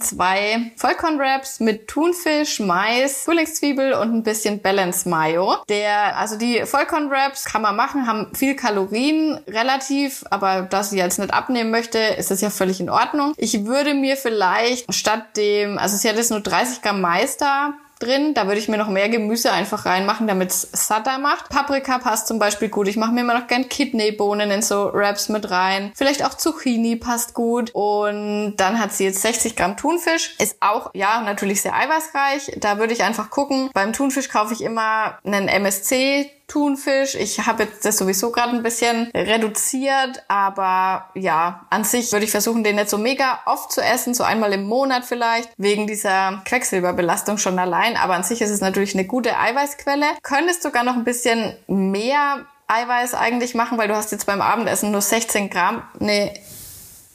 zwei 0.00 0.72
Vollkornwraps 0.76 1.60
mit 1.60 1.86
Thunfisch, 1.86 2.58
Mais, 2.58 3.22
Frühlingszwiebel 3.22 3.92
und 3.92 4.12
ein 4.12 4.22
bisschen 4.24 4.60
Balance 4.60 5.08
Mayo. 5.08 5.56
Der, 5.68 6.16
also 6.16 6.36
die 6.36 6.66
Vollkornwraps 6.66 7.44
kann 7.44 7.62
man 7.62 7.76
machen, 7.76 8.08
haben 8.08 8.34
viel 8.34 8.56
Kalorien 8.56 9.38
relativ, 9.46 10.24
aber 10.30 10.62
da 10.62 10.82
sie 10.82 10.98
jetzt 10.98 11.20
nicht 11.20 11.32
abnehmen 11.32 11.70
möchte, 11.70 11.98
ist 11.98 12.32
das 12.32 12.40
ja 12.40 12.50
völlig 12.50 12.80
in 12.80 12.90
Ordnung. 12.90 13.34
Ich 13.36 13.64
würde 13.66 13.94
mir 13.94 14.16
vielleicht 14.16 14.92
statt 14.92 15.36
dem, 15.36 15.78
also 15.78 15.96
sie 15.96 16.08
hat 16.08 16.16
jetzt 16.16 16.30
nur 16.32 16.40
30 16.40 16.82
Gramm 16.82 17.00
Mais 17.00 17.36
da, 17.36 17.74
drin. 18.04 18.34
Da 18.34 18.46
würde 18.46 18.58
ich 18.58 18.68
mir 18.68 18.76
noch 18.76 18.88
mehr 18.88 19.08
Gemüse 19.08 19.52
einfach 19.52 19.86
reinmachen, 19.86 20.26
damit 20.26 20.50
es 20.50 20.68
satter 20.72 21.18
macht. 21.18 21.48
Paprika 21.48 21.98
passt 21.98 22.26
zum 22.26 22.38
Beispiel 22.38 22.68
gut. 22.68 22.88
Ich 22.88 22.96
mache 22.96 23.12
mir 23.12 23.22
immer 23.22 23.38
noch 23.38 23.46
gern 23.46 23.68
Kidneybohnen 23.68 24.50
in 24.50 24.62
so 24.62 24.92
Wraps 24.92 25.28
mit 25.28 25.50
rein. 25.50 25.92
Vielleicht 25.94 26.24
auch 26.24 26.34
Zucchini 26.34 26.96
passt 26.96 27.34
gut. 27.34 27.70
Und 27.72 28.56
dann 28.56 28.78
hat 28.78 28.92
sie 28.92 29.04
jetzt 29.04 29.22
60 29.22 29.56
Gramm 29.56 29.76
Thunfisch. 29.76 30.36
Ist 30.38 30.56
auch, 30.60 30.90
ja, 30.94 31.20
natürlich 31.22 31.62
sehr 31.62 31.74
eiweißreich. 31.74 32.58
Da 32.58 32.78
würde 32.78 32.92
ich 32.92 33.02
einfach 33.02 33.30
gucken. 33.30 33.70
Beim 33.72 33.92
Thunfisch 33.92 34.28
kaufe 34.28 34.54
ich 34.54 34.62
immer 34.62 35.18
einen 35.24 35.48
MSC 35.48 36.30
Thunfisch. 36.46 37.14
Ich 37.14 37.46
habe 37.46 37.64
jetzt 37.64 37.84
das 37.84 37.96
sowieso 37.96 38.30
gerade 38.30 38.54
ein 38.54 38.62
bisschen 38.62 39.10
reduziert, 39.14 40.22
aber 40.28 41.10
ja, 41.14 41.66
an 41.70 41.84
sich 41.84 42.12
würde 42.12 42.24
ich 42.24 42.30
versuchen, 42.30 42.64
den 42.64 42.76
nicht 42.76 42.90
so 42.90 42.98
mega 42.98 43.40
oft 43.46 43.72
zu 43.72 43.80
essen, 43.80 44.14
so 44.14 44.24
einmal 44.24 44.52
im 44.52 44.64
Monat 44.64 45.04
vielleicht, 45.04 45.50
wegen 45.56 45.86
dieser 45.86 46.42
Quecksilberbelastung 46.44 47.38
schon 47.38 47.58
allein. 47.58 47.96
Aber 47.96 48.14
an 48.14 48.24
sich 48.24 48.40
ist 48.40 48.50
es 48.50 48.60
natürlich 48.60 48.94
eine 48.94 49.06
gute 49.06 49.38
Eiweißquelle. 49.38 50.06
Könntest 50.22 50.62
sogar 50.62 50.84
noch 50.84 50.94
ein 50.94 51.04
bisschen 51.04 51.56
mehr 51.66 52.46
Eiweiß 52.66 53.14
eigentlich 53.14 53.54
machen, 53.54 53.76
weil 53.78 53.88
du 53.88 53.96
hast 53.96 54.12
jetzt 54.12 54.26
beim 54.26 54.40
Abendessen 54.40 54.90
nur 54.90 55.02
16 55.02 55.50
Gramm. 55.50 55.82
Nee, 55.98 56.32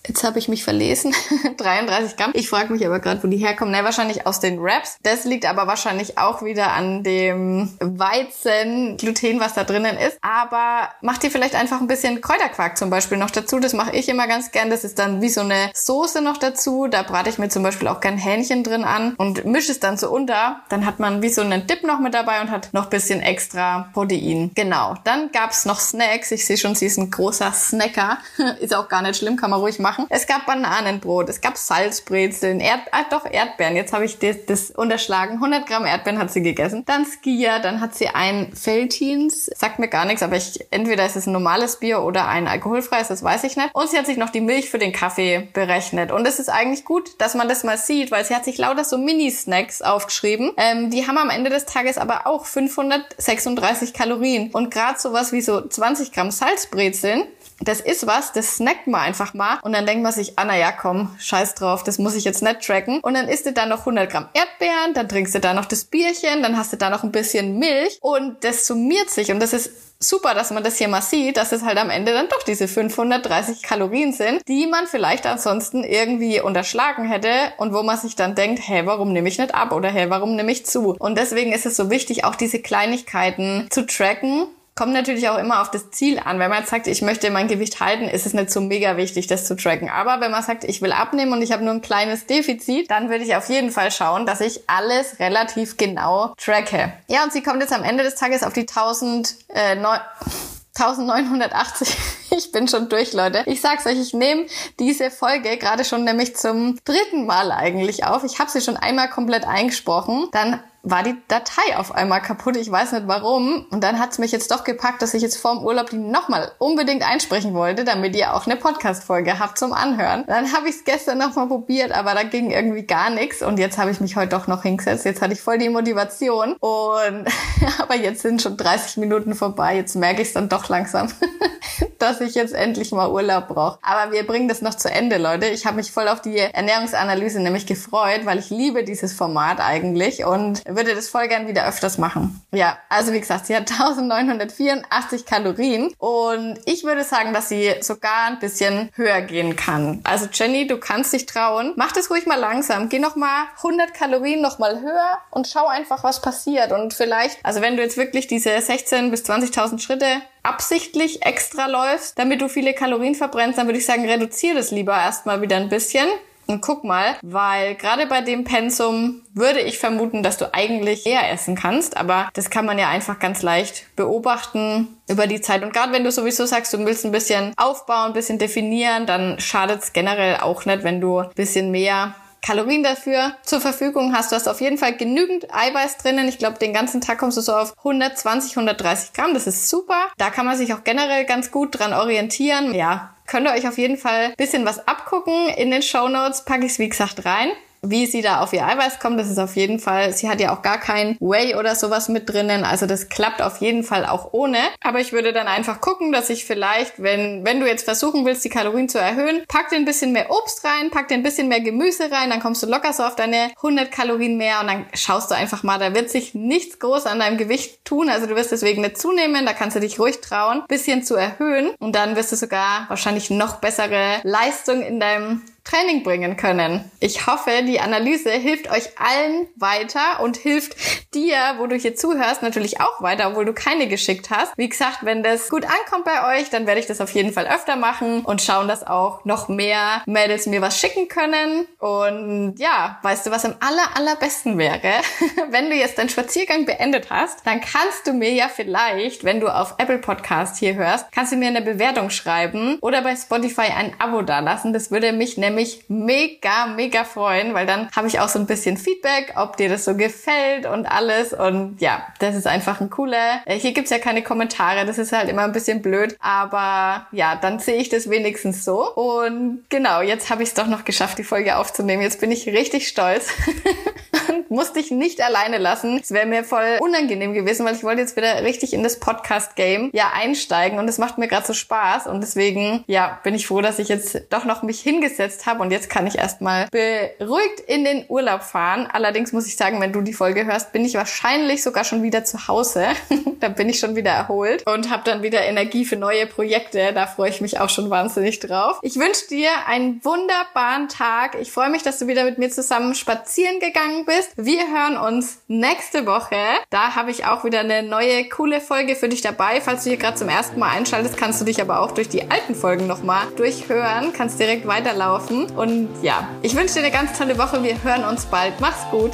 Jetzt 0.09 0.23
habe 0.23 0.39
ich 0.39 0.47
mich 0.47 0.63
verlesen. 0.63 1.13
33 1.57 2.17
Gramm. 2.17 2.31
Ich 2.33 2.49
frage 2.49 2.73
mich 2.73 2.83
aber 2.83 2.99
gerade, 2.99 3.21
wo 3.23 3.27
die 3.27 3.37
herkommen. 3.37 3.71
Ne, 3.71 3.83
wahrscheinlich 3.83 4.25
aus 4.25 4.39
den 4.39 4.59
Wraps. 4.59 4.97
Das 5.03 5.23
liegt 5.23 5.45
aber 5.45 5.67
wahrscheinlich 5.67 6.17
auch 6.17 6.41
wieder 6.41 6.73
an 6.73 7.03
dem 7.03 7.77
Weizen, 7.79 8.97
Gluten, 8.97 9.39
was 9.39 9.53
da 9.53 9.63
drinnen 9.63 9.97
ist. 9.97 10.17
Aber 10.23 10.89
macht 11.01 11.23
ihr 11.23 11.29
vielleicht 11.29 11.53
einfach 11.53 11.79
ein 11.79 11.85
bisschen 11.85 12.21
Kräuterquark 12.21 12.75
zum 12.75 12.89
Beispiel 12.89 13.19
noch 13.19 13.29
dazu. 13.29 13.59
Das 13.59 13.73
mache 13.73 13.95
ich 13.95 14.09
immer 14.09 14.25
ganz 14.25 14.49
gern. 14.49 14.71
Das 14.71 14.83
ist 14.83 14.97
dann 14.97 15.21
wie 15.21 15.29
so 15.29 15.41
eine 15.41 15.69
Soße 15.75 16.23
noch 16.23 16.37
dazu. 16.37 16.87
Da 16.89 17.03
brate 17.03 17.29
ich 17.29 17.37
mir 17.37 17.49
zum 17.49 17.61
Beispiel 17.61 17.87
auch 17.87 17.99
gern 17.99 18.17
Hähnchen 18.17 18.63
drin 18.63 18.85
an 18.85 19.13
und 19.15 19.45
mische 19.45 19.71
es 19.71 19.79
dann 19.79 19.99
so 19.99 20.09
unter. 20.09 20.61
Dann 20.69 20.87
hat 20.87 20.97
man 20.97 21.21
wie 21.21 21.29
so 21.29 21.41
einen 21.41 21.67
Dip 21.67 21.83
noch 21.83 21.99
mit 21.99 22.15
dabei 22.15 22.41
und 22.41 22.49
hat 22.49 22.69
noch 22.73 22.87
bisschen 22.87 23.21
extra 23.21 23.91
Protein. 23.93 24.49
Genau. 24.55 24.95
Dann 25.03 25.31
gab's 25.31 25.65
noch 25.65 25.79
Snacks. 25.79 26.31
Ich 26.31 26.47
sehe 26.47 26.57
schon, 26.57 26.73
sie 26.73 26.87
ist 26.87 26.97
ein 26.97 27.11
großer 27.11 27.53
Snacker. 27.53 28.17
ist 28.59 28.73
auch 28.73 28.89
gar 28.89 29.03
nicht 29.03 29.17
schlimm, 29.17 29.35
kann 29.35 29.51
man 29.51 29.59
ruhig 29.59 29.77
machen 29.77 29.98
machen. 29.99 30.09
Es 30.09 30.27
gab 30.27 30.45
Bananenbrot, 30.45 31.29
es 31.29 31.41
gab 31.41 31.57
Salzbrezeln, 31.57 32.59
Erd 32.59 32.81
ah, 32.91 33.05
doch 33.09 33.25
Erdbeeren. 33.25 33.75
Jetzt 33.75 33.93
habe 33.93 34.05
ich 34.05 34.19
das, 34.19 34.45
das 34.45 34.71
unterschlagen. 34.71 35.35
100 35.35 35.67
Gramm 35.67 35.85
Erdbeeren 35.85 36.19
hat 36.19 36.31
sie 36.31 36.41
gegessen. 36.41 36.83
Dann 36.85 37.05
Skia, 37.05 37.59
dann 37.59 37.81
hat 37.81 37.95
sie 37.95 38.07
ein 38.07 38.53
Feltins. 38.53 39.45
Sagt 39.55 39.79
mir 39.79 39.87
gar 39.87 40.05
nichts, 40.05 40.23
aber 40.23 40.37
ich, 40.37 40.65
entweder 40.71 41.05
ist 41.05 41.15
es 41.15 41.27
ein 41.27 41.33
normales 41.33 41.77
Bier 41.77 42.01
oder 42.01 42.27
ein 42.27 42.47
alkoholfreies, 42.47 43.07
das 43.07 43.23
weiß 43.23 43.43
ich 43.43 43.57
nicht. 43.57 43.69
Und 43.73 43.89
sie 43.89 43.97
hat 43.97 44.05
sich 44.05 44.17
noch 44.17 44.29
die 44.29 44.41
Milch 44.41 44.69
für 44.69 44.79
den 44.79 44.93
Kaffee 44.93 45.47
berechnet. 45.53 46.11
Und 46.11 46.27
es 46.27 46.39
ist 46.39 46.49
eigentlich 46.49 46.85
gut, 46.85 47.19
dass 47.19 47.35
man 47.35 47.47
das 47.47 47.63
mal 47.63 47.77
sieht, 47.77 48.11
weil 48.11 48.25
sie 48.25 48.35
hat 48.35 48.45
sich 48.45 48.57
lauter 48.57 48.83
so 48.83 48.97
Mini-Snacks 48.97 49.81
aufgeschrieben. 49.81 50.51
Ähm, 50.57 50.89
die 50.89 51.07
haben 51.07 51.17
am 51.17 51.29
Ende 51.29 51.49
des 51.49 51.65
Tages 51.65 51.97
aber 51.97 52.27
auch 52.27 52.45
536 52.45 53.93
Kalorien. 53.93 54.51
Und 54.51 54.71
gerade 54.71 54.99
sowas 54.99 55.31
wie 55.31 55.41
so 55.41 55.61
20 55.61 56.11
Gramm 56.11 56.31
Salzbrezeln 56.31 57.23
das 57.61 57.81
ist 57.81 58.07
was, 58.07 58.31
das 58.31 58.55
snackt 58.55 58.87
man 58.87 59.01
einfach 59.01 59.33
mal 59.33 59.59
und 59.61 59.73
dann 59.73 59.85
denkt 59.85 60.03
man 60.03 60.11
sich, 60.11 60.37
ah, 60.37 60.45
na 60.45 60.57
ja, 60.57 60.71
komm, 60.71 61.15
scheiß 61.19 61.55
drauf, 61.55 61.83
das 61.83 61.97
muss 61.97 62.15
ich 62.15 62.23
jetzt 62.23 62.41
nicht 62.41 62.61
tracken. 62.61 62.99
Und 63.01 63.13
dann 63.13 63.27
isst 63.27 63.45
du 63.45 63.53
da 63.53 63.65
noch 63.65 63.79
100 63.79 64.09
Gramm 64.09 64.29
Erdbeeren, 64.33 64.93
dann 64.93 65.09
trinkst 65.09 65.35
du 65.35 65.39
da 65.39 65.53
noch 65.53 65.65
das 65.65 65.85
Bierchen, 65.85 66.41
dann 66.41 66.57
hast 66.57 66.73
du 66.73 66.77
da 66.77 66.89
noch 66.89 67.03
ein 67.03 67.11
bisschen 67.11 67.59
Milch 67.59 67.97
und 68.01 68.43
das 68.43 68.65
summiert 68.65 69.09
sich 69.09 69.31
und 69.31 69.39
das 69.39 69.53
ist 69.53 69.71
super, 69.99 70.33
dass 70.33 70.51
man 70.51 70.63
das 70.63 70.77
hier 70.77 70.87
mal 70.87 71.01
sieht, 71.01 71.37
dass 71.37 71.51
es 71.51 71.63
halt 71.63 71.77
am 71.77 71.89
Ende 71.89 72.13
dann 72.13 72.29
doch 72.29 72.43
diese 72.43 72.67
530 72.67 73.61
Kalorien 73.61 74.13
sind, 74.13 74.47
die 74.47 74.65
man 74.65 74.87
vielleicht 74.87 75.25
ansonsten 75.25 75.83
irgendwie 75.83 76.39
unterschlagen 76.39 77.05
hätte 77.05 77.29
und 77.57 77.73
wo 77.73 77.83
man 77.83 77.97
sich 77.97 78.15
dann 78.15 78.35
denkt, 78.35 78.61
hey, 78.65 78.85
warum 78.85 79.11
nehme 79.11 79.27
ich 79.27 79.37
nicht 79.37 79.53
ab 79.53 79.73
oder 79.73 79.89
hey, 79.89 80.09
warum 80.09 80.35
nehme 80.35 80.51
ich 80.51 80.65
zu? 80.65 80.95
Und 80.97 81.17
deswegen 81.17 81.51
ist 81.51 81.65
es 81.65 81.75
so 81.75 81.89
wichtig, 81.89 82.23
auch 82.23 82.35
diese 82.35 82.61
Kleinigkeiten 82.61 83.67
zu 83.69 83.85
tracken 83.85 84.47
Kommt 84.79 84.93
natürlich 84.93 85.27
auch 85.27 85.37
immer 85.37 85.61
auf 85.61 85.71
das 85.71 85.91
Ziel 85.91 86.19
an. 86.19 86.39
Wenn 86.39 86.49
man 86.49 86.59
jetzt 86.59 86.69
sagt, 86.69 86.87
ich 86.87 87.01
möchte 87.01 87.29
mein 87.31 87.49
Gewicht 87.49 87.81
halten, 87.81 88.05
ist 88.05 88.25
es 88.25 88.33
nicht 88.33 88.49
so 88.49 88.61
mega 88.61 88.95
wichtig, 88.95 89.27
das 89.27 89.45
zu 89.45 89.57
tracken. 89.57 89.89
Aber 89.89 90.21
wenn 90.21 90.31
man 90.31 90.41
sagt, 90.41 90.63
ich 90.63 90.81
will 90.81 90.93
abnehmen 90.93 91.33
und 91.33 91.41
ich 91.41 91.51
habe 91.51 91.65
nur 91.65 91.73
ein 91.73 91.81
kleines 91.81 92.27
Defizit, 92.27 92.89
dann 92.89 93.09
würde 93.09 93.25
ich 93.25 93.35
auf 93.35 93.49
jeden 93.49 93.71
Fall 93.71 93.91
schauen, 93.91 94.25
dass 94.25 94.39
ich 94.39 94.69
alles 94.69 95.19
relativ 95.19 95.75
genau 95.75 96.33
tracke. 96.37 96.93
Ja, 97.09 97.25
und 97.25 97.33
sie 97.33 97.43
kommt 97.43 97.59
jetzt 97.59 97.73
am 97.73 97.83
Ende 97.83 98.05
des 98.05 98.15
Tages 98.15 98.41
auf 98.41 98.53
die 98.53 98.61
1000, 98.61 99.35
äh, 99.49 99.75
1980. 99.75 101.97
Ich 102.31 102.51
bin 102.51 102.67
schon 102.67 102.89
durch, 102.89 103.11
Leute. 103.11 103.43
Ich 103.47 103.59
sag's 103.59 103.87
euch, 103.87 103.99
ich 103.99 104.13
nehme 104.13 104.45
diese 104.79 105.09
Folge 105.09 105.57
gerade 105.57 105.83
schon 105.83 106.03
nämlich 106.03 106.37
zum 106.37 106.77
dritten 106.85 107.25
Mal 107.25 107.51
eigentlich 107.51 108.05
auf. 108.05 108.23
Ich 108.23 108.39
habe 108.39 108.51
sie 108.51 108.61
schon 108.61 108.77
einmal 108.77 109.09
komplett 109.09 109.45
eingesprochen. 109.45 110.27
Dann 110.31 110.61
war 110.81 111.03
die 111.03 111.15
Datei 111.27 111.77
auf 111.77 111.93
einmal 111.93 112.21
kaputt. 112.21 112.55
Ich 112.55 112.71
weiß 112.71 112.93
nicht 112.93 113.07
warum. 113.07 113.65
Und 113.69 113.83
dann 113.83 113.99
hat's 113.99 114.17
mich 114.17 114.31
jetzt 114.31 114.51
doch 114.51 114.63
gepackt, 114.63 115.01
dass 115.01 115.13
ich 115.13 115.21
jetzt 115.21 115.37
vorm 115.37 115.63
Urlaub 115.63 115.89
die 115.89 115.97
nochmal 115.97 116.51
unbedingt 116.57 117.03
einsprechen 117.03 117.53
wollte, 117.53 117.83
damit 117.83 118.15
ihr 118.15 118.33
auch 118.33 118.45
eine 118.45 118.55
Podcast-Folge 118.55 119.39
habt 119.39 119.57
zum 119.57 119.73
Anhören. 119.73 120.23
Dann 120.27 120.53
habe 120.53 120.69
ich 120.69 120.75
es 120.75 120.83
gestern 120.85 121.17
nochmal 121.17 121.47
probiert, 121.47 121.91
aber 121.91 122.13
da 122.13 122.23
ging 122.23 122.51
irgendwie 122.51 122.83
gar 122.83 123.09
nichts. 123.09 123.41
Und 123.41 123.59
jetzt 123.59 123.77
habe 123.77 123.91
ich 123.91 123.99
mich 123.99 124.15
heute 124.15 124.29
doch 124.29 124.47
noch 124.47 124.63
hingesetzt. 124.63 125.05
Jetzt 125.05 125.21
hatte 125.21 125.33
ich 125.33 125.41
voll 125.41 125.57
die 125.57 125.69
Motivation. 125.69 126.53
Und 126.59 127.25
aber 127.79 127.95
jetzt 127.95 128.21
sind 128.21 128.41
schon 128.41 128.55
30 128.55 128.97
Minuten 128.97 129.35
vorbei. 129.35 129.75
Jetzt 129.75 129.95
merke 129.95 130.21
ich 130.21 130.29
es 130.29 130.33
dann 130.33 130.47
doch 130.47 130.69
langsam, 130.69 131.11
dass 131.99 132.21
ich 132.21 132.35
jetzt 132.35 132.53
endlich 132.53 132.91
mal 132.91 133.11
Urlaub 133.11 133.49
brauche. 133.49 133.79
Aber 133.81 134.13
wir 134.13 134.25
bringen 134.25 134.47
das 134.47 134.61
noch 134.61 134.75
zu 134.75 134.89
Ende, 134.89 135.17
Leute. 135.17 135.47
Ich 135.47 135.65
habe 135.65 135.75
mich 135.75 135.91
voll 135.91 136.07
auf 136.07 136.21
die 136.21 136.37
Ernährungsanalyse 136.37 137.41
nämlich 137.41 137.65
gefreut, 137.65 138.21
weil 138.23 138.39
ich 138.39 138.49
liebe 138.49 138.85
dieses 138.85 139.13
Format 139.13 139.59
eigentlich. 139.59 140.25
Und 140.25 140.63
würde 140.75 140.95
das 140.95 141.09
voll 141.09 141.27
gern 141.27 141.47
wieder 141.47 141.67
öfters 141.67 141.97
machen. 141.97 142.41
Ja, 142.51 142.77
also 142.89 143.13
wie 143.13 143.19
gesagt, 143.19 143.47
sie 143.47 143.55
hat 143.55 143.71
1984 143.71 145.25
Kalorien 145.25 145.93
und 145.97 146.59
ich 146.65 146.83
würde 146.83 147.03
sagen, 147.03 147.33
dass 147.33 147.49
sie 147.49 147.75
sogar 147.81 148.27
ein 148.27 148.39
bisschen 148.39 148.89
höher 148.95 149.21
gehen 149.21 149.55
kann. 149.55 150.01
Also 150.03 150.27
Jenny, 150.31 150.67
du 150.67 150.77
kannst 150.77 151.13
dich 151.13 151.25
trauen. 151.25 151.73
Mach 151.75 151.91
das 151.91 152.09
ruhig 152.09 152.25
mal 152.25 152.39
langsam. 152.39 152.89
Geh 152.89 152.99
noch 152.99 153.15
mal 153.15 153.45
100 153.57 153.93
Kalorien 153.93 154.41
noch 154.41 154.59
mal 154.59 154.81
höher 154.81 155.19
und 155.31 155.47
schau 155.47 155.67
einfach, 155.67 156.03
was 156.03 156.21
passiert. 156.21 156.71
Und 156.71 156.93
vielleicht, 156.93 157.37
also 157.43 157.61
wenn 157.61 157.77
du 157.77 157.83
jetzt 157.83 157.97
wirklich 157.97 158.27
diese 158.27 158.59
16 158.59 159.11
bis 159.11 159.23
20.000 159.23 159.79
Schritte 159.79 160.05
absichtlich 160.43 161.25
extra 161.25 161.67
läufst, 161.67 162.17
damit 162.17 162.41
du 162.41 162.47
viele 162.47 162.73
Kalorien 162.73 163.15
verbrennst, 163.15 163.57
dann 163.57 163.67
würde 163.67 163.79
ich 163.79 163.85
sagen, 163.85 164.07
reduziere 164.07 164.55
das 164.55 164.71
lieber 164.71 164.93
erstmal 164.93 165.41
wieder 165.41 165.57
ein 165.57 165.69
bisschen. 165.69 166.07
Und 166.49 166.61
guck 166.61 166.83
mal, 166.83 167.15
weil 167.21 167.75
gerade 167.75 168.07
bei 168.07 168.21
dem 168.21 168.43
Pensum 168.43 169.21
würde 169.35 169.59
ich 169.59 169.77
vermuten, 169.77 170.23
dass 170.23 170.37
du 170.37 170.51
eigentlich 170.51 171.05
eher 171.05 171.31
essen 171.31 171.55
kannst, 171.55 171.95
aber 171.95 172.29
das 172.33 172.49
kann 172.49 172.65
man 172.65 172.79
ja 172.79 172.89
einfach 172.89 173.19
ganz 173.19 173.43
leicht 173.43 173.95
beobachten 173.95 174.87
über 175.07 175.27
die 175.27 175.41
Zeit. 175.41 175.61
Und 175.61 175.73
gerade 175.73 175.93
wenn 175.93 176.03
du 176.03 176.11
sowieso 176.11 176.47
sagst, 176.47 176.73
du 176.73 176.83
willst 176.83 177.05
ein 177.05 177.11
bisschen 177.11 177.53
aufbauen, 177.55 178.07
ein 178.07 178.13
bisschen 178.13 178.39
definieren, 178.39 179.05
dann 179.05 179.39
schadet 179.39 179.83
es 179.83 179.93
generell 179.93 180.37
auch 180.37 180.65
nicht, 180.65 180.83
wenn 180.83 180.99
du 180.99 181.19
ein 181.19 181.29
bisschen 181.35 181.69
mehr 181.69 182.15
Kalorien 182.41 182.81
dafür 182.81 183.33
zur 183.43 183.61
Verfügung 183.61 184.15
hast. 184.15 184.31
Du 184.31 184.35
hast 184.35 184.47
auf 184.47 184.61
jeden 184.61 184.79
Fall 184.79 184.95
genügend 184.95 185.53
Eiweiß 185.53 185.97
drinnen. 185.97 186.27
Ich 186.27 186.39
glaube, 186.39 186.57
den 186.57 186.73
ganzen 186.73 187.01
Tag 187.01 187.19
kommst 187.19 187.37
du 187.37 187.41
so 187.41 187.53
auf 187.53 187.77
120, 187.77 188.57
130 188.57 189.13
Gramm. 189.13 189.33
Das 189.35 189.45
ist 189.45 189.69
super. 189.69 190.07
Da 190.17 190.29
kann 190.29 190.47
man 190.47 190.57
sich 190.57 190.73
auch 190.73 190.83
generell 190.83 191.25
ganz 191.25 191.51
gut 191.51 191.77
dran 191.77 191.93
orientieren. 191.93 192.73
Ja, 192.73 193.13
könnt 193.29 193.47
ihr 193.47 193.53
euch 193.53 193.67
auf 193.67 193.77
jeden 193.77 193.97
Fall 193.97 194.33
bisschen 194.37 194.65
was 194.65 194.87
abgucken. 194.87 195.49
In 195.49 195.71
den 195.71 195.81
Show 195.81 196.09
Notes 196.09 196.43
packe 196.43 196.65
ich 196.65 196.73
es, 196.73 196.79
wie 196.79 196.89
gesagt, 196.89 197.25
rein. 197.25 197.49
Wie 197.81 198.05
sie 198.05 198.21
da 198.21 198.41
auf 198.41 198.53
ihr 198.53 198.65
Eiweiß 198.65 198.99
kommt, 198.99 199.19
das 199.19 199.29
ist 199.29 199.39
auf 199.39 199.55
jeden 199.55 199.79
Fall, 199.79 200.11
sie 200.13 200.29
hat 200.29 200.39
ja 200.39 200.53
auch 200.55 200.61
gar 200.61 200.79
kein 200.79 201.17
Whey 201.19 201.55
oder 201.55 201.75
sowas 201.75 202.09
mit 202.09 202.29
drinnen, 202.29 202.63
also 202.63 202.85
das 202.85 203.09
klappt 203.09 203.41
auf 203.41 203.61
jeden 203.61 203.83
Fall 203.83 204.05
auch 204.05 204.33
ohne. 204.33 204.59
Aber 204.81 204.99
ich 204.99 205.13
würde 205.13 205.33
dann 205.33 205.47
einfach 205.47 205.81
gucken, 205.81 206.11
dass 206.11 206.29
ich 206.29 206.45
vielleicht, 206.45 207.01
wenn, 207.01 207.45
wenn 207.45 207.59
du 207.59 207.67
jetzt 207.67 207.85
versuchen 207.85 208.25
willst, 208.25 208.43
die 208.43 208.49
Kalorien 208.49 208.89
zu 208.89 208.99
erhöhen, 208.99 209.43
pack 209.47 209.69
dir 209.69 209.77
ein 209.77 209.85
bisschen 209.85 210.11
mehr 210.11 210.29
Obst 210.29 210.63
rein, 210.65 210.89
pack 210.91 211.07
dir 211.07 211.15
ein 211.15 211.23
bisschen 211.23 211.47
mehr 211.47 211.61
Gemüse 211.61 212.11
rein, 212.11 212.29
dann 212.29 212.41
kommst 212.41 212.63
du 212.63 212.67
locker 212.67 212.93
so 212.93 213.03
auf 213.03 213.15
deine 213.15 213.51
100 213.57 213.91
Kalorien 213.91 214.37
mehr 214.37 214.59
und 214.61 214.67
dann 214.67 214.85
schaust 214.93 215.31
du 215.31 215.35
einfach 215.35 215.63
mal, 215.63 215.79
da 215.79 215.93
wird 215.95 216.09
sich 216.09 216.33
nichts 216.33 216.79
groß 216.79 217.05
an 217.05 217.19
deinem 217.19 217.37
Gewicht 217.37 217.85
tun, 217.85 218.09
also 218.09 218.27
du 218.27 218.35
wirst 218.35 218.51
deswegen 218.51 218.81
nicht 218.81 218.97
zunehmen, 218.97 219.45
da 219.45 219.53
kannst 219.53 219.75
du 219.75 219.79
dich 219.79 219.99
ruhig 219.99 220.21
trauen, 220.21 220.63
bisschen 220.67 221.03
zu 221.03 221.15
erhöhen. 221.15 221.71
Und 221.79 221.95
dann 221.95 222.15
wirst 222.15 222.31
du 222.31 222.35
sogar 222.35 222.85
wahrscheinlich 222.89 223.29
noch 223.29 223.57
bessere 223.57 224.19
Leistung 224.23 224.81
in 224.81 224.99
deinem 224.99 225.41
Training 225.69 226.03
bringen 226.03 226.35
können. 226.35 226.89
Ich 226.99 227.27
hoffe, 227.27 227.51
die 227.63 227.79
Analyse 227.79 228.31
hilft 228.31 228.71
euch 228.71 228.89
allen 228.97 229.47
weiter 229.55 230.19
und 230.21 230.35
hilft 230.35 230.75
dir, 231.13 231.37
wo 231.57 231.67
du 231.67 231.75
hier 231.75 231.95
zuhörst, 231.95 232.41
natürlich 232.41 232.81
auch 232.81 233.01
weiter, 233.01 233.29
obwohl 233.29 233.45
du 233.45 233.53
keine 233.53 233.87
geschickt 233.87 234.29
hast. 234.31 234.57
Wie 234.57 234.67
gesagt, 234.67 234.99
wenn 235.03 235.21
das 235.21 235.49
gut 235.49 235.65
ankommt 235.65 236.05
bei 236.05 236.39
euch, 236.39 236.49
dann 236.49 236.65
werde 236.65 236.79
ich 236.79 236.87
das 236.87 237.01
auf 237.01 237.11
jeden 237.11 237.33
Fall 237.33 237.47
öfter 237.47 237.75
machen 237.75 238.21
und 238.21 238.41
schauen, 238.41 238.67
dass 238.67 238.85
auch 238.85 239.25
noch 239.25 239.47
mehr 239.47 240.01
Mädels 240.07 240.47
mir 240.47 240.61
was 240.61 240.79
schicken 240.79 241.07
können. 241.07 241.67
Und 241.77 242.55
ja, 242.57 242.97
weißt 243.03 243.27
du, 243.27 243.31
was 243.31 243.45
am 243.45 243.55
aller, 243.59 243.95
allerbesten 243.95 244.57
wäre? 244.57 244.79
wenn 245.49 245.69
du 245.69 245.75
jetzt 245.75 245.99
deinen 245.99 246.09
Spaziergang 246.09 246.65
beendet 246.65 247.11
hast, 247.11 247.45
dann 247.45 247.61
kannst 247.61 248.07
du 248.07 248.13
mir 248.13 248.33
ja 248.33 248.47
vielleicht, 248.47 249.23
wenn 249.23 249.39
du 249.39 249.47
auf 249.47 249.75
Apple 249.77 249.99
Podcast 249.99 250.57
hier 250.57 250.73
hörst, 250.73 251.11
kannst 251.11 251.31
du 251.31 251.37
mir 251.37 251.47
eine 251.47 251.61
Bewertung 251.61 252.09
schreiben 252.09 252.79
oder 252.81 253.03
bei 253.03 253.15
Spotify 253.15 253.71
ein 253.75 253.93
Abo 253.99 254.23
dalassen. 254.23 254.73
Das 254.73 254.89
würde 254.89 255.13
mich 255.13 255.37
nämlich 255.37 255.58
mich 255.59 255.83
mega, 255.89 256.67
mega 256.67 257.03
freuen, 257.03 257.53
weil 257.53 257.65
dann 257.65 257.91
habe 257.91 258.07
ich 258.07 258.21
auch 258.21 258.29
so 258.29 258.39
ein 258.39 258.45
bisschen 258.45 258.77
Feedback, 258.77 259.33
ob 259.35 259.57
dir 259.57 259.67
das 259.67 259.83
so 259.83 259.95
gefällt 259.95 260.65
und 260.65 260.85
alles. 260.85 261.33
Und 261.33 261.81
ja, 261.81 262.07
das 262.19 262.35
ist 262.35 262.47
einfach 262.47 262.79
ein 262.79 262.89
cooler. 262.89 263.41
Äh, 263.45 263.59
hier 263.59 263.73
gibt's 263.73 263.91
ja 263.91 263.99
keine 263.99 264.23
Kommentare, 264.23 264.85
das 264.85 264.97
ist 264.97 265.11
halt 265.11 265.27
immer 265.27 265.43
ein 265.43 265.51
bisschen 265.51 265.81
blöd. 265.81 266.15
Aber 266.21 267.07
ja, 267.11 267.35
dann 267.35 267.59
sehe 267.59 267.75
ich 267.75 267.89
das 267.89 268.09
wenigstens 268.09 268.63
so. 268.63 268.93
Und 268.95 269.65
genau, 269.69 270.01
jetzt 270.01 270.29
habe 270.29 270.43
ich 270.43 270.49
es 270.49 270.55
doch 270.55 270.67
noch 270.67 270.85
geschafft, 270.85 271.17
die 271.17 271.23
Folge 271.23 271.57
aufzunehmen. 271.57 272.01
Jetzt 272.01 272.21
bin 272.21 272.31
ich 272.31 272.47
richtig 272.47 272.87
stolz. 272.87 273.29
und 274.29 274.51
musste 274.51 274.79
ich 274.79 274.91
nicht 274.91 275.21
alleine 275.21 275.57
lassen. 275.57 275.99
Es 276.01 276.11
wäre 276.11 276.25
mir 276.25 276.43
voll 276.43 276.77
unangenehm 276.79 277.33
gewesen, 277.33 277.65
weil 277.65 277.75
ich 277.75 277.83
wollte 277.83 278.01
jetzt 278.01 278.15
wieder 278.15 278.43
richtig 278.43 278.73
in 278.73 278.83
das 278.83 278.99
Podcast-Game 278.99 279.89
ja 279.93 280.11
einsteigen 280.13 280.79
und 280.79 280.87
es 280.87 280.97
macht 280.97 281.17
mir 281.17 281.27
gerade 281.27 281.45
so 281.45 281.53
Spaß 281.53 282.07
und 282.07 282.21
deswegen 282.21 282.83
ja 282.87 283.19
bin 283.23 283.35
ich 283.35 283.47
froh, 283.47 283.61
dass 283.61 283.79
ich 283.79 283.89
jetzt 283.89 284.21
doch 284.29 284.45
noch 284.45 284.63
mich 284.63 284.81
hingesetzt 284.81 285.45
habe 285.45 285.61
und 285.61 285.71
jetzt 285.71 285.89
kann 285.89 286.07
ich 286.07 286.17
erstmal 286.17 286.67
beruhigt 286.69 287.59
in 287.67 287.83
den 287.83 288.05
Urlaub 288.07 288.43
fahren. 288.43 288.87
Allerdings 288.91 289.33
muss 289.33 289.47
ich 289.47 289.57
sagen, 289.57 289.81
wenn 289.81 289.93
du 289.93 290.01
die 290.01 290.13
Folge 290.13 290.45
hörst, 290.45 290.71
bin 290.71 290.85
ich 290.85 290.95
wahrscheinlich 290.95 291.63
sogar 291.63 291.83
schon 291.83 292.03
wieder 292.03 292.23
zu 292.23 292.47
Hause. 292.47 292.87
da 293.39 293.49
bin 293.49 293.69
ich 293.69 293.79
schon 293.79 293.95
wieder 293.95 294.11
erholt 294.11 294.65
und 294.67 294.89
habe 294.89 295.03
dann 295.05 295.23
wieder 295.23 295.41
Energie 295.45 295.85
für 295.85 295.95
neue 295.95 296.27
Projekte. 296.27 296.93
Da 296.93 297.07
freue 297.07 297.29
ich 297.29 297.41
mich 297.41 297.59
auch 297.59 297.69
schon 297.69 297.89
wahnsinnig 297.89 298.39
drauf. 298.39 298.79
Ich 298.81 298.97
wünsche 298.97 299.27
dir 299.27 299.49
einen 299.67 300.03
wunderbaren 300.03 300.87
Tag. 300.89 301.37
Ich 301.41 301.51
freue 301.51 301.69
mich, 301.69 301.83
dass 301.83 301.99
du 301.99 302.07
wieder 302.07 302.23
mit 302.23 302.37
mir 302.37 302.49
zusammen 302.49 302.95
spazieren 302.95 303.59
gegangen 303.59 304.05
bist. 304.19 304.33
Wir 304.37 304.67
hören 304.67 304.97
uns 304.97 305.41
nächste 305.47 306.05
Woche. 306.05 306.35
Da 306.69 306.95
habe 306.95 307.11
ich 307.11 307.25
auch 307.25 307.43
wieder 307.43 307.61
eine 307.61 307.83
neue 307.83 308.27
coole 308.27 308.59
Folge 308.59 308.95
für 308.95 309.07
dich 309.07 309.21
dabei. 309.21 309.61
Falls 309.61 309.83
du 309.83 309.89
hier 309.89 309.99
gerade 309.99 310.17
zum 310.17 310.29
ersten 310.29 310.59
Mal 310.59 310.71
einschaltest, 310.71 311.17
kannst 311.17 311.39
du 311.39 311.45
dich 311.45 311.61
aber 311.61 311.79
auch 311.81 311.91
durch 311.91 312.09
die 312.09 312.29
alten 312.29 312.55
Folgen 312.55 312.87
nochmal 312.87 313.27
durchhören. 313.37 314.11
Kannst 314.13 314.39
direkt 314.39 314.67
weiterlaufen. 314.67 315.49
Und 315.51 315.89
ja, 316.01 316.27
ich 316.41 316.55
wünsche 316.55 316.75
dir 316.75 316.81
eine 316.81 316.91
ganz 316.91 317.17
tolle 317.17 317.37
Woche. 317.37 317.63
Wir 317.63 317.81
hören 317.83 318.03
uns 318.03 318.25
bald. 318.25 318.59
Mach's 318.59 318.89
gut. 318.91 319.11